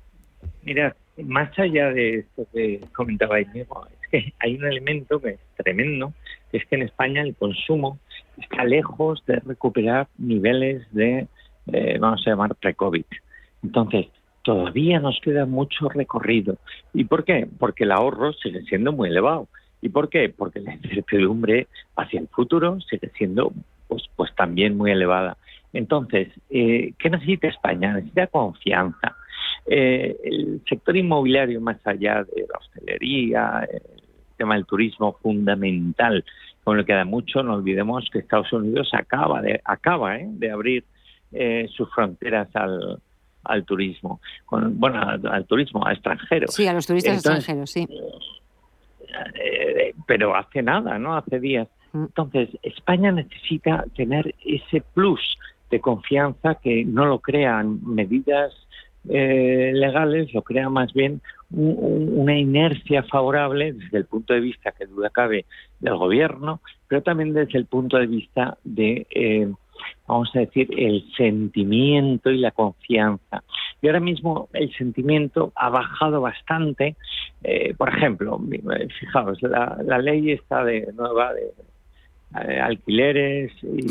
mira, 0.62 0.97
más 1.22 1.57
allá 1.59 1.91
de 1.91 2.20
esto 2.20 2.47
que 2.53 2.80
comentaba 2.95 3.36
mismo, 3.38 3.86
es 4.03 4.09
que 4.11 4.32
hay 4.38 4.57
un 4.57 4.64
elemento 4.64 5.20
que 5.20 5.30
es 5.30 5.41
tremendo, 5.57 6.12
que 6.51 6.59
es 6.59 6.66
que 6.66 6.76
en 6.76 6.82
España 6.82 7.22
el 7.22 7.34
consumo 7.36 7.99
está 8.41 8.64
lejos 8.64 9.24
de 9.26 9.41
recuperar 9.41 10.09
niveles 10.18 10.86
de, 10.93 11.26
eh, 11.72 11.99
vamos 11.99 12.26
a 12.26 12.30
llamar, 12.30 12.55
pre-COVID. 12.55 13.05
Entonces, 13.62 14.07
todavía 14.43 15.01
nos 15.01 15.20
queda 15.20 15.47
mucho 15.47 15.88
recorrido. 15.88 16.57
¿Y 16.95 17.05
por 17.05 17.24
qué? 17.24 17.49
Porque 17.59 17.84
el 17.84 17.93
ahorro 17.93 18.32
sigue 18.32 18.62
siendo 18.62 18.93
muy 18.93 19.11
elevado. 19.11 19.49
¿Y 19.82 19.88
por 19.88 20.09
qué? 20.09 20.28
Porque 20.28 20.61
la 20.61 20.74
incertidumbre 20.74 21.68
hacia 21.97 22.20
el 22.20 22.28
futuro 22.28 22.80
sigue 22.80 23.11
siendo 23.16 23.53
pues, 23.88 24.05
pues 24.16 24.34
también 24.34 24.76
muy 24.76 24.91
elevada. 24.91 25.36
Entonces, 25.72 26.28
eh, 26.51 26.93
¿qué 26.99 27.11
necesita 27.11 27.49
España? 27.49 27.95
Necesita 27.95 28.26
confianza. 28.26 29.16
Eh, 29.66 30.16
el 30.24 30.62
sector 30.68 30.97
inmobiliario, 30.97 31.61
más 31.61 31.78
allá 31.86 32.24
de 32.24 32.47
la 32.49 32.59
hostelería, 32.59 33.68
el 33.72 33.82
tema 34.36 34.55
del 34.55 34.66
turismo, 34.66 35.16
fundamental, 35.22 36.24
con 36.65 36.77
lo 36.77 36.85
que 36.85 36.93
da 36.93 37.05
mucho, 37.05 37.43
no 37.43 37.55
olvidemos 37.55 38.09
que 38.13 38.19
Estados 38.19 38.53
Unidos 38.53 38.91
acaba 38.93 39.41
de, 39.41 39.61
acaba, 39.65 40.17
¿eh? 40.17 40.27
de 40.29 40.51
abrir 40.51 40.85
sus 41.77 41.89
fronteras 41.95 42.49
al, 42.55 43.01
al 43.45 43.65
turismo, 43.65 44.21
con, 44.47 44.79
bueno, 44.79 45.01
al, 45.01 45.47
turismo, 45.47 45.87
a 45.87 45.93
extranjeros. 45.93 46.55
Sí, 46.55 46.67
a 46.67 46.73
los 46.73 46.87
turistas 46.87 47.15
extranjeros, 47.15 47.71
sí. 47.71 47.87
Eh, 49.35 49.95
pero 50.07 50.37
hace 50.37 50.63
nada, 50.63 50.99
¿no? 50.99 51.17
Hace 51.17 51.41
días. 51.41 51.69
Mm. 51.93 52.05
Entonces, 52.05 52.49
España 52.63 53.13
necesita 53.13 53.85
tener 53.97 54.35
ese 54.45 54.83
plus 54.95 55.39
de 55.71 55.81
confianza 55.81 56.57
que 56.57 56.85
no 56.85 57.07
lo 57.07 57.21
crean 57.21 57.81
medidas 57.85 58.53
eh, 59.09 59.73
legales, 59.75 60.33
lo 60.35 60.43
crea 60.43 60.69
más 60.69 60.93
bien 60.93 61.23
una 61.51 62.39
inercia 62.39 63.03
favorable 63.03 63.73
desde 63.73 63.99
el 63.99 64.05
punto 64.05 64.35
de 64.35 64.41
vista, 64.41 64.73
que 64.73 64.87
duda 64.87 65.11
cabe, 65.11 65.47
del 65.81 65.97
gobierno, 65.97 66.61
pero 66.87 67.03
también 67.03 67.33
desde 67.33 67.59
el 67.59 67.67
punto 67.67 67.97
de 67.97 68.07
vista 68.07 68.57
de 68.65 69.07
eh, 69.11 69.51
vamos 70.07 70.31
a 70.35 70.41
decir, 70.41 70.69
el 70.77 71.05
sentimiento 71.17 72.31
y 72.31 72.39
la 72.39 72.51
confianza. 72.51 73.43
Y 73.81 73.87
ahora 73.87 74.01
mismo 74.01 74.49
el 74.53 74.73
sentimiento 74.75 75.53
ha 75.55 75.71
bajado 75.71 76.21
bastante. 76.21 76.97
Eh, 77.43 77.75
por 77.75 77.89
ejemplo, 77.89 78.41
eh, 78.53 78.89
fijaos, 78.99 79.41
la, 79.43 79.99
ley 79.99 80.33
está 80.33 80.65
de 80.65 80.93
nueva 80.95 81.33
de 81.33 81.53
eh, 82.43 82.61
alquileres 82.61 83.53
y, 83.63 83.83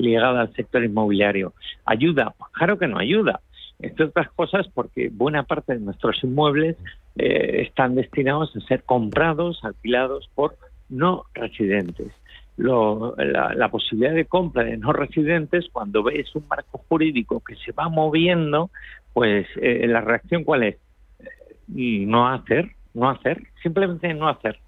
ligada 0.00 0.42
al 0.42 0.52
sector 0.54 0.84
inmobiliario. 0.84 1.54
¿Ayuda? 1.84 2.34
Pues 2.36 2.50
claro 2.52 2.78
que 2.78 2.88
no 2.88 2.98
ayuda. 2.98 3.40
Entre 3.78 4.06
otras 4.06 4.30
cosas 4.32 4.66
porque 4.72 5.10
buena 5.12 5.42
parte 5.42 5.74
de 5.74 5.80
nuestros 5.80 6.22
inmuebles 6.24 6.76
están 7.14 7.94
destinados 7.94 8.54
a 8.56 8.60
ser 8.60 8.82
comprados, 8.84 9.64
alquilados 9.64 10.28
por 10.34 10.56
no 10.88 11.24
residentes 11.34 12.12
la, 12.56 13.68
posibilidad 13.70 14.14
de 14.14 14.24
compra 14.24 14.64
de 14.64 14.76
no 14.76 14.92
residentes, 14.92 15.66
cuando 15.70 16.02
ves 16.02 16.34
un 16.34 16.46
marco 16.48 16.82
jurídico 16.88 17.40
que 17.40 17.56
se 17.56 17.72
va 17.72 17.88
moviendo, 17.88 18.70
pues 19.12 19.46
eh, 19.56 19.86
la 19.86 20.00
reacción 20.00 20.44
cuál 20.44 20.62
es? 20.62 20.76
Eh, 21.20 22.04
no 22.06 22.28
hacer, 22.28 22.70
no 22.94 23.10
hacer, 23.10 23.42
simplemente 23.62 24.12
no 24.14 24.28
hacer. 24.28 24.58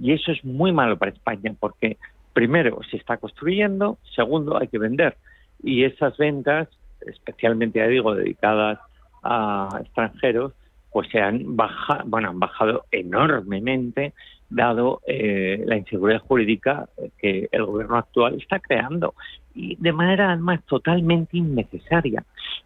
Y 0.00 0.12
eso 0.12 0.32
es 0.32 0.44
muy 0.44 0.72
malo 0.72 0.98
para 0.98 1.12
España 1.12 1.54
porque 1.58 1.98
primero 2.32 2.80
se 2.90 2.96
está 2.96 3.16
construyendo, 3.16 3.98
segundo 4.14 4.58
hay 4.58 4.68
que 4.68 4.78
vender. 4.78 5.16
Y 5.62 5.84
esas 5.84 6.16
ventas, 6.16 6.68
especialmente, 7.06 7.78
ya 7.78 7.86
digo, 7.86 8.14
dedicadas 8.14 8.78
a 9.22 9.78
extranjeros, 9.80 10.52
pues 10.92 11.08
se 11.08 11.20
han 11.20 11.56
bajado, 11.56 12.04
bueno, 12.06 12.30
han 12.30 12.38
bajado 12.38 12.84
enormemente 12.90 14.12
dado 14.50 15.00
eh, 15.06 15.62
la 15.64 15.76
inseguridad 15.76 16.20
jurídica 16.20 16.88
que 17.18 17.48
el 17.50 17.64
gobierno 17.64 17.96
actual 17.96 18.34
está 18.34 18.60
creando 18.60 19.14
y 19.54 19.76
de 19.76 19.92
manera 19.92 20.32
además 20.32 20.60
totalmente 20.66 21.38
innecesaria. 21.38 22.24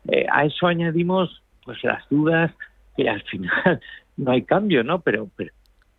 Eh, 0.09 0.27
a 0.31 0.45
eso 0.45 0.67
añadimos 0.67 1.43
pues 1.65 1.83
las 1.85 2.09
dudas 2.09 2.53
que 2.97 3.09
al 3.09 3.23
final 3.23 3.81
no 4.17 4.33
hay 4.33 4.43
cambio, 4.43 4.83
¿no? 4.83 5.01
Pero, 5.01 5.29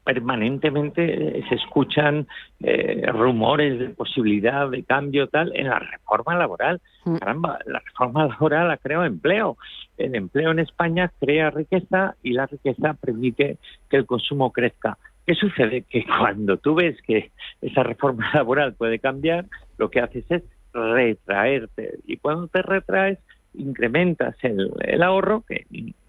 permanentemente 0.07 1.43
se 1.49 1.55
escuchan 1.55 2.27
eh, 2.61 3.05
rumores 3.11 3.77
de 3.77 3.89
posibilidad 3.89 4.69
de 4.69 4.83
cambio 4.83 5.27
tal 5.27 5.51
en 5.53 5.67
la 5.67 5.79
reforma 5.79 6.33
laboral. 6.37 6.79
Mm. 7.03 7.17
Caramba, 7.17 7.59
la 7.65 7.79
reforma 7.79 8.25
laboral 8.25 8.71
ha 8.71 8.77
creado 8.77 9.03
empleo. 9.03 9.57
El 9.97 10.15
empleo 10.15 10.51
en 10.51 10.59
España 10.59 11.11
crea 11.19 11.49
riqueza 11.49 12.15
y 12.23 12.31
la 12.31 12.45
riqueza 12.45 12.93
permite 12.93 13.57
que 13.89 13.97
el 13.97 14.05
consumo 14.05 14.53
crezca. 14.53 14.97
¿Qué 15.25 15.35
sucede? 15.35 15.81
Que 15.81 16.05
cuando 16.19 16.55
tú 16.55 16.75
ves 16.75 16.95
que 17.01 17.31
esa 17.61 17.83
reforma 17.83 18.29
laboral 18.33 18.75
puede 18.75 18.99
cambiar, 18.99 19.43
lo 19.77 19.89
que 19.89 19.99
haces 19.99 20.23
es 20.29 20.43
retraerte. 20.71 21.99
Y 22.07 22.15
cuando 22.15 22.47
te 22.47 22.61
retraes, 22.61 23.19
incrementas 23.55 24.37
el, 24.41 25.03
ahorro, 25.03 25.43
que 25.45 25.65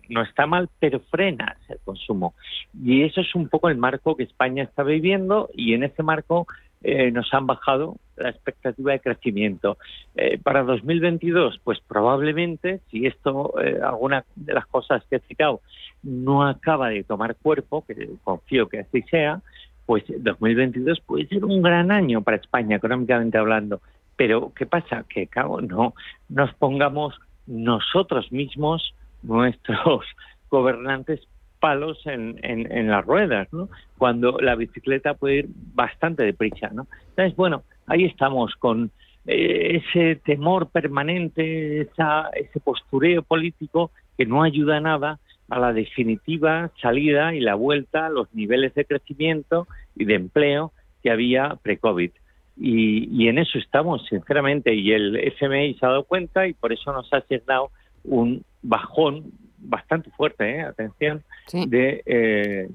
no 0.09 0.23
está 0.23 0.47
mal, 0.47 0.69
pero 0.79 1.01
frenas 1.01 1.57
el 1.69 1.79
consumo. 1.85 2.35
Y 2.83 3.03
eso 3.03 3.21
es 3.21 3.35
un 3.35 3.49
poco 3.49 3.69
el 3.69 3.77
marco 3.77 4.17
que 4.17 4.25
España 4.25 4.65
está 4.65 4.83
viviendo 4.83 5.49
y 5.55 5.75
en 5.75 5.85
ese 5.85 6.03
marco 6.03 6.47
eh, 6.83 7.11
nos 7.11 7.33
han 7.35 7.47
bajado 7.47 7.97
la 8.17 8.31
expectativa 8.31 8.93
de 8.93 9.01
crecimiento. 9.01 9.79
Eh, 10.15 10.39
para 10.39 10.63
2022, 10.63 11.61
pues 11.65 11.81
probablemente, 11.81 12.81
si 12.91 13.07
esto, 13.07 13.55
eh, 13.61 13.81
alguna 13.83 14.25
de 14.37 14.55
las 14.55 14.67
cosas 14.67 15.03
que 15.09 15.17
he 15.17 15.21
citado, 15.21 15.61
no 16.03 16.47
acaba 16.47 16.91
de 16.91 17.03
tomar 17.03 17.35
cuerpo, 17.37 17.85
que 17.85 18.11
confío 18.23 18.69
que 18.69 18.81
así 18.81 19.03
sea, 19.03 19.41
pues 19.87 20.05
2022 20.07 21.01
puede 21.01 21.27
ser 21.27 21.45
un 21.45 21.63
gran 21.63 21.91
año 21.91 22.23
para 22.23 22.37
España, 22.37 22.77
económicamente 22.77 23.39
hablando. 23.39 23.81
Pero, 24.17 24.53
¿qué 24.55 24.67
pasa? 24.67 25.05
Que, 25.09 25.27
cabo, 25.27 25.61
no 25.61 25.95
nos 26.29 26.53
pongamos 26.55 27.19
nosotros 27.47 28.31
mismos, 28.31 28.95
nuestros 29.23 30.05
gobernantes, 30.51 31.21
palos 31.61 31.99
en, 32.07 32.39
en, 32.43 32.89
las 32.89 33.05
ruedas. 33.05 33.49
Cuando 33.97 34.39
la 34.39 34.55
bicicleta 34.55 35.15
puede 35.15 35.37
ir 35.39 35.49
bastante 35.75 36.23
deprisa, 36.23 36.71
¿no? 36.73 36.87
Entonces, 37.11 37.37
bueno, 37.37 37.65
ahí 37.87 38.05
estamos 38.05 38.55
con 38.57 38.91
eh, 39.27 39.83
ese 39.83 40.17
temor 40.17 40.69
permanente, 40.71 41.81
esa, 41.81 42.31
ese 42.35 42.61
postureo 42.61 43.23
político 43.23 43.91
que 44.17 44.27
no 44.27 44.43
ayuda 44.43 44.81
nada 44.81 45.19
a 45.49 45.59
la 45.59 45.73
definitiva 45.73 46.71
salida 46.81 47.35
y 47.35 47.41
la 47.41 47.55
vuelta 47.55 48.07
a 48.07 48.11
los 48.11 48.33
niveles 48.35 48.75
de 48.75 48.85
crecimiento 48.85 49.67
y 49.97 50.05
de 50.05 50.15
empleo 50.15 50.73
que 51.03 51.11
había 51.11 51.57
pre-COVID. 51.63 52.11
Y, 52.57 53.23
y, 53.23 53.29
en 53.29 53.39
eso 53.39 53.59
estamos, 53.59 54.05
sinceramente, 54.09 54.75
y 54.75 54.93
el 54.93 55.17
FMI 55.17 55.75
se 55.75 55.87
ha 55.87 55.91
dado 55.91 56.05
cuenta 56.05 56.47
y 56.47 56.55
por 56.55 56.73
eso 56.73 56.93
nos 56.93 57.13
ha 57.13 57.19
asignado 57.19 57.71
un 58.05 58.45
bajón 58.63 59.33
bastante 59.59 60.11
fuerte, 60.11 60.57
¿eh? 60.57 60.63
atención, 60.63 61.23
de 61.53 62.03
eh, 62.07 62.69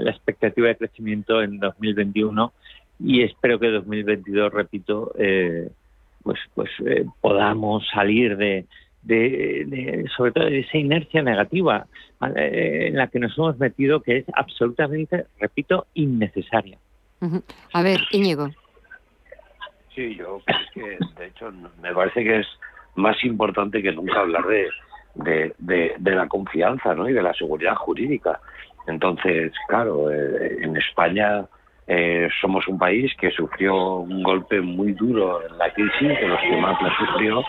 la 0.00 0.10
expectativa 0.10 0.68
de 0.68 0.76
crecimiento 0.76 1.42
en 1.42 1.58
2021 1.58 2.52
y 3.00 3.22
espero 3.22 3.58
que 3.58 3.68
2022, 3.68 4.52
repito, 4.52 5.12
eh, 5.18 5.68
pues, 6.22 6.38
pues 6.54 6.70
podamos 7.20 7.86
salir 7.92 8.36
de, 8.36 8.66
de, 9.04 10.04
sobre 10.16 10.32
todo 10.32 10.44
de 10.44 10.60
esa 10.60 10.78
inercia 10.78 11.22
negativa 11.22 11.86
eh, 12.36 12.86
en 12.88 12.96
la 12.96 13.08
que 13.08 13.18
nos 13.18 13.36
hemos 13.36 13.58
metido, 13.58 14.00
que 14.00 14.18
es 14.18 14.24
absolutamente, 14.34 15.26
repito, 15.38 15.86
innecesaria. 15.94 16.78
A 17.72 17.82
ver, 17.82 18.00
Íñigo. 18.10 18.50
Sí, 19.94 20.14
yo 20.16 20.42
creo 20.44 20.58
que, 20.74 21.20
de 21.20 21.26
hecho, 21.26 21.50
me 21.80 21.94
parece 21.94 22.22
que 22.22 22.40
es 22.40 22.46
más 22.96 23.22
importante 23.24 23.82
que 23.82 23.92
nunca 23.92 24.20
hablar 24.20 24.44
de, 24.46 24.68
de, 25.14 25.54
la 25.98 26.28
confianza 26.28 26.94
¿no? 26.94 27.08
y 27.08 27.12
de 27.12 27.22
la 27.22 27.34
seguridad 27.34 27.74
jurídica. 27.76 28.40
Entonces, 28.86 29.52
claro, 29.68 30.10
eh, 30.10 30.58
en 30.60 30.76
España 30.76 31.46
eh, 31.86 32.28
somos 32.40 32.66
un 32.68 32.78
país 32.78 33.12
que 33.18 33.30
sufrió 33.30 33.96
un 33.96 34.22
golpe 34.22 34.60
muy 34.60 34.92
duro 34.92 35.46
en 35.46 35.58
la 35.58 35.70
crisis, 35.72 36.08
de 36.08 36.28
los 36.28 36.40
que 36.40 36.56
más 36.56 36.80
la 36.80 36.96
sufrió. 36.98 37.42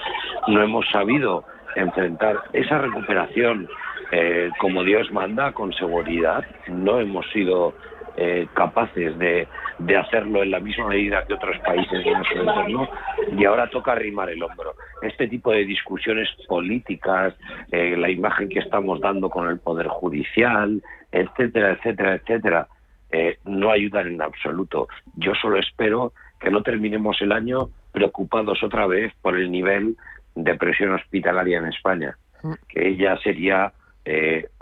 No 0.48 0.62
hemos 0.62 0.86
sabido 0.90 1.44
enfrentar 1.76 2.44
esa 2.54 2.80
recuperación 2.80 3.68
eh, 4.12 4.50
como 4.60 4.84
Dios 4.84 5.12
manda, 5.12 5.52
con 5.54 5.74
seguridad. 5.74 6.44
No 6.68 7.00
hemos 7.00 7.26
sido 7.32 7.74
eh, 8.18 8.48
capaces 8.54 9.18
de, 9.20 9.46
de, 9.78 9.98
hacerlo 9.98 10.42
en 10.42 10.52
la 10.52 10.62
misma 10.62 10.88
medida 10.88 11.26
que 11.26 11.34
otros 11.34 11.58
países 11.60 12.02
de 12.02 12.12
nuestro 12.12 12.40
entorno 12.40 12.90
y 13.38 13.44
ahora 13.44 13.70
toca 13.70 13.92
arrimar 13.92 14.30
el 14.30 14.42
hombro. 14.42 14.76
Este 15.02 15.28
tipo 15.28 15.52
de 15.52 15.66
discusiones 15.66 16.30
políticas, 16.48 17.34
eh, 17.74 17.98
la 17.98 18.10
imagen 18.10 18.48
que 18.48 18.60
estamos 18.60 19.02
dando 19.02 19.30
con 19.30 19.50
el 19.50 19.60
Poder 19.60 19.88
Judicial, 19.90 20.82
etcétera, 21.12 21.74
etcétera, 21.74 22.16
etcétera, 22.16 22.68
eh, 23.12 23.38
no 23.44 23.70
ayudan 23.70 24.08
en 24.08 24.22
absoluto. 24.22 24.88
Yo 25.18 25.34
solo 25.36 25.60
espero 25.60 26.14
que 26.40 26.50
no 26.50 26.64
terminemos 26.64 27.22
el 27.22 27.34
año 27.34 27.68
preocupados 27.92 28.64
otra 28.64 28.88
vez 28.88 29.14
por 29.22 29.36
el 29.36 29.52
nivel 29.52 29.98
de 30.36 30.56
presión 30.56 30.94
hospitalaria 30.94 31.58
en 31.58 31.66
España, 31.66 32.18
mm. 32.44 32.54
que 32.70 32.88
ella 32.88 33.18
sería 33.18 33.74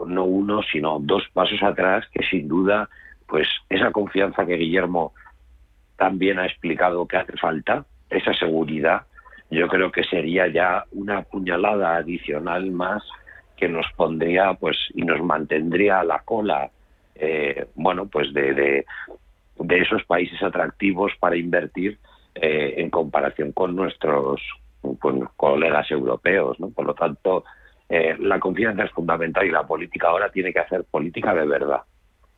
no 0.07 0.23
uno, 0.23 0.61
sino 0.71 0.99
dos 0.99 1.23
pasos 1.33 1.61
atrás, 1.61 2.05
que 2.13 2.23
sin 2.23 2.47
duda 2.47 2.87
pues 3.33 3.47
esa 3.67 3.89
confianza 3.89 4.45
que 4.45 4.57
Guillermo 4.57 5.11
también 5.97 6.37
ha 6.37 6.45
explicado 6.45 7.07
que 7.07 7.17
hace 7.17 7.35
falta, 7.35 7.83
esa 8.07 8.31
seguridad, 8.35 9.07
yo 9.49 9.67
creo 9.69 9.91
que 9.91 10.03
sería 10.03 10.45
ya 10.49 10.83
una 10.91 11.23
puñalada 11.23 11.95
adicional 11.95 12.69
más 12.69 13.01
que 13.57 13.67
nos 13.67 13.87
pondría 13.95 14.53
pues 14.53 14.77
y 14.93 15.01
nos 15.01 15.19
mantendría 15.23 16.01
a 16.01 16.03
la 16.03 16.19
cola 16.19 16.69
eh, 17.15 17.65
bueno 17.73 18.05
pues 18.05 18.31
de, 18.35 18.85
esos 19.67 20.03
países 20.03 20.39
atractivos 20.43 21.11
para 21.19 21.35
invertir 21.35 21.97
eh, 22.35 22.75
en 22.77 22.91
comparación 22.91 23.51
con 23.51 23.75
nuestros 23.75 24.41
colegas 25.37 25.89
europeos 25.89 26.59
¿no? 26.59 26.69
por 26.69 26.85
lo 26.85 26.93
tanto 26.93 27.45
eh, 27.89 28.15
la 28.19 28.39
confianza 28.39 28.83
es 28.83 28.91
fundamental 28.91 29.43
y 29.47 29.49
la 29.49 29.65
política 29.65 30.09
ahora 30.09 30.29
tiene 30.29 30.53
que 30.53 30.59
hacer 30.59 30.83
política 30.83 31.33
de 31.33 31.47
verdad 31.47 31.81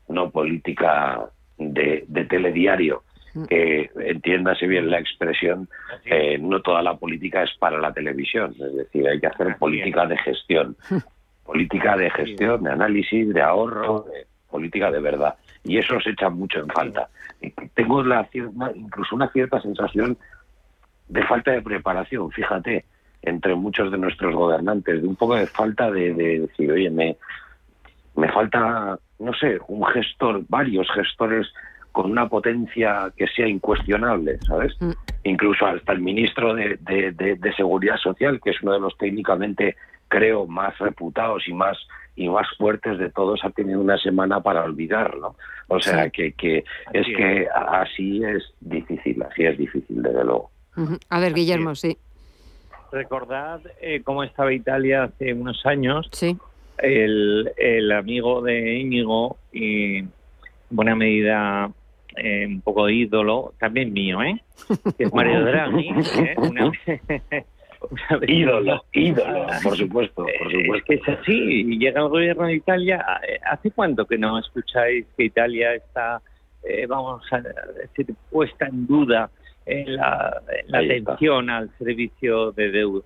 no 0.07 0.29
política 0.29 1.29
de, 1.57 2.05
telediario 2.29 3.03
mm. 3.33 3.45
que 3.45 3.89
entiéndase 3.99 4.67
bien 4.67 4.89
la 4.89 4.99
expresión, 4.99 5.69
eh, 6.05 6.37
no 6.37 6.61
toda 6.61 6.81
la 6.81 6.95
política 6.95 7.43
es 7.43 7.51
para 7.57 7.77
la 7.77 7.93
televisión, 7.93 8.55
es 8.59 8.75
decir, 8.75 9.07
hay 9.07 9.19
que 9.19 9.27
hacer 9.27 9.55
política 9.59 10.05
de 10.05 10.17
gestión, 10.17 10.75
política 11.43 11.95
de 11.97 12.09
gestión, 12.09 12.63
de 12.63 12.71
análisis, 12.71 13.33
de 13.33 13.41
ahorro, 13.41 14.05
de 14.11 14.25
política 14.49 14.91
de 14.91 14.99
verdad. 14.99 15.35
Y 15.63 15.77
eso 15.77 15.99
se 15.99 16.11
echa 16.11 16.29
mucho 16.29 16.59
en 16.59 16.67
falta. 16.67 17.09
Tengo 17.73 18.03
la, 18.03 18.27
incluso 18.75 19.15
una 19.15 19.29
cierta 19.29 19.59
sensación 19.61 20.17
de 21.07 21.23
falta 21.23 21.51
de 21.51 21.61
preparación, 21.61 22.31
fíjate, 22.31 22.85
entre 23.21 23.55
muchos 23.55 23.91
de 23.91 23.97
nuestros 23.97 24.33
gobernantes, 24.35 25.01
de 25.01 25.07
un 25.07 25.15
poco 25.15 25.35
de 25.35 25.47
falta 25.47 25.91
de, 25.91 26.13
de 26.13 26.39
decir, 26.41 26.71
oye, 26.71 26.89
me, 26.89 27.17
me 28.15 28.31
falta, 28.31 28.99
no 29.19 29.33
sé, 29.33 29.59
un 29.67 29.85
gestor, 29.85 30.43
varios 30.49 30.87
gestores 30.93 31.47
con 31.91 32.11
una 32.11 32.27
potencia 32.27 33.11
que 33.15 33.25
sea 33.27 33.47
incuestionable, 33.47 34.37
¿sabes? 34.41 34.75
Mm. 34.81 34.91
Incluso 35.23 35.65
hasta 35.65 35.93
el 35.93 36.01
ministro 36.01 36.53
de, 36.53 36.77
de, 36.81 37.53
Seguridad 37.55 37.95
Social, 37.97 38.41
que 38.43 38.49
es 38.49 38.61
uno 38.61 38.73
de 38.73 38.81
los 38.81 38.97
técnicamente, 38.97 39.77
creo, 40.09 40.45
más 40.45 40.77
reputados 40.77 41.47
y 41.47 41.53
más 41.53 41.77
y 42.17 42.27
más 42.29 42.47
fuertes 42.57 42.97
de 42.97 43.09
todos, 43.09 43.43
ha 43.43 43.49
tenido 43.49 43.79
una 43.79 43.97
semana 43.97 44.41
para 44.41 44.63
olvidar, 44.63 45.17
¿no? 45.17 45.35
O 45.67 45.79
sea, 45.79 46.09
que, 46.09 46.33
que 46.33 46.63
es 46.93 47.07
que 47.07 47.47
así 47.53 48.23
es 48.23 48.43
difícil, 48.61 49.21
así 49.23 49.45
es 49.45 49.57
difícil, 49.57 50.01
desde 50.01 50.23
luego. 50.23 50.49
A 51.09 51.19
ver, 51.19 51.33
Guillermo, 51.33 51.75
sí. 51.75 51.97
Recordad 52.91 53.61
eh, 53.81 54.01
cómo 54.03 54.23
estaba 54.23 54.53
Italia 54.53 55.03
hace 55.03 55.33
unos 55.33 55.65
años. 55.65 56.09
Sí 56.11 56.37
el, 56.77 57.51
el 57.57 57.91
amigo 57.91 58.41
de 58.41 58.79
Íñigo 58.79 59.37
y 59.51 59.97
en 59.97 60.11
buena 60.69 60.95
medida 60.95 61.71
eh, 62.17 62.45
un 62.47 62.61
poco 62.61 62.89
ídolo, 62.89 63.53
también 63.59 63.93
mío, 63.93 64.21
¿eh? 64.23 64.41
Que 64.97 65.05
es 65.05 65.13
Mario 65.13 65.41
Draghi. 65.45 65.89
¿eh? 65.89 66.35
Una, 66.37 66.71
ídolo, 68.27 68.83
ídolo, 68.93 69.47
por 69.63 69.77
supuesto, 69.77 70.25
por 70.25 70.51
supuesto. 70.51 70.75
Es 70.75 70.83
que 70.83 70.93
es 70.95 71.19
así, 71.19 71.77
llega 71.77 72.01
el 72.01 72.09
gobierno 72.09 72.47
de 72.47 72.55
Italia. 72.55 73.05
Eh, 73.27 73.39
¿Hace 73.45 73.71
cuánto 73.71 74.05
que 74.05 74.17
no 74.17 74.39
escucháis 74.39 75.05
que 75.17 75.25
Italia 75.25 75.75
está, 75.75 76.21
eh, 76.63 76.85
vamos 76.87 77.21
a 77.31 77.41
decir, 77.41 78.15
puesta 78.31 78.67
en 78.67 78.87
duda 78.87 79.29
en 79.65 79.95
la, 79.95 80.41
la 80.67 80.79
atención 80.79 81.49
al 81.49 81.69
servicio 81.77 82.51
de 82.51 82.71
deuda? 82.71 83.05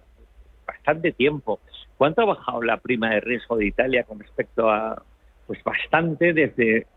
Bastante 0.67 1.11
tiempo. 1.11 1.59
¿Cuánto 1.99 2.21
ha 2.21 2.25
bajado 2.25 2.61
la 2.61 2.77
prima 2.77 3.09
de 3.09 3.19
riesgo 3.19 3.57
de 3.57 3.65
Italia 3.65 4.05
con 4.05 4.21
respecto 4.21 4.69
a, 4.69 5.03
pues 5.45 5.61
bastante 5.65 6.31
desde, 6.31 6.87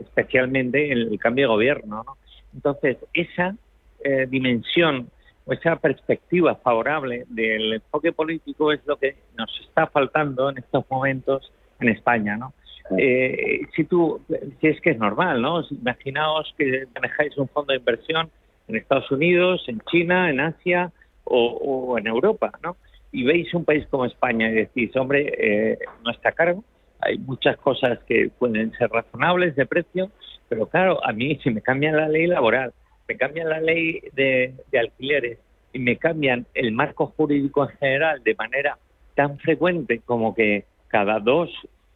especialmente 0.00 0.90
el 0.90 1.16
cambio 1.20 1.44
de 1.44 1.54
gobierno? 1.54 2.04
Entonces, 2.52 2.96
esa 3.14 3.54
eh, 4.02 4.26
dimensión 4.28 5.10
o 5.44 5.52
esa 5.52 5.76
perspectiva 5.76 6.56
favorable 6.56 7.24
del 7.28 7.74
enfoque 7.74 8.10
político 8.10 8.72
es 8.72 8.84
lo 8.84 8.96
que 8.96 9.14
nos 9.38 9.48
está 9.60 9.86
faltando 9.86 10.50
en 10.50 10.58
estos 10.58 10.84
momentos 10.90 11.52
en 11.78 11.90
España, 11.90 12.36
¿no? 12.36 12.52
Eh, 12.98 13.60
si 13.76 13.84
tú, 13.84 14.20
si 14.60 14.66
es 14.66 14.80
que 14.80 14.90
es 14.90 14.98
normal, 14.98 15.40
¿no? 15.40 15.62
Imaginaos 15.70 16.52
que 16.58 16.86
manejáis 16.96 17.38
un 17.38 17.46
fondo 17.46 17.72
de 17.72 17.78
inversión 17.78 18.28
en 18.66 18.74
Estados 18.74 19.08
Unidos, 19.12 19.62
en 19.68 19.80
China, 19.82 20.30
en 20.30 20.40
Asia 20.40 20.90
o, 21.22 21.46
o 21.46 21.96
en 21.96 22.08
Europa, 22.08 22.50
¿no? 22.60 22.76
Y 23.12 23.24
veis 23.24 23.52
un 23.54 23.64
país 23.64 23.86
como 23.90 24.04
España 24.04 24.50
y 24.50 24.54
decís, 24.54 24.94
hombre, 24.96 25.32
eh, 25.38 25.78
no 26.04 26.10
está 26.10 26.32
caro, 26.32 26.62
hay 27.00 27.18
muchas 27.18 27.56
cosas 27.58 27.98
que 28.06 28.30
pueden 28.38 28.72
ser 28.72 28.90
razonables 28.90 29.54
de 29.56 29.66
precio, 29.66 30.10
pero 30.48 30.66
claro, 30.66 31.04
a 31.04 31.12
mí 31.12 31.38
si 31.42 31.50
me 31.50 31.60
cambian 31.60 31.96
la 31.96 32.08
ley 32.08 32.26
laboral, 32.26 32.72
me 33.08 33.16
cambian 33.16 33.48
la 33.48 33.60
ley 33.60 34.00
de, 34.12 34.54
alquileres 34.78 35.38
y 35.72 35.78
me 35.78 35.96
cambian 35.96 36.46
el 36.54 36.72
marco 36.72 37.12
jurídico 37.16 37.64
en 37.64 37.76
general 37.78 38.22
de 38.22 38.34
manera 38.34 38.78
tan 39.14 39.38
frecuente 39.38 40.00
como 40.04 40.34
que 40.34 40.64
cada 40.88 41.20
dos, 41.20 41.50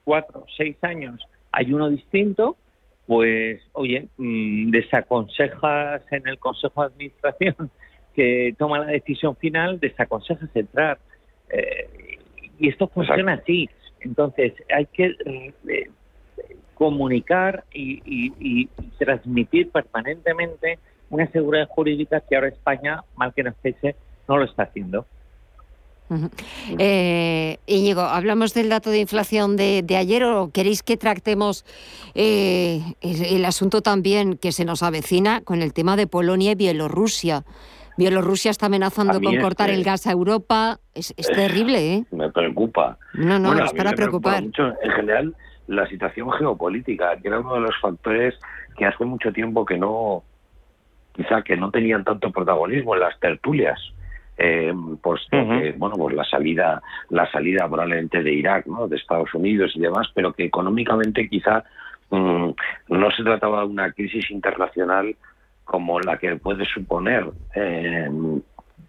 cuatro, 0.05 0.45
seis 0.57 0.77
años 0.83 1.21
hay 1.53 1.73
uno 1.73 1.89
distinto, 1.89 2.57
pues, 3.07 3.61
oye, 3.73 4.07
mm, 4.19 4.71
desaconsejas 4.71 6.03
en 6.13 6.29
el 6.29 6.39
Consejo 6.39 6.83
de 6.83 6.87
Administración 6.89 7.71
que 8.21 8.55
toma 8.59 8.81
la 8.81 8.93
decisión 8.93 9.35
final, 9.37 9.81
desaconsejas 9.81 10.51
entrar. 10.55 10.99
Eh, 11.49 12.19
y 12.59 12.69
esto 12.69 12.87
funciona 12.89 13.33
así. 13.33 13.71
Entonces, 14.01 14.53
hay 14.75 14.85
que 14.87 15.15
eh, 15.25 15.91
comunicar 16.75 17.65
y, 17.73 18.69
transmitir 18.99 19.71
permanentemente 19.71 20.79
una 21.09 21.27
seguridad 21.31 21.67
jurídica 21.71 22.21
que 22.21 22.37
ahora 22.37 22.49
España, 22.49 23.03
mal 23.17 23.33
que 23.33 23.43
nos 23.43 23.55
pese, 23.55 23.97
no 24.29 24.37
lo 24.37 24.45
está 24.45 24.65
haciendo. 24.65 25.07
Eh, 26.79 27.57
Íñigo, 27.67 28.03
hablamos 28.03 28.53
del 28.53 28.69
dato 28.69 28.91
de 28.91 28.99
inflación 28.99 29.57
de, 29.57 29.83
ayer 29.97 30.25
o 30.25 30.51
queréis 30.51 30.83
que 30.83 30.99
tratemos 30.99 31.65
el, 32.15 32.83
el, 33.01 33.45
asunto 33.47 33.81
también 33.81 34.37
que 34.37 34.53
se 34.53 34.67
nos 34.67 34.83
avecina 34.83 35.41
con 35.41 35.63
el 35.63 35.73
tema 35.73 35.97
de 35.97 36.07
Polonia 36.07 36.53
y 36.53 36.57
Bielorrusia. 36.57 37.45
Bielorrusia 37.97 38.51
está 38.51 38.67
amenazando 38.67 39.21
con 39.21 39.37
cortar 39.37 39.71
el 39.71 39.85
gas 39.85 40.07
a 40.07 40.13
Europa. 40.13 40.79
Es, 40.95 41.15
terrible, 41.15 41.95
¿eh? 41.95 42.05
Me 42.11 42.31
preocupa. 42.31 42.99
No, 43.15 43.39
no, 43.39 43.65
es 43.65 43.73
para 43.73 43.93
preocupar. 43.93 44.43
Mucho, 44.43 44.73
en 44.83 44.91
general, 44.93 45.35
la 45.67 45.87
situación 45.87 46.31
geopolítica, 46.33 47.17
que 47.21 47.29
era 47.29 47.41
uno 47.41 47.55
de 47.55 47.61
los 47.61 47.79
factores 47.81 48.35
que 48.77 48.87
hace 48.87 49.05
mucho 49.05 49.33
tiempo 49.33 49.65
que 49.65 49.79
no, 49.79 50.25
quizá 51.13 51.43
que 51.43 51.57
no 51.57 51.71
tenían 51.71 52.05
tanto 52.05 52.31
protagonismo 52.31 52.95
en 52.95 53.01
las 53.01 53.19
tertulias. 53.21 53.79
Eh, 54.43 54.73
pues 55.03 55.21
bueno 55.77 55.97
pues 55.99 56.17
la 56.17 56.25
salida 56.25 56.81
la 57.11 57.31
salida 57.31 57.69
probablemente 57.69 58.23
de 58.23 58.33
Irak 58.33 58.65
no 58.69 58.89
de 58.89 58.97
Estados 58.97 59.35
Unidos 59.35 59.73
y 59.75 59.81
demás 59.81 60.09
pero 60.15 60.33
que 60.33 60.45
económicamente 60.45 61.29
quizá 61.29 61.63
mm, 62.09 62.49
no 62.89 63.11
se 63.11 63.23
trataba 63.23 63.61
de 63.61 63.67
una 63.67 63.93
crisis 63.93 64.31
internacional 64.31 65.15
como 65.71 66.01
la 66.01 66.19
que 66.19 66.35
puede 66.35 66.65
suponer 66.65 67.31
eh, 67.55 68.11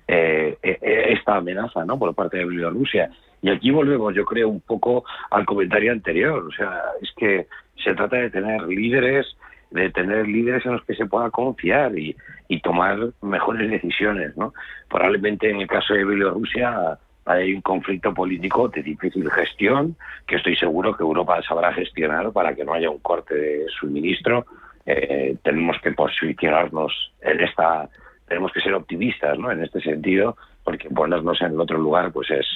eh, 0.07 0.57
eh, 0.63 1.05
esta 1.09 1.36
amenaza 1.36 1.86
¿no? 1.86 1.99
por 1.99 2.15
parte 2.15 2.38
de 2.38 2.45
Bielorrusia. 2.45 3.11
Y 3.39 3.51
aquí 3.51 3.69
volvemos, 3.69 4.15
yo 4.15 4.25
creo, 4.25 4.49
un 4.49 4.61
poco 4.61 5.03
al 5.29 5.45
comentario 5.45 5.91
anterior. 5.91 6.43
O 6.43 6.51
sea, 6.51 6.82
es 6.99 7.11
que 7.15 7.45
se 7.84 7.93
trata 7.93 8.15
de 8.15 8.32
tener 8.32 8.63
líderes, 8.63 9.27
de 9.69 9.91
tener 9.91 10.27
líderes 10.27 10.65
en 10.65 10.71
los 10.71 10.84
que 10.86 10.95
se 10.95 11.05
pueda 11.05 11.29
confiar 11.29 11.95
y, 11.95 12.15
tomar 12.63 12.97
mejores 13.21 13.69
decisiones. 13.69 14.36
¿no? 14.36 14.51
Probablemente 14.89 15.51
en 15.51 15.61
el 15.61 15.67
caso 15.67 15.93
de 15.93 16.03
Bielorrusia 16.03 16.97
hay 17.25 17.53
un 17.53 17.61
conflicto 17.61 18.11
político 18.11 18.69
de 18.69 18.82
difícil 18.82 19.29
gestión 19.29 19.95
que 20.25 20.38
estoy 20.38 20.55
seguro 20.55 20.97
que 20.97 21.03
Europa 21.03 21.43
sabrá 21.43 21.73
gestionar 21.73 22.32
para 22.32 22.55
que 22.55 22.65
no 22.65 22.73
haya 22.73 22.89
un 22.89 22.99
corte 22.99 23.36
de 23.36 23.65
suministro. 23.79 24.47
Eh, 24.86 25.36
tenemos 25.43 25.77
que 25.82 25.91
posicionarnos 25.91 27.11
en 27.21 27.41
esta, 27.41 27.89
tenemos 28.27 28.51
que 28.51 28.61
ser 28.61 28.73
optimistas, 28.73 29.38
¿no? 29.38 29.51
En 29.51 29.63
este 29.63 29.82
sentido, 29.82 30.38
porque 30.63 30.89
ponernos 30.89 31.41
en 31.41 31.59
otro 31.59 31.77
lugar, 31.77 32.11
pues 32.11 32.29
es 32.32 32.47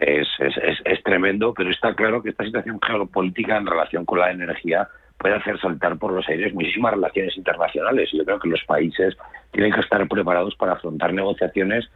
es, 0.00 0.28
es, 0.40 0.82
es, 0.84 1.02
tremendo, 1.04 1.54
pero 1.54 1.70
está 1.70 1.94
claro 1.94 2.22
que 2.22 2.30
esta 2.30 2.44
situación 2.44 2.80
geopolítica 2.84 3.56
en 3.56 3.66
relación 3.66 4.04
con 4.04 4.18
la 4.18 4.30
energía 4.30 4.88
puede 5.16 5.36
hacer 5.36 5.58
saltar 5.60 5.98
por 5.98 6.12
los 6.12 6.28
aires 6.28 6.52
muchísimas 6.52 6.94
relaciones 6.94 7.36
internacionales. 7.36 8.10
Yo 8.12 8.24
creo 8.24 8.40
que 8.40 8.48
los 8.48 8.62
países 8.64 9.16
tienen 9.52 9.72
que 9.72 9.80
estar 9.80 10.06
preparados 10.08 10.56
para 10.56 10.72
afrontar 10.72 11.12
negociaciones 11.14 11.88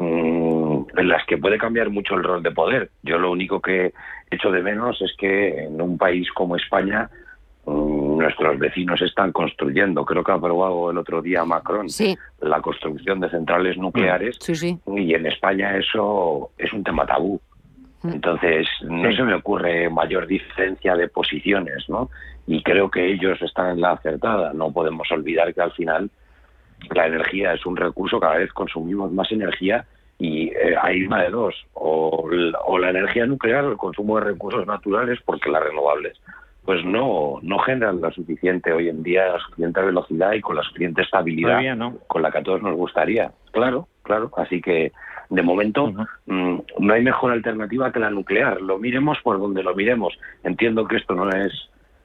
Mm, 0.00 0.86
en 0.96 1.08
las 1.08 1.26
que 1.26 1.36
puede 1.36 1.58
cambiar 1.58 1.90
mucho 1.90 2.14
el 2.14 2.24
rol 2.24 2.42
de 2.42 2.50
poder. 2.52 2.90
Yo 3.02 3.18
lo 3.18 3.30
único 3.30 3.60
que 3.60 3.92
echo 4.30 4.50
de 4.50 4.62
menos 4.62 5.00
es 5.02 5.14
que 5.18 5.64
en 5.64 5.78
un 5.78 5.98
país 5.98 6.32
como 6.32 6.56
España 6.56 7.10
nuestros 8.20 8.58
vecinos 8.58 9.00
están 9.02 9.32
construyendo, 9.32 10.04
creo 10.04 10.22
que 10.22 10.32
ha 10.32 10.36
aprobado 10.36 10.90
el 10.90 10.98
otro 10.98 11.22
día 11.22 11.44
Macron, 11.44 11.86
la 12.40 12.60
construcción 12.60 13.20
de 13.20 13.30
centrales 13.30 13.76
nucleares 13.76 14.38
y 14.86 15.14
en 15.14 15.26
España 15.26 15.76
eso 15.76 16.50
es 16.58 16.72
un 16.72 16.84
tema 16.84 17.06
tabú. 17.06 17.40
Mm. 18.02 18.12
Entonces, 18.12 18.66
no 18.82 19.12
se 19.12 19.22
me 19.22 19.34
ocurre 19.34 19.90
mayor 19.90 20.26
diferencia 20.26 20.96
de 20.96 21.08
posiciones, 21.08 21.88
¿no? 21.88 22.10
Y 22.46 22.62
creo 22.62 22.90
que 22.90 23.12
ellos 23.12 23.40
están 23.42 23.72
en 23.72 23.80
la 23.82 23.92
acertada. 23.92 24.52
No 24.54 24.72
podemos 24.72 25.10
olvidar 25.10 25.52
que 25.52 25.60
al 25.60 25.72
final 25.72 26.10
la 26.94 27.06
energía 27.06 27.52
es 27.52 27.66
un 27.66 27.76
recurso, 27.76 28.18
cada 28.18 28.38
vez 28.38 28.52
consumimos 28.52 29.12
más 29.12 29.30
energía 29.30 29.84
y 30.18 30.48
eh, 30.48 30.74
hay 30.80 31.02
una 31.02 31.22
de 31.22 31.30
dos, 31.30 31.54
o, 31.74 32.28
la 32.78 32.90
energía 32.90 33.26
nuclear 33.26 33.64
o 33.64 33.72
el 33.72 33.76
consumo 33.76 34.18
de 34.18 34.26
recursos 34.26 34.66
naturales, 34.66 35.18
porque 35.24 35.50
las 35.50 35.62
renovables 35.62 36.20
pues 36.64 36.84
no 36.84 37.38
no 37.42 37.58
generan 37.58 38.00
la 38.00 38.10
suficiente 38.10 38.72
hoy 38.72 38.88
en 38.88 39.02
día, 39.02 39.32
la 39.32 39.40
suficiente 39.40 39.80
velocidad 39.80 40.32
y 40.32 40.40
con 40.40 40.56
la 40.56 40.62
suficiente 40.62 41.02
estabilidad 41.02 41.60
con 42.06 42.22
la 42.22 42.30
que 42.30 42.38
a 42.38 42.42
todos 42.42 42.62
nos 42.62 42.76
gustaría. 42.76 43.32
Claro, 43.52 43.88
claro. 44.02 44.30
Así 44.36 44.60
que 44.60 44.92
de 45.30 45.42
momento 45.42 45.92
mm, 46.26 46.58
no 46.78 46.94
hay 46.94 47.02
mejor 47.02 47.32
alternativa 47.32 47.92
que 47.92 48.00
la 48.00 48.10
nuclear. 48.10 48.60
Lo 48.60 48.78
miremos 48.78 49.18
por 49.22 49.38
donde 49.38 49.62
lo 49.62 49.74
miremos. 49.74 50.18
Entiendo 50.44 50.86
que 50.86 50.96
esto 50.96 51.14
no 51.14 51.30
es 51.30 51.52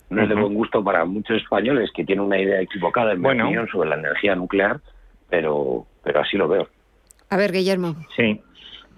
no 0.10 0.22
es 0.22 0.30
de 0.30 0.36
buen 0.36 0.54
gusto 0.54 0.84
para 0.84 1.04
muchos 1.04 1.38
españoles 1.38 1.92
que 1.94 2.06
tienen 2.06 2.26
una 2.26 2.40
idea 2.40 2.62
equivocada 2.62 3.14
en 3.14 3.22
mi 3.22 3.28
opinión 3.28 3.68
sobre 3.68 3.90
la 3.90 3.96
energía 3.96 4.36
nuclear, 4.36 4.80
pero, 5.30 5.86
pero 6.04 6.22
así 6.22 6.38
lo 6.38 6.48
veo. 6.48 6.70
A 7.30 7.38
ver, 7.38 7.52
Guillermo. 7.52 7.96
Sí. 8.16 8.40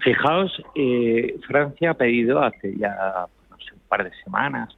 Fijaos, 0.00 0.62
eh, 0.74 1.34
Francia 1.46 1.90
ha 1.90 1.94
pedido 1.94 2.42
hace 2.42 2.76
ya 2.76 3.26
un 3.72 3.88
par 3.88 4.04
de 4.04 4.10
semanas 4.22 4.74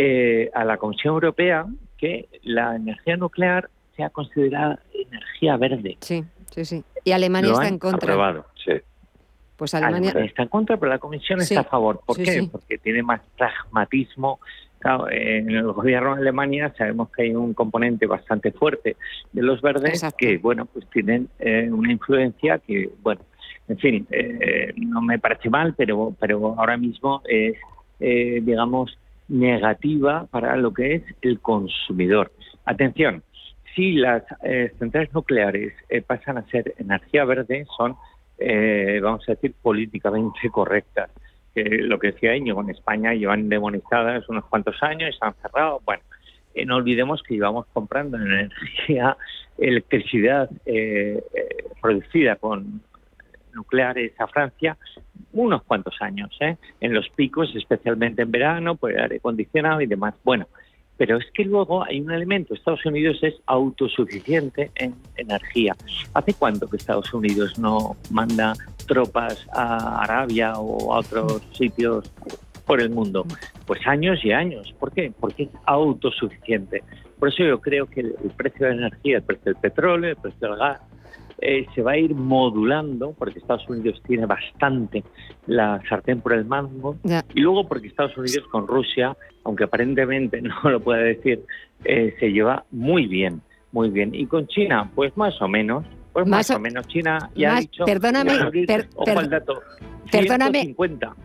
eh, 0.00 0.50
a 0.54 0.64
la 0.64 0.76
Comisión 0.76 1.14
Europea 1.14 1.66
que 1.96 2.28
la 2.42 2.76
energía 2.76 3.16
nuclear 3.16 3.68
sea 3.96 4.10
considerada 4.10 4.78
energía 4.94 5.56
verde. 5.56 5.96
Sí, 6.00 6.24
sí, 6.50 6.64
sí. 6.64 6.84
Y 7.04 7.10
Alemania 7.10 7.52
está 7.52 7.66
en 7.66 7.78
contra. 7.78 8.12
Aprobado, 8.12 8.46
sí. 8.64 8.74
Pues 9.56 9.74
Alemania... 9.74 10.12
está 10.24 10.44
en 10.44 10.48
contra, 10.48 10.76
pero 10.76 10.92
la 10.92 11.00
Comisión 11.00 11.40
está 11.40 11.60
a 11.60 11.64
favor. 11.64 12.00
¿Por 12.06 12.16
qué? 12.16 12.48
Porque 12.50 12.78
tiene 12.78 13.02
más 13.02 13.20
pragmatismo 13.36 14.38
en 15.10 15.50
el 15.50 15.72
gobierno 15.72 16.14
de 16.14 16.22
Alemania 16.22 16.72
sabemos 16.76 17.10
que 17.10 17.22
hay 17.22 17.34
un 17.34 17.52
componente 17.54 18.06
bastante 18.06 18.52
fuerte 18.52 18.96
de 19.32 19.42
los 19.42 19.60
verdes 19.60 20.04
que, 20.16 20.38
bueno, 20.38 20.66
pues 20.66 20.88
tienen 20.90 21.28
eh, 21.40 21.68
una 21.70 21.90
influencia 21.90 22.58
que, 22.58 22.90
bueno, 23.02 23.22
en 23.66 23.78
fin, 23.78 24.06
eh, 24.10 24.72
no 24.76 25.02
me 25.02 25.18
parece 25.18 25.50
mal, 25.50 25.74
pero, 25.76 26.14
pero 26.18 26.54
ahora 26.56 26.76
mismo 26.76 27.22
es, 27.28 27.56
eh, 28.00 28.40
digamos, 28.42 28.96
negativa 29.28 30.26
para 30.30 30.56
lo 30.56 30.72
que 30.72 30.94
es 30.94 31.02
el 31.22 31.40
consumidor. 31.40 32.32
Atención, 32.64 33.22
si 33.74 33.92
las 33.92 34.24
centrales 34.78 35.12
nucleares 35.14 35.72
pasan 36.06 36.38
a 36.38 36.46
ser 36.46 36.74
energía 36.78 37.24
verde, 37.24 37.66
son, 37.76 37.96
vamos 39.02 39.28
a 39.28 39.32
decir, 39.32 39.54
políticamente 39.62 40.48
correctas 40.52 41.10
lo 41.64 41.98
que 41.98 42.12
decía 42.12 42.36
Íñigo, 42.36 42.60
en 42.60 42.70
España 42.70 43.14
llevan 43.14 43.48
demonizadas 43.48 44.28
unos 44.28 44.44
cuantos 44.46 44.76
años 44.82 45.14
y 45.14 45.18
se 45.18 45.24
han 45.24 45.34
cerrado. 45.34 45.80
Bueno, 45.84 46.02
eh, 46.54 46.64
no 46.64 46.76
olvidemos 46.76 47.22
que 47.22 47.34
llevamos 47.34 47.66
comprando 47.72 48.16
energía, 48.16 49.16
electricidad 49.58 50.50
eh, 50.66 51.22
eh, 51.34 51.64
producida 51.80 52.36
con 52.36 52.82
nucleares 53.58 54.12
a 54.18 54.26
Francia 54.26 54.76
unos 55.32 55.62
cuantos 55.64 55.94
años, 56.00 56.30
en 56.40 56.94
los 56.94 57.08
picos, 57.10 57.54
especialmente 57.54 58.22
en 58.22 58.30
verano, 58.30 58.76
por 58.76 58.92
el 58.92 59.00
aire 59.00 59.16
acondicionado 59.16 59.80
y 59.80 59.86
demás. 59.86 60.14
Bueno, 60.24 60.46
pero 60.96 61.16
es 61.18 61.26
que 61.32 61.44
luego 61.44 61.84
hay 61.84 62.00
un 62.00 62.10
elemento, 62.10 62.54
Estados 62.54 62.84
Unidos 62.84 63.18
es 63.22 63.34
autosuficiente 63.46 64.70
en 64.74 64.94
energía. 65.16 65.76
¿Hace 66.14 66.34
cuánto 66.34 66.68
que 66.68 66.76
Estados 66.76 67.12
Unidos 67.14 67.58
no 67.58 67.96
manda 68.10 68.54
tropas 68.86 69.46
a 69.52 70.02
Arabia 70.02 70.54
o 70.56 70.92
a 70.94 70.98
otros 70.98 71.42
sitios 71.52 72.10
por 72.66 72.80
el 72.80 72.90
mundo? 72.90 73.24
Pues 73.66 73.86
años 73.86 74.24
y 74.24 74.32
años. 74.32 74.74
¿Por 74.80 74.92
qué? 74.92 75.12
Porque 75.20 75.44
es 75.44 75.50
autosuficiente. 75.66 76.82
Por 77.18 77.28
eso 77.28 77.44
yo 77.44 77.60
creo 77.60 77.86
que 77.86 78.00
el 78.00 78.32
precio 78.36 78.66
de 78.66 78.74
la 78.74 78.86
energía, 78.86 79.18
el 79.18 79.22
precio 79.22 79.52
del 79.52 79.60
petróleo, 79.60 80.10
el 80.10 80.16
precio 80.16 80.48
del 80.48 80.58
gas, 80.58 80.80
eh, 81.40 81.66
se 81.74 81.82
va 81.82 81.92
a 81.92 81.96
ir 81.98 82.14
modulando, 82.14 83.14
porque 83.16 83.38
Estados 83.38 83.68
Unidos 83.68 84.02
tiene 84.06 84.26
bastante 84.26 85.04
la 85.46 85.80
sartén 85.88 86.20
por 86.20 86.32
el 86.32 86.44
mango, 86.44 86.96
y 87.34 87.40
luego 87.40 87.66
porque 87.68 87.88
Estados 87.88 88.16
Unidos 88.16 88.44
con 88.50 88.66
Rusia, 88.66 89.16
aunque 89.44 89.64
aparentemente 89.64 90.40
no 90.42 90.54
lo 90.64 90.80
pueda 90.80 91.00
decir, 91.00 91.44
eh, 91.84 92.14
se 92.18 92.32
lleva 92.32 92.64
muy 92.70 93.06
bien, 93.06 93.40
muy 93.72 93.90
bien. 93.90 94.14
Y 94.14 94.26
con 94.26 94.46
China, 94.48 94.90
pues 94.94 95.16
más 95.16 95.40
o 95.40 95.48
menos, 95.48 95.84
pues 96.24 96.30
más, 96.30 96.50
o 96.50 96.58
menos 96.58 96.86
China 96.86 97.30
ya 97.34 97.56
ha 97.56 97.60
dicho... 97.60 97.84
Perdóname, 97.84 98.32
Perdóname. 100.10 100.74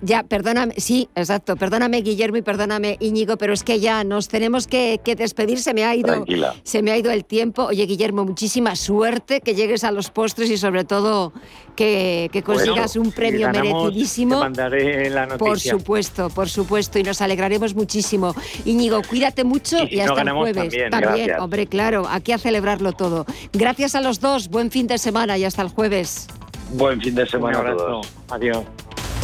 Ya, 0.01 0.23
perdóname. 0.23 0.73
Sí, 0.77 1.09
exacto. 1.15 1.55
Perdóname, 1.55 2.01
Guillermo, 2.01 2.37
y 2.37 2.41
perdóname, 2.41 2.97
Íñigo, 2.99 3.37
pero 3.37 3.53
es 3.53 3.63
que 3.63 3.79
ya 3.79 4.03
nos 4.03 4.27
tenemos 4.27 4.67
que, 4.67 4.99
despedir. 5.17 5.59
Se 5.59 5.73
me 5.73 5.85
ha 5.85 5.95
ido. 5.95 6.25
Se 6.63 6.81
me 6.81 6.91
ha 6.91 6.97
ido 6.97 7.11
el 7.11 7.25
tiempo. 7.25 7.65
Oye, 7.65 7.85
Guillermo, 7.85 8.25
muchísima 8.25 8.75
suerte, 8.75 9.41
que 9.41 9.55
llegues 9.55 9.83
a 9.83 9.91
los 9.91 10.09
postres 10.09 10.49
y 10.49 10.57
sobre 10.57 10.83
todo 10.83 11.33
que, 11.75 12.43
consigas 12.45 12.95
un 12.95 13.11
premio 13.11 13.49
merecidísimo. 13.49 14.39
mandaré 14.39 15.09
la 15.09 15.25
noticia. 15.25 15.37
Por 15.37 15.59
supuesto, 15.59 16.29
por 16.29 16.49
supuesto, 16.49 16.99
y 16.99 17.03
nos 17.03 17.21
alegraremos 17.21 17.75
muchísimo. 17.75 18.35
Íñigo, 18.65 19.01
cuídate 19.09 19.43
mucho 19.43 19.77
y, 19.89 19.99
hasta 19.99 20.21
el 20.21 20.31
jueves. 20.31 20.73
También, 20.89 21.39
hombre, 21.39 21.67
claro, 21.67 22.05
aquí 22.09 22.31
a 22.31 22.37
celebrarlo 22.37 22.93
todo. 22.93 23.25
Gracias 23.53 23.95
a 23.95 24.01
los 24.01 24.19
dos, 24.19 24.49
buen 24.49 24.71
fin 24.71 24.82
de 24.87 24.97
semana 24.97 25.37
y 25.37 25.45
hasta 25.45 25.61
el 25.61 25.69
jueves. 25.69 26.27
Buen 26.71 27.01
fin 27.01 27.15
de 27.15 27.25
semana 27.27 27.59
Un 27.59 27.67
abrazo. 27.67 28.01
Adiós. 28.29 28.63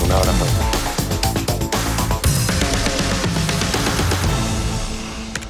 Un 0.06 0.12
abrazo. 0.12 0.79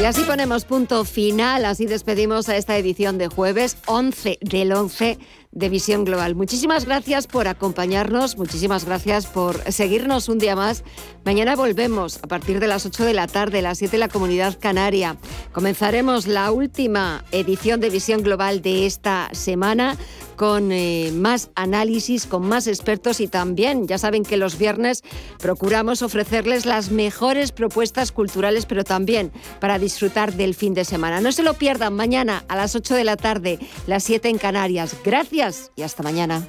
Y 0.00 0.04
así 0.06 0.22
ponemos 0.22 0.64
punto 0.64 1.04
final, 1.04 1.66
así 1.66 1.84
despedimos 1.84 2.48
a 2.48 2.56
esta 2.56 2.78
edición 2.78 3.18
de 3.18 3.28
jueves 3.28 3.76
11 3.84 4.38
del 4.40 4.72
11 4.72 5.18
de 5.52 5.68
Visión 5.68 6.06
Global. 6.06 6.34
Muchísimas 6.34 6.86
gracias 6.86 7.26
por 7.26 7.48
acompañarnos, 7.48 8.38
muchísimas 8.38 8.86
gracias 8.86 9.26
por 9.26 9.60
seguirnos 9.70 10.30
un 10.30 10.38
día 10.38 10.56
más. 10.56 10.84
Mañana 11.26 11.54
volvemos 11.54 12.18
a 12.22 12.28
partir 12.28 12.60
de 12.60 12.66
las 12.66 12.86
8 12.86 13.04
de 13.04 13.12
la 13.12 13.26
tarde, 13.26 13.60
las 13.60 13.76
7 13.76 13.92
de 13.92 13.98
la 13.98 14.08
Comunidad 14.08 14.56
Canaria. 14.58 15.18
Comenzaremos 15.52 16.26
la 16.26 16.50
última 16.50 17.22
edición 17.30 17.80
de 17.80 17.90
Visión 17.90 18.22
Global 18.22 18.62
de 18.62 18.86
esta 18.86 19.28
semana 19.32 19.98
con 20.40 20.72
eh, 20.72 21.12
más 21.12 21.50
análisis, 21.54 22.24
con 22.24 22.48
más 22.48 22.66
expertos 22.66 23.20
y 23.20 23.28
también, 23.28 23.86
ya 23.86 23.98
saben 23.98 24.22
que 24.22 24.38
los 24.38 24.56
viernes 24.56 25.02
procuramos 25.38 26.00
ofrecerles 26.00 26.64
las 26.64 26.90
mejores 26.90 27.52
propuestas 27.52 28.10
culturales, 28.10 28.64
pero 28.64 28.82
también 28.82 29.32
para 29.60 29.78
disfrutar 29.78 30.32
del 30.32 30.54
fin 30.54 30.72
de 30.72 30.86
semana. 30.86 31.20
No 31.20 31.30
se 31.30 31.42
lo 31.42 31.52
pierdan 31.52 31.92
mañana 31.92 32.42
a 32.48 32.56
las 32.56 32.74
8 32.74 32.94
de 32.94 33.04
la 33.04 33.18
tarde, 33.18 33.58
las 33.86 34.02
7 34.04 34.30
en 34.30 34.38
Canarias. 34.38 34.96
Gracias 35.04 35.72
y 35.76 35.82
hasta 35.82 36.02
mañana. 36.02 36.42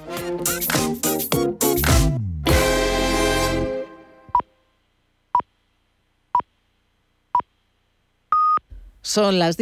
Son 9.02 9.38
las 9.38 9.58
10. 9.58 9.60